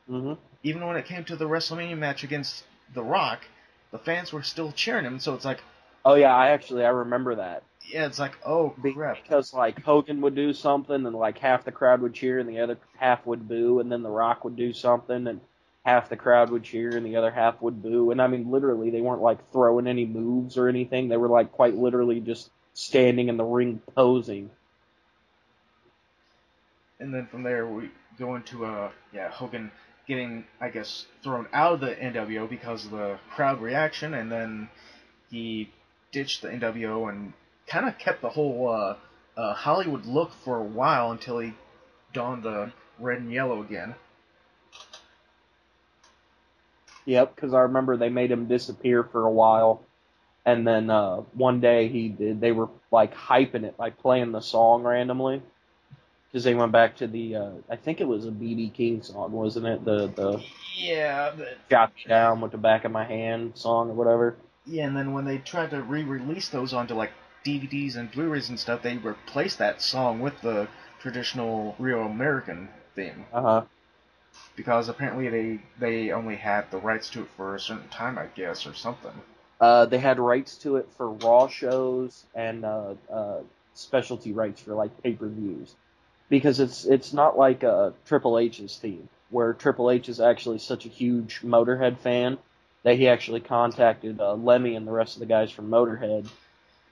Mm-hmm. 0.08 0.49
Even 0.62 0.86
when 0.86 0.96
it 0.96 1.06
came 1.06 1.24
to 1.24 1.36
the 1.36 1.46
WrestleMania 1.46 1.96
match 1.96 2.24
against 2.24 2.64
The 2.94 3.02
Rock, 3.02 3.44
the 3.90 3.98
fans 3.98 4.32
were 4.32 4.42
still 4.42 4.72
cheering 4.72 5.04
him. 5.04 5.18
So 5.18 5.34
it's 5.34 5.44
like, 5.44 5.60
oh 6.04 6.14
yeah, 6.14 6.34
I 6.34 6.50
actually 6.50 6.84
I 6.84 6.90
remember 6.90 7.36
that. 7.36 7.62
Yeah, 7.88 8.06
it's 8.06 8.18
like, 8.18 8.36
oh 8.44 8.74
crap. 8.94 9.22
Because 9.22 9.54
like 9.54 9.82
Hogan 9.82 10.20
would 10.20 10.34
do 10.34 10.52
something 10.52 10.94
and 11.06 11.14
like 11.14 11.38
half 11.38 11.64
the 11.64 11.72
crowd 11.72 12.02
would 12.02 12.14
cheer 12.14 12.38
and 12.38 12.48
the 12.48 12.60
other 12.60 12.78
half 12.98 13.26
would 13.26 13.48
boo, 13.48 13.80
and 13.80 13.90
then 13.90 14.02
The 14.02 14.10
Rock 14.10 14.44
would 14.44 14.56
do 14.56 14.72
something 14.72 15.26
and 15.26 15.40
half 15.84 16.10
the 16.10 16.16
crowd 16.16 16.50
would 16.50 16.62
cheer 16.62 16.94
and 16.96 17.06
the 17.06 17.16
other 17.16 17.30
half 17.30 17.60
would 17.62 17.82
boo. 17.82 18.10
And 18.10 18.20
I 18.20 18.26
mean, 18.26 18.50
literally, 18.50 18.90
they 18.90 19.00
weren't 19.00 19.22
like 19.22 19.50
throwing 19.50 19.86
any 19.86 20.04
moves 20.04 20.58
or 20.58 20.68
anything. 20.68 21.08
They 21.08 21.16
were 21.16 21.28
like 21.28 21.52
quite 21.52 21.74
literally 21.74 22.20
just 22.20 22.50
standing 22.74 23.28
in 23.28 23.36
the 23.36 23.44
ring 23.44 23.80
posing 23.94 24.50
and 27.00 27.12
then 27.12 27.26
from 27.26 27.42
there 27.42 27.66
we 27.66 27.90
go 28.18 28.36
into 28.36 28.64
uh 28.64 28.90
yeah 29.12 29.28
Hogan 29.30 29.72
getting 30.10 30.44
I 30.60 30.70
guess 30.70 31.06
thrown 31.22 31.46
out 31.52 31.74
of 31.74 31.80
the 31.80 31.94
NWO 31.94 32.50
because 32.50 32.84
of 32.84 32.90
the 32.90 33.18
crowd 33.34 33.62
reaction, 33.62 34.12
and 34.12 34.30
then 34.30 34.68
he 35.30 35.70
ditched 36.10 36.42
the 36.42 36.48
NWO 36.48 37.08
and 37.08 37.32
kind 37.68 37.88
of 37.88 37.96
kept 37.96 38.20
the 38.20 38.28
whole 38.28 38.68
uh, 38.68 38.96
uh, 39.40 39.54
Hollywood 39.54 40.04
look 40.04 40.32
for 40.44 40.56
a 40.56 40.64
while 40.64 41.12
until 41.12 41.38
he 41.38 41.54
donned 42.12 42.42
the 42.42 42.72
red 42.98 43.18
and 43.18 43.32
yellow 43.32 43.62
again. 43.62 43.94
Yep, 47.04 47.36
because 47.36 47.54
I 47.54 47.60
remember 47.60 47.96
they 47.96 48.08
made 48.08 48.32
him 48.32 48.46
disappear 48.46 49.04
for 49.04 49.24
a 49.24 49.30
while, 49.30 49.84
and 50.44 50.66
then 50.66 50.90
uh, 50.90 51.18
one 51.34 51.60
day 51.60 51.86
he 51.86 52.08
did. 52.08 52.40
They 52.40 52.50
were 52.50 52.68
like 52.90 53.14
hyping 53.14 53.62
it 53.62 53.76
by 53.76 53.90
playing 53.90 54.32
the 54.32 54.40
song 54.40 54.82
randomly, 54.82 55.40
because 56.30 56.44
they 56.44 56.54
went 56.54 56.72
back 56.72 56.96
to 56.96 57.06
the 57.06 57.36
uh, 57.36 57.50
I 57.68 57.76
think 57.76 58.00
it 58.00 58.06
was 58.06 58.26
a 58.26 58.30
BB 58.30 58.74
King 58.74 59.02
song, 59.02 59.32
wasn't 59.32 59.66
it? 59.66 59.84
The 59.84 60.06
the 60.08 60.42
yeah, 60.76 61.30
the, 61.30 61.48
"Got 61.68 61.94
Me 61.96 62.04
Down 62.08 62.40
with 62.40 62.52
the 62.52 62.58
Back 62.58 62.84
of 62.84 62.92
My 62.92 63.04
Hand" 63.04 63.52
song 63.56 63.90
or 63.90 63.94
whatever. 63.94 64.36
Yeah, 64.66 64.86
and 64.86 64.96
then 64.96 65.12
when 65.12 65.24
they 65.24 65.38
tried 65.38 65.70
to 65.70 65.82
re-release 65.82 66.48
those 66.48 66.72
onto 66.72 66.94
like 66.94 67.12
DVDs 67.44 67.96
and 67.96 68.10
Blu-rays 68.10 68.48
and 68.48 68.60
stuff, 68.60 68.82
they 68.82 68.96
replaced 68.96 69.58
that 69.58 69.82
song 69.82 70.20
with 70.20 70.40
the 70.42 70.68
traditional 71.00 71.74
real 71.78 72.00
American 72.02 72.68
theme. 72.94 73.24
Uh 73.32 73.42
huh. 73.42 73.62
Because 74.54 74.88
apparently 74.88 75.28
they 75.28 75.60
they 75.78 76.12
only 76.12 76.36
had 76.36 76.70
the 76.70 76.78
rights 76.78 77.10
to 77.10 77.22
it 77.22 77.28
for 77.36 77.54
a 77.56 77.60
certain 77.60 77.88
time, 77.88 78.18
I 78.18 78.26
guess, 78.26 78.66
or 78.66 78.74
something. 78.74 79.12
Uh, 79.60 79.84
they 79.86 79.98
had 79.98 80.18
rights 80.18 80.56
to 80.58 80.76
it 80.76 80.88
for 80.96 81.10
Raw 81.10 81.48
shows 81.48 82.24
and 82.34 82.64
uh, 82.64 82.94
uh, 83.12 83.40
specialty 83.74 84.32
rights 84.32 84.62
for 84.62 84.74
like 84.74 85.02
pay-per-views 85.02 85.74
because 86.30 86.60
it's 86.60 86.86
it's 86.86 87.12
not 87.12 87.36
like 87.36 87.62
a 87.62 87.92
Triple 88.06 88.38
H's 88.38 88.78
theme 88.78 89.08
where 89.28 89.52
Triple 89.52 89.90
H 89.90 90.08
is 90.08 90.20
actually 90.20 90.58
such 90.58 90.86
a 90.86 90.88
huge 90.88 91.42
Motorhead 91.42 91.98
fan 91.98 92.38
that 92.82 92.96
he 92.96 93.08
actually 93.08 93.40
contacted 93.40 94.20
uh, 94.20 94.34
Lemmy 94.34 94.74
and 94.74 94.86
the 94.86 94.92
rest 94.92 95.16
of 95.16 95.20
the 95.20 95.26
guys 95.26 95.50
from 95.50 95.68
Motorhead, 95.68 96.28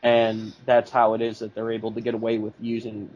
and 0.03 0.53
that's 0.67 0.91
how 0.91 1.15
it 1.15 1.23
is 1.23 1.39
that 1.39 1.55
they're 1.55 1.73
able 1.73 1.93
to 1.93 2.01
get 2.01 2.15
away 2.15 2.37
with 2.39 2.53
using 2.61 3.09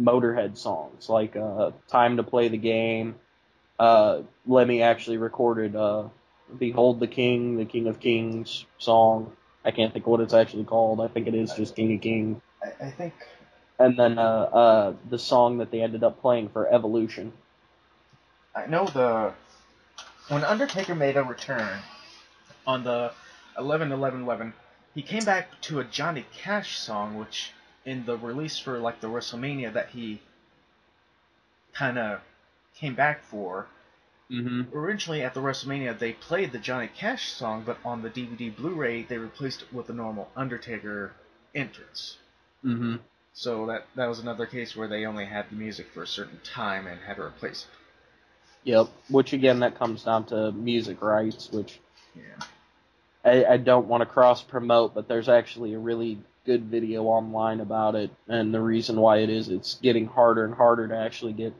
Motorhead 0.00 0.56
songs 0.58 1.08
like 1.08 1.36
uh, 1.36 1.70
"Time 1.88 2.16
to 2.16 2.22
Play 2.22 2.48
the 2.48 2.58
Game." 2.58 3.14
Uh, 3.78 4.22
Lemmy 4.46 4.82
actually 4.82 5.18
recorded 5.18 5.76
uh, 5.76 6.08
"Behold 6.58 7.00
the 7.00 7.06
King," 7.06 7.58
the 7.58 7.66
King 7.66 7.86
of 7.86 8.00
Kings 8.00 8.64
song. 8.78 9.32
I 9.64 9.72
can't 9.72 9.92
think 9.92 10.06
of 10.06 10.10
what 10.10 10.20
it's 10.20 10.34
actually 10.34 10.64
called. 10.64 11.00
I 11.00 11.08
think 11.08 11.26
it 11.26 11.34
is 11.34 11.52
just 11.52 11.76
King 11.76 11.94
of 11.94 12.00
Kings. 12.00 12.40
I, 12.62 12.86
I 12.86 12.90
think 12.90 13.14
and 13.78 13.98
then 13.98 14.18
uh, 14.18 14.22
uh, 14.22 14.94
the 15.10 15.18
song 15.18 15.58
that 15.58 15.70
they 15.70 15.82
ended 15.82 16.02
up 16.02 16.20
playing 16.20 16.48
for 16.48 16.72
Evolution. 16.72 17.32
I 18.54 18.66
know 18.66 18.86
the 18.86 19.32
when 20.28 20.44
Undertaker 20.44 20.94
made 20.94 21.16
a 21.16 21.22
return 21.22 21.78
on 22.66 22.84
the 22.84 23.12
11 23.58 23.92
11 23.92 24.22
11, 24.22 24.52
he 24.94 25.02
came 25.02 25.24
back 25.24 25.60
to 25.62 25.80
a 25.80 25.84
Johnny 25.84 26.24
Cash 26.36 26.78
song, 26.78 27.16
which 27.16 27.52
in 27.84 28.04
the 28.06 28.16
release 28.16 28.58
for 28.58 28.78
like 28.78 29.00
the 29.00 29.08
WrestleMania 29.08 29.72
that 29.74 29.90
he 29.90 30.20
kind 31.72 31.98
of 31.98 32.20
came 32.74 32.94
back 32.94 33.22
for. 33.22 33.66
Mm-hmm. 34.30 34.76
Originally 34.76 35.22
at 35.22 35.34
the 35.34 35.40
WrestleMania 35.40 35.98
they 35.98 36.12
played 36.12 36.50
the 36.50 36.58
Johnny 36.58 36.88
Cash 36.88 37.30
song, 37.32 37.62
but 37.64 37.78
on 37.84 38.02
the 38.02 38.10
DVD 38.10 38.54
Blu-ray 38.54 39.02
they 39.02 39.18
replaced 39.18 39.62
it 39.62 39.72
with 39.72 39.88
a 39.90 39.92
normal 39.92 40.30
Undertaker 40.34 41.12
entrance. 41.54 42.16
Mm-hmm. 42.64 42.96
So 43.36 43.66
that 43.66 43.86
that 43.96 44.06
was 44.06 44.18
another 44.18 44.46
case 44.46 44.74
where 44.74 44.88
they 44.88 45.04
only 45.04 45.26
had 45.26 45.50
the 45.50 45.56
music 45.56 45.88
for 45.92 46.02
a 46.02 46.06
certain 46.06 46.40
time 46.42 46.86
and 46.86 46.98
had 47.02 47.16
to 47.16 47.22
replace 47.22 47.64
it. 47.64 48.70
Yep. 48.70 48.88
Which 49.10 49.34
again, 49.34 49.60
that 49.60 49.78
comes 49.78 50.04
down 50.04 50.24
to 50.26 50.52
music 50.52 51.02
rights, 51.02 51.52
which 51.52 51.78
Yeah. 52.14 52.44
I, 53.24 53.44
I 53.44 53.56
don't 53.58 53.88
want 53.88 54.00
to 54.00 54.06
cross 54.06 54.42
promote, 54.42 54.94
but 54.94 55.06
there's 55.06 55.28
actually 55.28 55.74
a 55.74 55.78
really 55.78 56.18
good 56.46 56.64
video 56.64 57.04
online 57.04 57.60
about 57.60 57.94
it, 57.94 58.10
and 58.26 58.54
the 58.54 58.60
reason 58.60 58.98
why 58.98 59.18
it 59.18 59.28
is 59.28 59.50
it's 59.50 59.74
getting 59.74 60.06
harder 60.06 60.46
and 60.46 60.54
harder 60.54 60.88
to 60.88 60.96
actually 60.96 61.34
get 61.34 61.52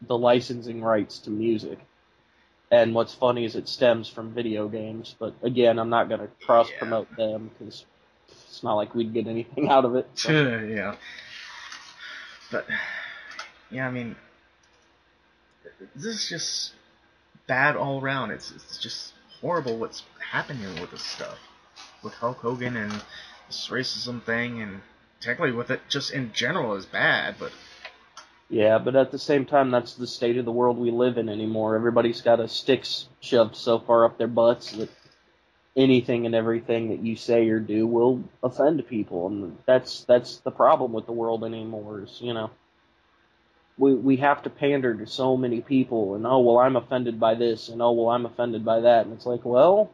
the 0.00 0.16
licensing 0.16 0.80
rights 0.80 1.18
to 1.20 1.30
music. 1.30 1.78
And 2.70 2.94
what's 2.94 3.12
funny 3.12 3.44
is 3.44 3.54
it 3.54 3.68
stems 3.68 4.08
from 4.08 4.32
video 4.32 4.66
games, 4.66 5.14
but 5.18 5.34
again, 5.42 5.78
I'm 5.78 5.90
not 5.90 6.08
going 6.08 6.22
to 6.22 6.30
cross 6.46 6.70
promote 6.70 7.14
them 7.16 7.50
because 7.58 7.84
it's 8.62 8.64
not 8.64 8.74
like 8.74 8.94
we'd 8.94 9.12
get 9.12 9.26
anything 9.26 9.68
out 9.70 9.84
of 9.84 9.96
it. 9.96 10.08
so. 10.14 10.30
yeah. 10.30 10.94
But 12.52 12.64
yeah, 13.72 13.88
I 13.88 13.90
mean, 13.90 14.14
this 15.96 16.04
is 16.04 16.28
just 16.28 16.72
bad 17.48 17.74
all 17.74 18.00
around. 18.00 18.30
It's 18.30 18.52
it's 18.52 18.78
just 18.78 19.14
horrible 19.40 19.78
what's 19.78 20.04
happening 20.30 20.80
with 20.80 20.92
this 20.92 21.02
stuff, 21.02 21.38
with 22.04 22.14
Hulk 22.14 22.36
Hogan 22.36 22.76
and 22.76 22.92
this 23.48 23.66
racism 23.68 24.22
thing, 24.22 24.62
and 24.62 24.82
technically 25.20 25.50
with 25.50 25.72
it 25.72 25.80
just 25.88 26.12
in 26.12 26.32
general 26.32 26.76
is 26.76 26.86
bad. 26.86 27.34
But 27.40 27.50
Yeah, 28.48 28.78
but 28.78 28.94
at 28.94 29.10
the 29.10 29.18
same 29.18 29.44
time, 29.44 29.72
that's 29.72 29.94
the 29.94 30.06
state 30.06 30.36
of 30.36 30.44
the 30.44 30.52
world 30.52 30.78
we 30.78 30.92
live 30.92 31.18
in 31.18 31.28
anymore. 31.28 31.74
Everybody's 31.74 32.20
got 32.20 32.38
a 32.38 32.46
sticks 32.46 33.08
shoved 33.18 33.56
so 33.56 33.80
far 33.80 34.04
up 34.04 34.18
their 34.18 34.28
butts 34.28 34.70
that 34.70 34.90
anything 35.76 36.26
and 36.26 36.34
everything 36.34 36.90
that 36.90 37.02
you 37.04 37.16
say 37.16 37.48
or 37.48 37.58
do 37.60 37.86
will 37.86 38.22
offend 38.42 38.86
people, 38.88 39.26
and 39.28 39.56
that's 39.66 40.04
that's 40.04 40.38
the 40.38 40.50
problem 40.50 40.92
with 40.92 41.06
the 41.06 41.12
world 41.12 41.44
anymore. 41.44 42.02
Is 42.02 42.18
you 42.20 42.34
know, 42.34 42.50
we 43.78 43.94
we 43.94 44.16
have 44.18 44.42
to 44.42 44.50
pander 44.50 44.94
to 44.94 45.06
so 45.06 45.36
many 45.36 45.60
people, 45.60 46.14
and 46.14 46.26
oh 46.26 46.40
well, 46.40 46.58
I'm 46.58 46.76
offended 46.76 47.18
by 47.18 47.34
this, 47.34 47.68
and 47.68 47.80
oh 47.80 47.92
well, 47.92 48.10
I'm 48.10 48.26
offended 48.26 48.64
by 48.64 48.80
that, 48.80 49.06
and 49.06 49.14
it's 49.14 49.26
like, 49.26 49.44
well, 49.44 49.90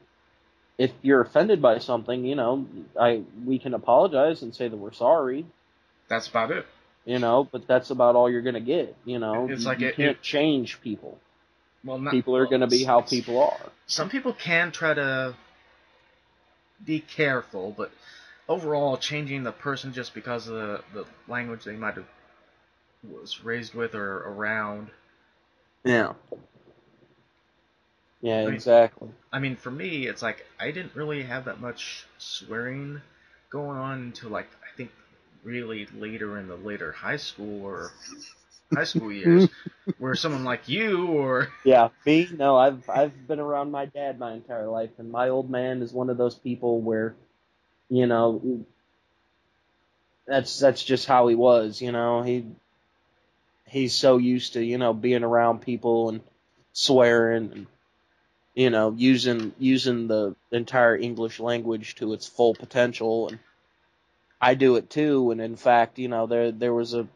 if 0.79 0.93
you're 1.03 1.20
offended 1.20 1.62
by 1.62 1.79
something, 1.79 2.24
you 2.24 2.35
know, 2.35 2.66
I 3.01 3.22
we 3.45 3.59
can 3.59 3.74
apologize 3.74 4.43
and 4.43 4.55
say 4.55 4.68
that 4.68 4.76
we're 4.76 4.93
sorry, 4.93 5.47
that's 6.09 6.26
about 6.29 6.51
it. 6.51 6.66
you 7.05 7.18
know, 7.20 7.49
but 7.51 7.66
that's 7.68 7.91
about 7.91 8.16
all 8.16 8.29
you're 8.31 8.43
gonna 8.43 8.61
get. 8.61 8.97
You 9.05 9.20
know, 9.20 9.49
It's 9.49 9.62
you, 9.62 9.68
like 9.68 9.79
you 9.81 9.89
it- 9.89 9.97
can't 9.97 10.16
it- 10.16 10.22
change 10.22 10.81
people. 10.81 11.18
Well, 11.85 11.99
not, 12.01 12.11
People 12.11 12.37
are 12.37 12.41
well, 12.43 12.51
gonna 12.51 12.66
be 12.66 12.83
how 12.83 13.03
people 13.03 13.41
are. 13.41 13.70
Some 13.87 14.11
people 14.11 14.33
can 14.33 14.72
try 14.72 14.95
to 14.95 15.35
be 16.85 17.01
careful, 17.01 17.74
but 17.76 17.91
overall, 18.49 18.97
changing 18.97 19.43
the 19.43 19.53
person 19.53 19.93
just 19.93 20.14
because 20.14 20.49
of 20.49 20.55
the, 20.55 20.85
the 20.95 21.07
language 21.29 21.64
they 21.64 21.76
might 21.76 21.95
have 21.95 22.07
was 23.03 23.45
raised 23.45 23.74
with 23.74 23.95
or 23.95 24.18
around. 24.18 24.91
Yeah. 25.85 26.12
Yeah, 28.20 28.45
mean- 28.47 28.55
exactly. 28.55 29.09
I 29.33 29.39
mean, 29.41 29.57
for 29.57 29.70
me, 29.70 30.07
it's 30.07 30.22
like 30.22 30.47
I 30.59 30.70
didn't 30.70 30.95
really 30.95 31.22
have 31.22 31.45
that 31.45 31.61
much 31.61 32.07
swearing 32.18 33.03
going 33.51 33.79
on 33.79 33.99
until 33.99 34.31
like 34.31 34.49
I 34.62 34.76
think 34.76 34.91
really 35.45 35.87
later 35.87 36.39
in 36.39 36.49
the 36.49 36.57
later 36.57 36.93
high 36.93 37.16
school 37.16 37.64
or 37.64 37.93
high 38.75 38.85
school 38.85 39.12
years, 39.12 39.49
where 39.99 40.14
someone 40.14 40.45
like 40.45 40.69
you 40.69 41.07
or 41.09 41.49
Yeah, 41.64 41.89
me, 42.07 42.29
no, 42.33 42.57
I've 42.57 42.89
I've 42.89 43.27
been 43.27 43.41
around 43.41 43.71
my 43.71 43.87
dad 43.87 44.19
my 44.19 44.33
entire 44.33 44.69
life, 44.69 44.91
and 44.99 45.11
my 45.11 45.29
old 45.29 45.51
man 45.51 45.83
is 45.83 45.93
one 45.93 46.11
of 46.11 46.16
those 46.16 46.35
people 46.35 46.81
where, 46.81 47.16
you 47.91 48.07
know, 48.07 48.64
that's 50.27 50.59
that's 50.59 50.85
just 50.85 51.07
how 51.07 51.29
he 51.29 51.35
was. 51.35 51.81
You 51.83 51.93
know, 51.93 52.23
he 52.23 52.47
he's 53.66 53.95
so 53.95 54.16
used 54.19 54.55
to 54.55 54.64
you 54.64 54.79
know 54.79 54.93
being 54.95 55.25
around 55.25 55.61
people 55.61 56.09
and 56.09 56.21
swearing 56.73 57.53
and 57.53 57.66
you 58.55 58.71
know 58.71 58.95
using 58.97 59.53
using 59.59 60.07
the 60.09 60.37
entire 60.53 60.97
English 60.97 61.41
language 61.41 61.97
to 61.97 62.12
its 62.12 62.27
full 62.27 62.55
potential, 62.55 63.29
and 63.29 63.39
I 64.41 64.55
do 64.55 64.77
it 64.77 64.91
too. 64.91 65.31
And 65.31 65.41
in 65.41 65.57
fact, 65.57 65.99
you 65.99 66.09
know, 66.09 66.27
there 66.27 66.53
there 66.53 66.75
was 66.75 66.95
a 66.95 67.09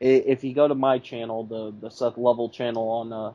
if 0.00 0.44
you 0.44 0.54
go 0.54 0.68
to 0.68 0.74
my 0.74 0.98
channel, 0.98 1.44
the 1.44 1.74
the 1.88 1.90
Seth 1.90 2.18
Lovell 2.18 2.50
channel 2.50 2.88
on 2.90 3.12
uh, 3.12 3.32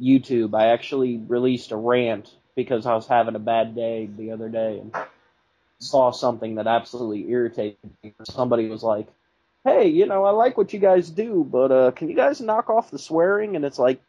YouTube, 0.00 0.54
I 0.58 0.68
actually 0.68 1.18
released 1.18 1.72
a 1.72 1.76
rant 1.76 2.34
because 2.56 2.86
I 2.86 2.94
was 2.94 3.06
having 3.06 3.36
a 3.36 3.40
bad 3.40 3.74
day 3.76 4.06
the 4.06 4.32
other 4.32 4.48
day 4.48 4.80
and 4.80 4.94
saw 5.80 6.10
something 6.10 6.56
that 6.56 6.66
absolutely 6.66 7.30
irritated 7.30 7.78
me. 8.02 8.14
Somebody 8.24 8.68
was 8.68 8.82
like, 8.82 9.08
"Hey, 9.64 9.88
you 9.88 10.06
know, 10.06 10.24
I 10.24 10.30
like 10.30 10.58
what 10.58 10.72
you 10.72 10.80
guys 10.80 11.10
do, 11.10 11.44
but 11.50 11.72
uh, 11.72 11.90
can 11.92 12.08
you 12.10 12.16
guys 12.16 12.40
knock 12.40 12.70
off 12.70 12.90
the 12.90 12.98
swearing?" 12.98 13.56
And 13.56 13.64
it's 13.64 13.78
like, 13.78 14.00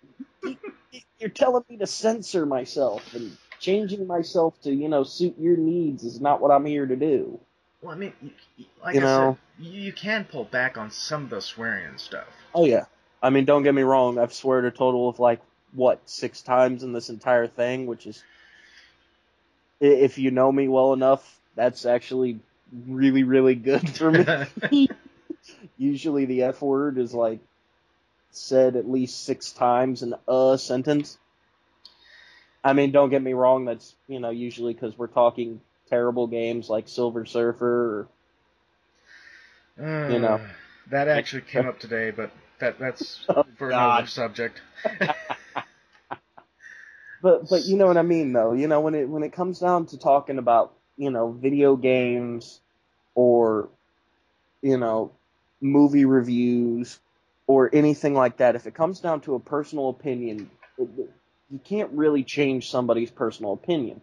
you're 1.19 1.29
telling 1.29 1.63
me 1.69 1.77
to 1.77 1.87
censor 1.87 2.45
myself 2.45 3.13
and 3.15 3.37
changing 3.59 4.07
myself 4.07 4.59
to 4.63 4.73
you 4.73 4.89
know 4.89 5.03
suit 5.03 5.35
your 5.39 5.57
needs 5.57 6.03
is 6.03 6.21
not 6.21 6.41
what 6.41 6.51
I'm 6.51 6.65
here 6.65 6.85
to 6.85 6.95
do. 6.95 7.39
well, 7.81 7.93
I 7.93 7.97
mean, 7.97 8.13
like 8.83 8.95
You 8.95 9.01
I 9.01 9.05
know. 9.05 9.05
said, 9.05 9.35
you, 9.59 9.71
you 9.71 9.93
can 9.93 10.25
pull 10.25 10.45
back 10.45 10.77
on 10.77 10.91
some 10.91 11.23
of 11.23 11.29
the 11.29 11.41
swearing 11.41 11.85
and 11.85 11.99
stuff. 11.99 12.27
Oh 12.53 12.65
yeah. 12.65 12.85
I 13.21 13.29
mean, 13.29 13.45
don't 13.45 13.63
get 13.63 13.73
me 13.73 13.81
wrong. 13.81 14.17
I've 14.17 14.33
sweared 14.33 14.65
a 14.65 14.71
total 14.71 15.09
of 15.09 15.19
like 15.19 15.41
what 15.73 16.01
six 16.09 16.41
times 16.41 16.83
in 16.83 16.93
this 16.93 17.09
entire 17.09 17.47
thing, 17.47 17.85
which 17.85 18.07
is, 18.07 18.23
if 19.79 20.17
you 20.17 20.31
know 20.31 20.51
me 20.51 20.67
well 20.67 20.93
enough, 20.93 21.39
that's 21.55 21.85
actually 21.85 22.39
really, 22.87 23.23
really 23.23 23.55
good 23.55 23.89
for 23.95 24.11
me. 24.11 24.89
Usually, 25.77 26.25
the 26.25 26.43
F 26.43 26.61
word 26.61 26.97
is 26.97 27.13
like 27.13 27.39
said 28.31 28.75
at 28.75 28.89
least 28.89 29.23
six 29.25 29.51
times 29.51 30.03
in 30.03 30.13
a 30.27 30.57
sentence. 30.57 31.17
I 32.63 32.73
mean, 32.73 32.91
don't 32.91 33.09
get 33.09 33.21
me 33.21 33.33
wrong. 33.33 33.65
That's 33.65 33.95
you 34.07 34.19
know 34.19 34.29
usually 34.29 34.73
because 34.73 34.97
we're 34.97 35.07
talking 35.07 35.61
terrible 35.89 36.27
games 36.27 36.69
like 36.69 36.87
Silver 36.87 37.25
Surfer. 37.25 37.99
Or, 37.99 38.07
you 39.79 40.19
know. 40.19 40.39
Mm, 40.39 40.49
that 40.91 41.07
actually 41.07 41.41
came 41.43 41.67
up 41.67 41.79
today, 41.79 42.11
but 42.11 42.31
that 42.59 42.79
that's 42.79 43.19
Oh, 43.29 43.45
for 43.57 43.69
God. 43.69 43.99
another 43.99 44.07
subject. 44.07 44.61
But 47.21 47.49
but 47.49 47.65
you 47.65 47.75
know 47.75 47.87
what 47.87 47.97
I 47.97 48.01
mean 48.01 48.33
though. 48.33 48.53
You 48.53 48.67
know 48.67 48.79
when 48.79 48.95
it 48.95 49.09
when 49.09 49.23
it 49.23 49.33
comes 49.33 49.59
down 49.59 49.87
to 49.87 49.97
talking 49.97 50.37
about 50.37 50.73
you 50.97 51.11
know 51.11 51.31
video 51.31 51.75
games 51.75 52.61
or 53.13 53.69
you 54.61 54.77
know 54.77 55.11
movie 55.61 56.05
reviews 56.05 56.99
or 57.47 57.69
anything 57.73 58.13
like 58.13 58.37
that, 58.37 58.55
if 58.55 58.67
it 58.67 58.73
comes 58.73 58.99
down 59.01 59.21
to 59.21 59.35
a 59.35 59.39
personal 59.39 59.89
opinion, 59.89 60.49
it, 60.77 60.87
you 61.49 61.59
can't 61.63 61.91
really 61.91 62.23
change 62.23 62.69
somebody's 62.69 63.11
personal 63.11 63.53
opinion. 63.53 63.99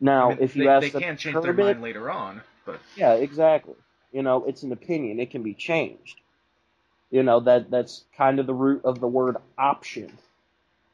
Now, 0.00 0.32
I 0.32 0.34
mean, 0.34 0.42
if 0.42 0.56
you 0.56 0.64
they, 0.64 0.68
ask 0.68 0.92
they 0.92 1.00
can 1.00 1.16
change 1.16 1.42
their 1.42 1.52
it, 1.52 1.56
mind 1.56 1.82
later 1.82 2.10
on, 2.10 2.42
but 2.66 2.80
yeah, 2.96 3.14
exactly. 3.14 3.74
You 4.12 4.22
know, 4.22 4.44
it's 4.44 4.62
an 4.62 4.72
opinion. 4.72 5.20
It 5.20 5.30
can 5.30 5.42
be 5.42 5.54
changed. 5.54 6.20
You 7.10 7.22
know, 7.22 7.40
that 7.40 7.70
that's 7.70 8.04
kind 8.16 8.38
of 8.38 8.46
the 8.46 8.54
root 8.54 8.82
of 8.84 9.00
the 9.00 9.08
word 9.08 9.36
option. 9.58 10.12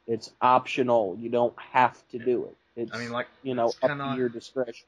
It's 0.07 0.31
optional. 0.41 1.17
You 1.19 1.29
don't 1.29 1.55
have 1.73 1.97
to 2.09 2.19
do 2.19 2.45
it. 2.45 2.57
It's 2.75 2.95
I 2.95 2.99
mean, 2.99 3.11
like 3.11 3.27
you 3.43 3.55
know, 3.55 3.73
up 3.81 3.91
to 4.03 4.09
your 4.09 4.29
discretion. 4.29 4.87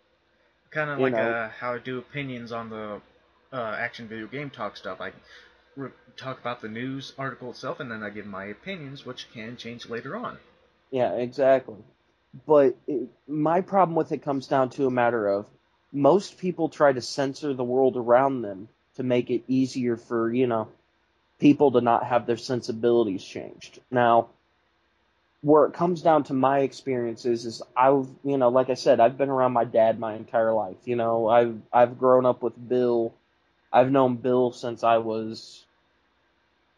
kind 0.71 0.89
of 0.89 0.99
like 0.99 1.13
uh, 1.13 1.49
how 1.49 1.73
I 1.75 1.79
do 1.79 1.97
opinions 1.99 2.51
on 2.51 2.69
the 2.69 3.01
uh, 3.53 3.75
action 3.79 4.07
video 4.07 4.27
game 4.27 4.49
talk 4.49 4.77
stuff. 4.77 5.01
I 5.01 5.11
re- 5.75 5.91
talk 6.17 6.39
about 6.39 6.61
the 6.61 6.69
news 6.69 7.13
article 7.17 7.51
itself, 7.51 7.79
and 7.79 7.91
then 7.91 8.03
I 8.03 8.09
give 8.09 8.25
my 8.25 8.45
opinions, 8.45 9.05
which 9.05 9.31
can 9.33 9.57
change 9.57 9.89
later 9.89 10.15
on. 10.15 10.37
Yeah, 10.91 11.13
exactly. 11.13 11.83
But 12.45 12.77
it, 12.87 13.09
my 13.27 13.61
problem 13.61 13.95
with 13.95 14.11
it 14.11 14.21
comes 14.23 14.47
down 14.47 14.69
to 14.71 14.87
a 14.87 14.91
matter 14.91 15.27
of 15.27 15.47
most 15.91 16.37
people 16.37 16.69
try 16.69 16.91
to 16.91 17.01
censor 17.01 17.53
the 17.53 17.63
world 17.63 17.97
around 17.97 18.41
them 18.41 18.67
to 18.95 19.03
make 19.03 19.29
it 19.29 19.43
easier 19.47 19.95
for, 19.97 20.33
you 20.33 20.47
know, 20.47 20.67
people 21.39 21.71
to 21.71 21.81
not 21.81 22.03
have 22.03 22.25
their 22.25 22.37
sensibilities 22.37 23.23
changed. 23.23 23.79
Now, 23.91 24.29
where 25.41 25.65
it 25.65 25.73
comes 25.73 26.01
down 26.01 26.23
to 26.25 26.33
my 26.33 26.59
experiences 26.59 27.45
is 27.45 27.61
I've, 27.75 28.07
you 28.23 28.37
know, 28.37 28.49
like 28.49 28.69
I 28.69 28.73
said, 28.73 28.99
I've 28.99 29.17
been 29.17 29.29
around 29.29 29.53
my 29.53 29.65
dad 29.65 29.99
my 29.99 30.15
entire 30.15 30.53
life. 30.53 30.77
You 30.85 30.95
know, 30.95 31.27
I've 31.27 31.61
I've 31.71 31.99
grown 31.99 32.25
up 32.25 32.41
with 32.41 32.67
Bill. 32.67 33.13
I've 33.71 33.91
known 33.91 34.15
Bill 34.15 34.51
since 34.51 34.83
I 34.83 34.97
was 34.97 35.63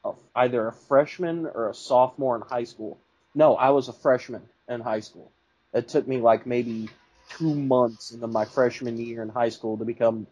a, 0.03 0.11
either 0.35 0.67
a 0.67 0.73
freshman 0.73 1.45
or 1.45 1.69
a 1.69 1.73
sophomore 1.73 2.35
in 2.35 2.41
high 2.41 2.65
school. 2.65 2.97
No, 3.33 3.55
I 3.55 3.69
was 3.69 3.87
a 3.87 3.93
freshman 3.93 4.41
in 4.67 4.81
high 4.81 4.99
school. 4.99 5.31
It 5.73 5.87
took 5.87 6.07
me 6.07 6.17
like 6.17 6.45
maybe 6.45 6.89
two 7.37 7.55
months 7.55 8.11
into 8.11 8.27
my 8.27 8.45
freshman 8.45 8.97
year 8.97 9.21
in 9.23 9.29
high 9.29 9.49
school 9.49 9.77
to 9.77 9.85
become 9.85 10.27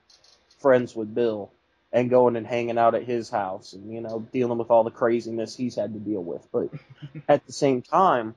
friends 0.59 0.95
with 0.95 1.13
Bill. 1.13 1.51
and 1.93 2.09
going 2.09 2.35
and 2.35 2.47
hanging 2.47 2.77
out 2.77 2.95
at 2.95 3.03
his 3.05 3.29
house 3.29 3.73
and 3.73 3.93
you 3.93 4.01
know 4.01 4.19
dealing 4.33 4.57
with 4.57 4.69
all 4.71 4.83
the 4.83 4.91
craziness 4.91 5.55
he's 5.55 5.75
had 5.75 5.93
to 5.93 5.99
deal 5.99 6.23
with. 6.23 6.47
But 6.51 6.69
at 7.29 7.45
the 7.45 7.53
same 7.53 7.81
time, 7.81 8.35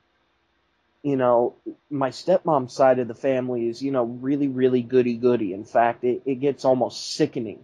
you 1.03 1.17
know, 1.17 1.55
my 1.89 2.09
stepmom's 2.11 2.73
side 2.73 2.99
of 2.99 3.07
the 3.07 3.15
family 3.15 3.67
is 3.67 3.81
you 3.81 3.91
know 3.91 4.05
really 4.05 4.47
really 4.47 4.81
goody 4.83 5.15
goody. 5.15 5.53
In 5.53 5.65
fact, 5.65 6.03
it, 6.03 6.23
it 6.25 6.35
gets 6.35 6.65
almost 6.65 7.15
sickening 7.15 7.59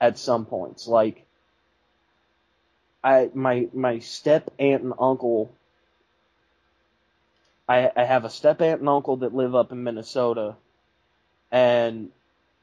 at 0.00 0.18
some 0.18 0.46
points. 0.46 0.86
Like 0.88 1.26
I 3.04 3.30
my 3.34 3.68
my 3.74 3.98
step 4.00 4.50
aunt 4.58 4.82
and 4.84 4.94
uncle. 5.00 5.50
I, 7.70 7.92
I 7.94 8.02
have 8.02 8.24
a 8.24 8.30
step 8.30 8.60
aunt 8.60 8.80
and 8.80 8.88
uncle 8.88 9.18
that 9.18 9.32
live 9.32 9.54
up 9.54 9.70
in 9.70 9.84
Minnesota, 9.84 10.56
and 11.52 12.10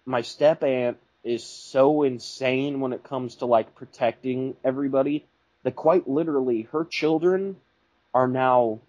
my 0.06 0.22
step 0.22 0.64
aunt 0.64 0.98
is 1.24 1.46
so 1.46 2.04
insane 2.04 2.82
when 2.82 2.92
it 2.92 3.06
comes 3.06 3.36
to 3.36 3.46
like 3.46 3.74
protecting 3.74 4.58
everybody 4.66 5.26
that 5.64 5.78
quite 5.78 6.10
literally 6.10 6.64
her 6.74 6.84
children 6.84 7.56
are 8.14 8.28
now 8.28 8.80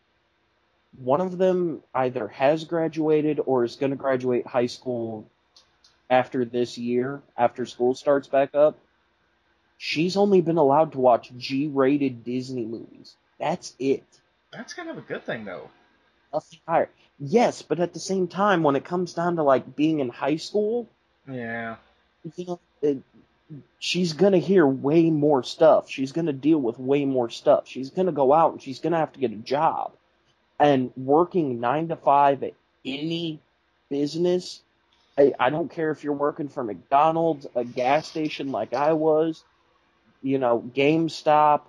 one 0.98 1.20
of 1.20 1.38
them 1.38 1.84
either 1.94 2.26
has 2.26 2.64
graduated 2.64 3.40
or 3.46 3.62
is 3.62 3.76
going 3.76 3.90
to 3.90 3.96
graduate 3.96 4.44
high 4.44 4.66
school 4.66 5.24
after 6.10 6.44
this 6.44 6.78
year 6.78 7.22
after 7.36 7.64
school 7.64 7.94
starts 7.94 8.26
back 8.26 8.56
up. 8.56 8.76
She's 9.76 10.16
only 10.16 10.40
been 10.40 10.56
allowed 10.56 10.92
to 10.92 10.98
watch 10.98 11.30
G-rated 11.36 12.24
Disney 12.24 12.64
movies. 12.64 13.14
That's 13.38 13.72
it. 13.78 14.04
That's 14.52 14.74
kind 14.74 14.90
of 14.90 14.98
a 14.98 15.02
good 15.02 15.24
thing, 15.24 15.44
though. 15.44 15.70
Nothing 16.32 16.60
higher 16.66 16.90
yes 17.18 17.62
but 17.62 17.80
at 17.80 17.92
the 17.92 18.00
same 18.00 18.28
time 18.28 18.62
when 18.62 18.76
it 18.76 18.84
comes 18.84 19.14
down 19.14 19.36
to 19.36 19.42
like 19.42 19.76
being 19.76 20.00
in 20.00 20.08
high 20.08 20.36
school 20.36 20.88
Yeah. 21.28 21.76
you 22.36 22.46
know, 22.46 22.60
it, 22.82 22.98
she's 23.78 24.12
gonna 24.12 24.38
hear 24.38 24.66
way 24.66 25.10
more 25.10 25.42
stuff. 25.42 25.90
She's 25.90 26.12
gonna 26.12 26.32
deal 26.32 26.58
with 26.58 26.78
way 26.78 27.04
more 27.04 27.30
stuff. 27.30 27.66
She's 27.66 27.90
gonna 27.90 28.12
go 28.12 28.32
out 28.32 28.52
and 28.52 28.62
she's 28.62 28.78
gonna 28.80 28.98
have 28.98 29.12
to 29.12 29.20
get 29.20 29.32
a 29.32 29.36
job. 29.36 29.92
And 30.58 30.92
working 30.96 31.60
nine 31.60 31.88
to 31.88 31.96
five 31.96 32.42
at 32.42 32.54
any 32.84 33.40
business, 33.90 34.60
I, 35.16 35.32
I 35.38 35.50
don't 35.50 35.70
care 35.70 35.90
if 35.90 36.04
you're 36.04 36.12
working 36.12 36.48
for 36.48 36.64
McDonald's, 36.64 37.46
a 37.54 37.64
gas 37.64 38.08
station 38.08 38.52
like 38.52 38.74
I 38.74 38.92
was, 38.92 39.44
you 40.22 40.38
know, 40.38 40.60
GameStop. 40.74 41.62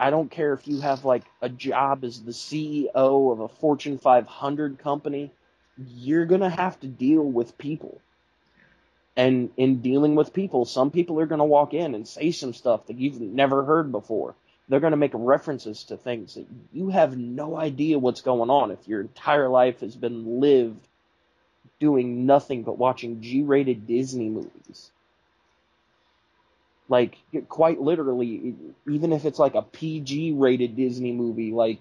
I 0.00 0.10
don't 0.10 0.30
care 0.30 0.52
if 0.54 0.66
you 0.66 0.80
have 0.80 1.04
like 1.04 1.24
a 1.42 1.48
job 1.48 2.04
as 2.04 2.22
the 2.22 2.32
CEO 2.32 3.32
of 3.32 3.40
a 3.40 3.48
Fortune 3.48 3.98
500 3.98 4.78
company. 4.78 5.30
You're 5.76 6.26
gonna 6.26 6.50
have 6.50 6.80
to 6.80 6.86
deal 6.86 7.22
with 7.22 7.58
people. 7.58 8.00
And 9.16 9.50
in 9.56 9.80
dealing 9.80 10.14
with 10.14 10.34
people, 10.34 10.66
some 10.66 10.90
people 10.90 11.18
are 11.20 11.26
going 11.26 11.38
to 11.38 11.44
walk 11.44 11.72
in 11.72 11.94
and 11.94 12.06
say 12.06 12.32
some 12.32 12.52
stuff 12.52 12.86
that 12.86 12.98
you've 12.98 13.20
never 13.20 13.64
heard 13.64 13.90
before. 13.90 14.34
They're 14.68 14.80
going 14.80 14.90
to 14.90 14.98
make 14.98 15.12
references 15.14 15.84
to 15.84 15.96
things 15.96 16.34
that 16.34 16.46
you 16.72 16.90
have 16.90 17.16
no 17.16 17.56
idea 17.56 17.98
what's 17.98 18.20
going 18.20 18.50
on 18.50 18.72
if 18.72 18.86
your 18.86 19.00
entire 19.00 19.48
life 19.48 19.80
has 19.80 19.96
been 19.96 20.40
lived 20.40 20.86
doing 21.80 22.26
nothing 22.26 22.62
but 22.62 22.78
watching 22.78 23.22
G 23.22 23.42
rated 23.42 23.86
Disney 23.86 24.28
movies. 24.28 24.90
Like, 26.88 27.16
quite 27.48 27.80
literally, 27.80 28.54
even 28.88 29.12
if 29.12 29.24
it's 29.24 29.38
like 29.38 29.54
a 29.54 29.62
PG 29.62 30.32
rated 30.32 30.76
Disney 30.76 31.12
movie, 31.12 31.52
like, 31.52 31.80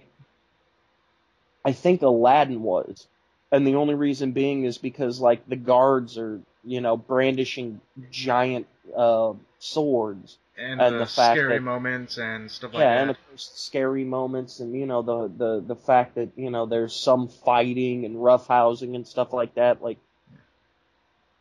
I 1.63 1.71
think 1.73 2.01
Aladdin 2.01 2.61
was. 2.63 3.07
And 3.51 3.65
the 3.67 3.75
only 3.75 3.93
reason 3.93 4.31
being 4.31 4.65
is 4.65 4.77
because, 4.77 5.19
like, 5.19 5.47
the 5.47 5.55
guards 5.55 6.17
are 6.17 6.41
you 6.67 6.81
know, 6.81 6.97
brandishing 6.97 7.79
giant 8.11 8.65
uh, 8.97 9.33
swords. 9.59 10.37
And, 10.57 10.81
And 10.81 10.95
the, 10.95 10.99
the 10.99 11.05
fact 11.05 11.37
scary 11.37 11.57
that- 11.57 11.61
moments 11.63 12.17
and 12.17 12.49
stuff 12.49 12.73
like 12.73 12.79
yeah, 12.79 12.95
that. 12.95 13.01
and 13.01 13.09
of 13.11 13.17
course 13.27 13.51
scary 13.53 14.03
moments, 14.03 14.59
and 14.61 14.73
you 14.73 14.85
know 14.87 15.01
the 15.03 15.27
the 15.27 15.59
the 15.59 15.75
fact 15.75 16.15
that 16.15 16.29
you 16.37 16.49
know 16.49 16.65
there's 16.65 16.95
some 16.95 17.27
fighting 17.27 18.05
and 18.05 18.15
roughhousing 18.15 18.95
and 18.95 19.05
stuff 19.05 19.31
like 19.33 19.53
that. 19.55 19.83
Like, 19.83 19.97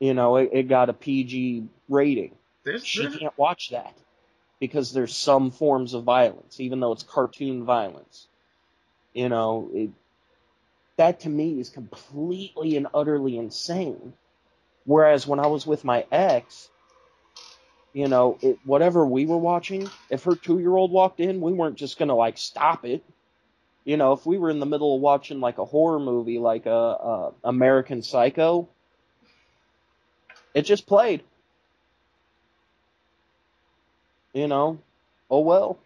you 0.01 0.13
know, 0.15 0.37
it, 0.37 0.51
it 0.53 0.63
got 0.69 0.91
a 0.91 0.93
PG 0.93 1.69
rating. 1.89 2.35
There's, 2.65 2.85
She 2.85 3.03
there's- 3.03 3.17
can't 3.19 3.37
watch 3.39 3.71
that 3.71 3.95
because 4.61 4.93
there's 4.93 5.17
some 5.17 5.51
forms 5.51 5.95
of 5.95 6.05
violence, 6.05 6.61
even 6.61 6.81
though 6.81 6.93
it's 6.93 7.03
cartoon 7.03 7.65
violence. 7.65 8.29
You 9.13 9.29
know, 9.29 9.71
it, 9.73 9.91
that 10.97 11.21
to 11.21 11.29
me 11.29 11.61
is 11.61 11.71
completely 11.71 12.77
and 12.77 12.89
utterly 12.95 13.37
insane. 13.37 14.15
Whereas 14.85 15.27
when 15.27 15.41
I 15.41 15.47
was 15.47 15.67
with 15.67 15.85
my 15.85 16.07
ex, 16.13 16.69
you 17.93 18.09
know, 18.09 18.39
it, 18.43 18.59
whatever 18.65 19.07
we 19.07 19.27
were 19.27 19.39
watching, 19.39 19.89
if 20.11 20.25
her 20.25 20.35
two 20.37 20.59
year 20.59 20.77
old 20.77 20.91
walked 20.91 21.21
in, 21.21 21.41
we 21.41 21.53
weren't 21.53 21.77
just 21.77 21.99
gonna 21.99 22.15
like 22.15 22.39
stop 22.39 22.85
it. 22.85 23.05
You 23.85 23.97
know, 23.97 24.13
if 24.13 24.25
we 24.27 24.39
were 24.39 24.51
in 24.51 24.61
the 24.61 24.67
middle 24.67 24.95
of 24.97 25.01
watching 25.03 25.41
like 25.41 25.59
a 25.59 25.65
horror 25.65 26.01
movie, 26.01 26.39
like 26.39 26.67
a, 26.67 26.71
a 26.71 27.33
American 27.45 28.03
Psycho, 28.03 28.69
it 30.55 30.63
just 30.63 30.87
played. 30.87 31.23
You 34.35 34.49
know, 34.49 34.79
oh 35.31 35.41
well. 35.41 35.79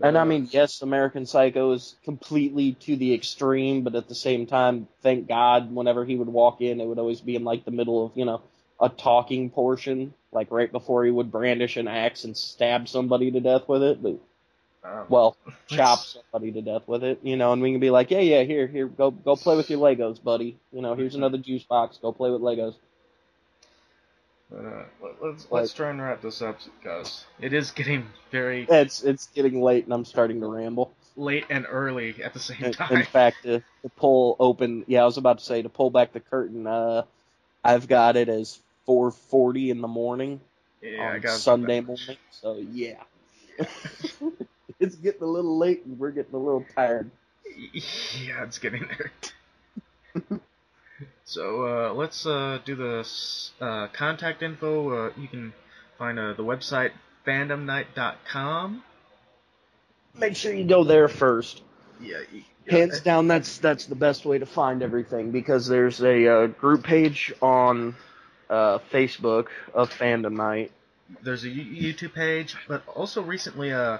And 0.00 0.16
I 0.16 0.24
mean, 0.24 0.48
yes, 0.50 0.82
American 0.82 1.26
Psycho 1.26 1.72
is 1.72 1.96
completely 2.04 2.72
to 2.80 2.96
the 2.96 3.14
extreme, 3.14 3.82
but 3.82 3.96
at 3.96 4.08
the 4.08 4.14
same 4.14 4.46
time, 4.46 4.86
thank 5.02 5.26
God, 5.26 5.74
whenever 5.74 6.04
he 6.04 6.14
would 6.14 6.28
walk 6.28 6.60
in, 6.60 6.80
it 6.80 6.86
would 6.86 7.00
always 7.00 7.20
be 7.20 7.34
in 7.34 7.42
like 7.44 7.64
the 7.64 7.72
middle 7.72 8.06
of, 8.06 8.12
you 8.14 8.24
know, 8.24 8.42
a 8.80 8.88
talking 8.88 9.50
portion, 9.50 10.14
like 10.30 10.52
right 10.52 10.70
before 10.70 11.04
he 11.04 11.10
would 11.10 11.32
brandish 11.32 11.76
an 11.76 11.88
axe 11.88 12.22
and 12.22 12.36
stab 12.36 12.88
somebody 12.88 13.32
to 13.32 13.40
death 13.40 13.66
with 13.66 13.82
it. 13.82 14.00
But 14.00 14.18
um, 14.84 15.06
well, 15.08 15.36
chop 15.66 15.98
somebody 15.98 16.52
to 16.52 16.62
death 16.62 16.86
with 16.86 17.02
it, 17.02 17.18
you 17.24 17.36
know, 17.36 17.52
and 17.52 17.60
we 17.60 17.72
can 17.72 17.80
be 17.80 17.90
like, 17.90 18.12
yeah, 18.12 18.20
yeah, 18.20 18.44
here, 18.44 18.68
here, 18.68 18.86
go, 18.86 19.10
go 19.10 19.34
play 19.34 19.56
with 19.56 19.68
your 19.68 19.80
Legos, 19.80 20.22
buddy. 20.22 20.56
You 20.72 20.82
know, 20.82 20.94
here's 20.94 21.16
another 21.16 21.38
juice 21.38 21.64
box. 21.64 21.98
Go 22.00 22.12
play 22.12 22.30
with 22.30 22.40
Legos. 22.40 22.74
But, 24.50 24.64
uh, 24.64 24.84
let- 25.02 25.22
let's 25.22 25.46
let's 25.50 25.72
try 25.74 25.90
and 25.90 26.00
wrap 26.00 26.22
this 26.22 26.42
up 26.42 26.58
because 26.80 27.24
it 27.40 27.52
is 27.52 27.70
getting 27.72 28.06
very 28.30 28.66
It's 28.68 29.02
it's 29.02 29.26
getting 29.28 29.62
late, 29.62 29.84
and 29.84 29.92
I'm 29.92 30.04
starting 30.04 30.40
to 30.40 30.46
ramble. 30.46 30.94
late 31.16 31.46
and 31.50 31.66
early 31.68 32.22
at 32.22 32.32
the 32.34 32.40
same 32.40 32.58
In, 32.60 32.72
time. 32.72 32.92
in 32.92 33.02
fact, 33.04 33.42
to, 33.44 33.60
to 33.60 33.88
pull 33.96 34.36
open, 34.40 34.84
yeah, 34.88 35.02
I 35.02 35.04
was 35.04 35.16
about 35.18 35.38
to 35.38 35.44
say 35.44 35.62
to 35.62 35.68
pull 35.68 35.90
back 35.90 36.12
the 36.12 36.20
curtain. 36.20 36.66
Uh, 36.66 37.02
I've 37.64 37.88
got 37.88 38.16
it 38.16 38.28
as 38.28 38.60
4:40 38.88 39.70
in 39.70 39.80
the 39.80 39.88
morning 39.88 40.40
yeah, 40.82 41.12
I 41.12 41.14
on 41.14 41.20
got 41.20 41.40
Sunday 41.40 41.80
morning. 41.80 42.18
So 42.30 42.56
yeah, 42.58 43.02
it's 44.80 44.96
getting 44.96 45.22
a 45.22 45.26
little 45.26 45.58
late, 45.58 45.84
and 45.84 45.98
we're 45.98 46.10
getting 46.12 46.34
a 46.34 46.38
little 46.38 46.66
tired. 46.74 47.10
Yeah, 48.24 48.44
it's 48.44 48.58
getting 48.58 48.86
there. 48.98 49.12
So 51.24 51.66
uh, 51.66 51.94
let's 51.94 52.26
uh, 52.26 52.58
do 52.64 52.74
the 52.74 53.08
uh, 53.60 53.88
contact 53.88 54.42
info. 54.42 55.06
Uh, 55.08 55.12
you 55.16 55.28
can 55.28 55.52
find 55.98 56.18
uh, 56.18 56.32
the 56.34 56.44
website 56.44 56.90
fandomknight.com. 57.26 58.82
Make 60.14 60.36
sure 60.36 60.52
you 60.52 60.64
go 60.64 60.84
there 60.84 61.08
first. 61.08 61.62
Yeah, 62.00 62.18
Hands 62.68 63.00
down, 63.00 63.28
that's 63.28 63.58
that's 63.58 63.86
the 63.86 63.94
best 63.94 64.26
way 64.26 64.38
to 64.38 64.46
find 64.46 64.82
everything 64.82 65.30
because 65.30 65.66
there's 65.66 66.00
a 66.02 66.26
uh, 66.26 66.46
group 66.48 66.84
page 66.84 67.32
on 67.40 67.94
uh, 68.50 68.78
Facebook 68.92 69.46
of 69.72 69.90
Fandom 69.90 70.32
Knight. 70.32 70.70
there's 71.22 71.44
a 71.44 71.48
YouTube 71.48 72.14
page, 72.14 72.56
but 72.66 72.82
also 72.88 73.22
recently, 73.22 73.72
uh, 73.72 73.98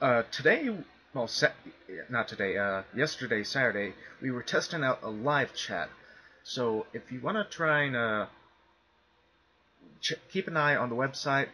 uh, 0.00 0.22
today, 0.30 0.70
well, 1.14 1.26
sa- 1.26 1.48
not 2.08 2.28
today, 2.28 2.56
uh, 2.56 2.82
yesterday, 2.94 3.42
Saturday, 3.42 3.92
we 4.22 4.30
were 4.30 4.42
testing 4.42 4.84
out 4.84 5.00
a 5.02 5.10
live 5.10 5.52
chat. 5.54 5.88
So 6.50 6.84
if 6.92 7.12
you 7.12 7.20
want 7.20 7.36
to 7.36 7.44
try 7.44 7.82
and 7.82 7.94
uh, 7.94 8.26
ch- 10.00 10.14
keep 10.32 10.48
an 10.48 10.56
eye 10.56 10.74
on 10.74 10.88
the 10.88 10.96
website, 10.96 11.46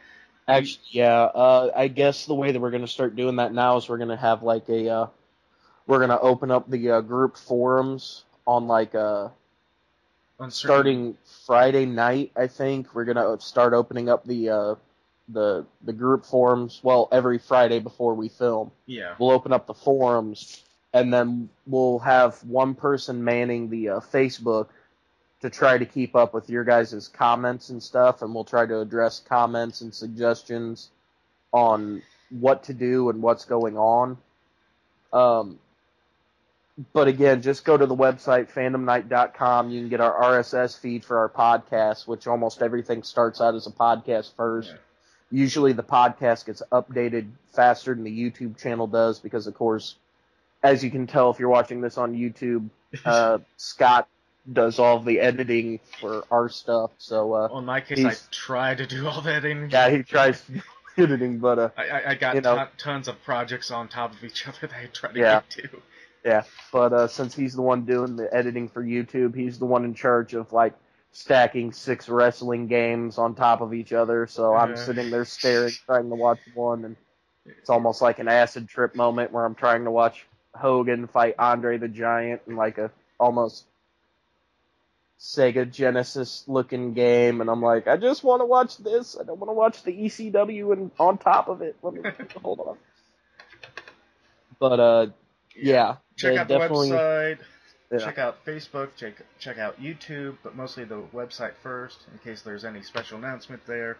Actually, 0.48 0.80
yeah. 0.92 1.24
Uh, 1.24 1.70
I 1.76 1.88
guess 1.88 2.24
the 2.24 2.34
way 2.34 2.50
that 2.52 2.58
we're 2.58 2.70
gonna 2.70 2.86
start 2.86 3.14
doing 3.14 3.36
that 3.36 3.52
now 3.52 3.76
is 3.76 3.90
we're 3.90 3.98
gonna 3.98 4.16
have 4.16 4.42
like 4.42 4.70
a 4.70 4.88
uh, 4.88 5.06
we're 5.86 6.00
gonna 6.00 6.18
open 6.18 6.50
up 6.50 6.70
the 6.70 6.92
uh, 6.92 7.00
group 7.02 7.36
forums 7.36 8.24
on 8.46 8.68
like 8.68 8.94
uh 8.94 9.28
on 10.40 10.50
starting 10.50 11.18
Friday 11.44 11.84
night. 11.84 12.32
I 12.34 12.46
think 12.46 12.94
we're 12.94 13.04
gonna 13.04 13.38
start 13.38 13.74
opening 13.74 14.08
up 14.08 14.24
the 14.24 14.48
uh 14.48 14.74
the 15.28 15.66
the 15.84 15.92
group 15.92 16.24
forums. 16.24 16.80
Well, 16.82 17.08
every 17.12 17.38
Friday 17.38 17.80
before 17.80 18.14
we 18.14 18.30
film, 18.30 18.70
yeah, 18.86 19.16
we'll 19.18 19.32
open 19.32 19.52
up 19.52 19.66
the 19.66 19.74
forums, 19.74 20.62
and 20.94 21.12
then 21.12 21.50
we'll 21.66 21.98
have 21.98 22.42
one 22.44 22.74
person 22.74 23.22
manning 23.24 23.68
the 23.68 23.90
uh, 23.90 24.00
Facebook 24.00 24.68
to 25.42 25.50
try 25.50 25.78
to 25.78 25.84
keep 25.84 26.16
up 26.16 26.32
with 26.32 26.48
your 26.48 26.64
guys' 26.64 27.08
comments 27.08 27.68
and 27.68 27.82
stuff, 27.82 28.22
and 28.22 28.34
we'll 28.34 28.44
try 28.44 28.66
to 28.66 28.80
address 28.80 29.20
comments 29.20 29.80
and 29.80 29.94
suggestions 29.94 30.90
on 31.52 32.02
what 32.30 32.64
to 32.64 32.74
do 32.74 33.10
and 33.10 33.22
what's 33.22 33.44
going 33.44 33.76
on. 33.76 34.18
Um, 35.12 35.58
but 36.92 37.08
again, 37.08 37.40
just 37.40 37.64
go 37.64 37.76
to 37.76 37.86
the 37.86 37.96
website 37.96 38.52
fandomknight.com. 38.52 39.70
You 39.70 39.80
can 39.80 39.88
get 39.88 40.00
our 40.00 40.22
RSS 40.32 40.78
feed 40.78 41.04
for 41.04 41.18
our 41.18 41.28
podcast, 41.28 42.06
which 42.06 42.26
almost 42.26 42.60
everything 42.60 43.02
starts 43.02 43.40
out 43.40 43.54
as 43.54 43.66
a 43.66 43.70
podcast 43.70 44.34
first. 44.36 44.70
Yeah. 44.70 44.76
Usually 45.30 45.72
the 45.72 45.82
podcast 45.82 46.46
gets 46.46 46.62
updated 46.70 47.30
faster 47.54 47.94
than 47.94 48.04
the 48.04 48.10
YouTube 48.10 48.58
channel 48.60 48.86
does 48.86 49.18
because, 49.18 49.46
of 49.46 49.54
course, 49.54 49.96
as 50.62 50.84
you 50.84 50.90
can 50.90 51.06
tell 51.06 51.30
if 51.30 51.38
you're 51.38 51.48
watching 51.48 51.80
this 51.80 51.96
on 51.98 52.14
YouTube, 52.14 52.68
uh, 53.04 53.38
Scott 53.56 54.08
does 54.52 54.78
all 54.78 55.00
the 55.00 55.20
editing 55.20 55.80
for 56.00 56.24
our 56.30 56.48
stuff. 56.48 56.92
So 56.98 57.32
uh, 57.32 57.48
Well, 57.50 57.58
in 57.58 57.64
my 57.64 57.80
case, 57.80 58.04
I 58.04 58.14
try 58.34 58.74
to 58.74 58.86
do 58.86 59.06
all 59.06 59.20
that 59.22 59.44
editing. 59.44 59.70
yeah, 59.70 59.90
he 59.90 60.02
tries 60.02 60.42
editing, 60.98 61.38
but 61.38 61.58
uh, 61.58 61.68
I, 61.76 62.02
I, 62.10 62.14
got 62.14 62.34
You 62.36 62.40
know. 62.42 62.56
ton- 62.56 62.68
tons 62.78 63.08
of 63.08 63.22
projects 63.24 63.70
on 63.70 63.88
top 63.88 64.14
of 64.14 64.22
each 64.24 64.46
other 64.48 64.58
that 64.62 64.72
I 64.72 64.86
try 64.86 65.12
to 65.12 65.18
Yeah. 65.18 65.34
get 65.40 65.50
to. 65.50 65.82
Yeah, 66.24 66.42
but 66.72 66.92
uh, 66.92 67.06
since 67.06 67.36
he's 67.36 67.54
the 67.54 67.62
one 67.62 67.84
doing 67.84 68.16
the 68.16 68.32
editing 68.34 68.68
for 68.68 68.82
YouTube, 68.82 69.36
he's 69.36 69.60
the 69.60 69.64
one 69.66 69.84
in 69.84 69.94
charge 69.94 70.34
of 70.34 70.52
like 70.52 70.74
stacking 71.12 71.72
six 71.72 72.08
wrestling 72.08 72.66
games 72.66 73.16
on 73.16 73.34
top 73.36 73.60
of 73.60 73.72
each 73.72 73.92
other. 73.92 74.26
So 74.26 74.52
I'm 74.54 74.76
sitting 74.76 75.10
there 75.10 75.24
staring, 75.24 75.72
trying 75.86 76.08
to 76.08 76.16
watch 76.16 76.40
one, 76.52 76.84
and 76.84 76.96
it's 77.46 77.70
almost 77.70 78.02
like 78.02 78.18
an 78.18 78.26
acid 78.26 78.68
trip 78.68 78.96
moment 78.96 79.30
where 79.30 79.44
I'm 79.44 79.54
trying 79.54 79.84
to 79.84 79.90
watch 79.92 80.26
Hogan 80.52 81.06
fight 81.06 81.36
Andre 81.38 81.78
the 81.78 81.86
Giant 81.86 82.42
in 82.48 82.56
like 82.56 82.78
a 82.78 82.90
almost 83.20 83.64
Sega 85.18 85.70
Genesis 85.70 86.44
looking 86.46 86.92
game, 86.92 87.40
and 87.40 87.48
I'm 87.48 87.62
like, 87.62 87.86
I 87.88 87.96
just 87.96 88.22
want 88.22 88.40
to 88.42 88.46
watch 88.46 88.76
this. 88.78 89.16
I 89.18 89.24
don't 89.24 89.38
want 89.38 89.48
to 89.48 89.54
watch 89.54 89.82
the 89.82 89.92
ECW 89.92 90.72
and 90.72 90.90
on 90.98 91.18
top 91.18 91.48
of 91.48 91.62
it. 91.62 91.76
Let 91.82 91.94
me 91.94 92.00
hold 92.42 92.60
on. 92.60 92.76
But 94.58 94.80
uh, 94.80 95.06
yeah, 95.54 95.96
Check 96.16 96.36
out 96.36 96.48
the 96.48 96.54
website. 96.54 97.38
yeah. 97.90 97.98
Check 97.98 98.18
out 98.18 98.44
Facebook. 98.44 98.90
Check 98.96 99.14
check 99.38 99.58
out 99.58 99.80
YouTube, 99.80 100.36
but 100.42 100.54
mostly 100.54 100.84
the 100.84 101.00
website 101.14 101.54
first, 101.62 101.98
in 102.12 102.18
case 102.18 102.42
there's 102.42 102.64
any 102.64 102.82
special 102.82 103.18
announcement 103.18 103.64
there. 103.66 103.96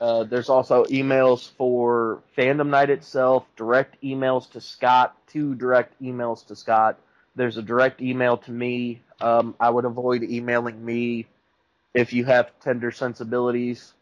Uh, 0.00 0.24
there's 0.24 0.48
also 0.50 0.84
emails 0.84 1.50
for 1.52 2.22
Fandom 2.36 2.68
Knight 2.68 2.90
itself, 2.90 3.46
direct 3.56 4.02
emails 4.02 4.50
to 4.50 4.60
Scott, 4.60 5.16
two 5.26 5.54
direct 5.54 6.00
emails 6.02 6.46
to 6.46 6.54
Scott. 6.56 6.98
There's 7.36 7.56
a 7.58 7.62
direct 7.62 8.00
email 8.02 8.38
to 8.38 8.50
me. 8.50 9.02
Um, 9.20 9.54
I 9.60 9.70
would 9.70 9.84
avoid 9.84 10.22
emailing 10.22 10.82
me 10.84 11.26
if 11.94 12.12
you 12.12 12.24
have 12.24 12.50
tender 12.60 12.90
sensibilities, 12.90 13.92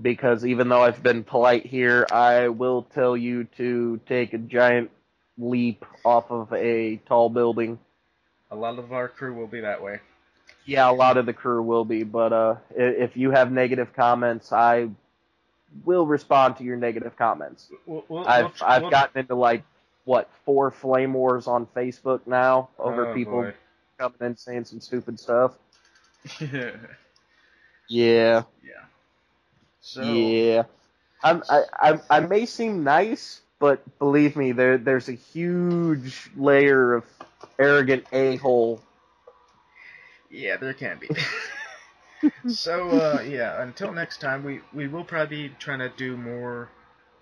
because 0.00 0.44
even 0.46 0.68
though 0.68 0.82
I've 0.82 1.02
been 1.02 1.24
polite 1.24 1.66
here, 1.66 2.06
I 2.10 2.48
will 2.48 2.82
tell 2.94 3.16
you 3.16 3.44
to 3.56 4.00
take 4.06 4.32
a 4.32 4.38
giant 4.38 4.90
leap 5.38 5.84
off 6.04 6.30
of 6.30 6.52
a 6.52 6.96
tall 7.06 7.28
building. 7.28 7.78
A 8.50 8.56
lot 8.56 8.78
of 8.78 8.92
our 8.92 9.08
crew 9.08 9.34
will 9.34 9.46
be 9.46 9.60
that 9.60 9.82
way. 9.82 10.00
Yeah, 10.64 10.90
a 10.90 10.92
lot 10.92 11.16
of 11.16 11.26
the 11.26 11.32
crew 11.32 11.62
will 11.62 11.84
be, 11.84 12.02
but 12.02 12.32
uh, 12.32 12.56
if 12.74 13.16
you 13.16 13.30
have 13.30 13.50
negative 13.50 13.94
comments, 13.94 14.52
I 14.52 14.88
will 15.84 16.06
respond 16.06 16.56
to 16.58 16.64
your 16.64 16.76
negative 16.76 17.16
comments. 17.16 17.68
We'll, 17.86 18.04
we'll, 18.08 18.26
I've 18.26 18.44
we'll- 18.44 18.52
I've 18.70 18.90
gotten 18.90 19.20
into 19.20 19.34
like 19.34 19.64
what 20.08 20.30
four 20.46 20.70
flame 20.70 21.12
wars 21.12 21.46
on 21.46 21.66
Facebook 21.66 22.26
now 22.26 22.70
over 22.78 23.04
Oh, 23.04 23.14
people 23.14 23.42
boy. 23.42 23.54
coming 23.98 24.16
and 24.20 24.38
saying 24.38 24.64
some 24.64 24.80
stupid 24.80 25.20
stuff. 25.20 25.52
yeah. 26.40 26.76
Yeah, 27.88 28.44
So 29.80 30.04
yeah. 30.04 30.64
I'm, 31.22 31.42
I 31.48 31.64
I 31.74 32.00
I 32.10 32.20
may 32.20 32.46
seem 32.46 32.84
nice, 32.84 33.42
but 33.58 33.98
believe 33.98 34.36
me, 34.36 34.52
there 34.52 34.78
there's 34.78 35.08
a 35.08 35.12
huge 35.14 36.30
layer 36.36 36.94
of 36.94 37.04
arrogant 37.58 38.06
a 38.12 38.36
hole. 38.36 38.80
Yeah, 40.30 40.56
there 40.56 40.74
can 40.74 40.98
be. 40.98 41.10
so 42.46 42.92
uh, 42.92 43.20
yeah, 43.20 43.62
until 43.62 43.92
next 43.92 44.20
time, 44.20 44.44
we 44.44 44.60
we 44.72 44.88
will 44.88 45.04
probably 45.04 45.48
be 45.48 45.54
trying 45.58 45.80
to 45.80 45.88
do 45.90 46.16
more 46.16 46.70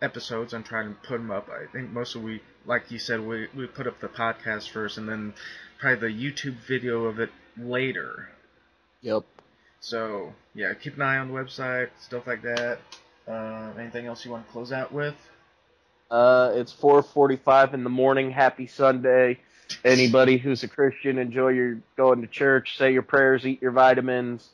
episodes 0.07 0.55
and 0.55 0.65
trying 0.65 0.95
to 0.95 1.01
put 1.01 1.19
them 1.19 1.31
up. 1.31 1.49
I 1.51 1.71
think 1.71 1.91
most 1.91 2.15
of 2.15 2.23
we, 2.23 2.41
like 2.65 2.91
you 2.91 2.99
said, 2.99 3.21
we 3.21 3.49
we 3.55 3.67
put 3.67 3.87
up 3.87 4.01
the 4.01 4.09
podcast 4.09 4.71
first, 4.71 4.97
and 4.97 5.09
then 5.09 5.35
probably 5.79 6.09
the 6.09 6.15
YouTube 6.25 6.57
video 6.67 7.05
of 7.05 7.19
it 7.19 7.31
later. 7.59 8.29
Yep. 9.03 9.25
So 9.81 10.33
yeah, 10.55 10.73
keep 10.75 10.97
an 10.97 11.03
eye 11.03 11.19
on 11.19 11.29
the 11.29 11.35
website, 11.35 11.91
stuff 12.01 12.27
like 12.27 12.43
that. 12.43 12.79
Uh, 13.29 13.73
anything 13.79 14.07
else 14.07 14.25
you 14.25 14.31
want 14.31 14.47
to 14.47 14.53
close 14.53 14.73
out 14.73 14.93
with? 14.93 15.17
Uh, 16.11 16.53
it's 16.55 16.73
4:45 16.73 17.75
in 17.75 17.85
the 17.85 17.91
morning. 17.91 18.31
Happy 18.31 18.67
Sunday. 18.67 19.41
Anybody 19.85 20.39
who's 20.39 20.63
a 20.63 20.69
Christian, 20.69 21.19
enjoy 21.19 21.49
your 21.49 21.79
going 21.97 22.21
to 22.21 22.29
church, 22.29 22.79
say 22.79 22.93
your 22.93 23.03
prayers, 23.03 23.45
eat 23.45 23.61
your 23.61 23.73
vitamins, 23.73 24.49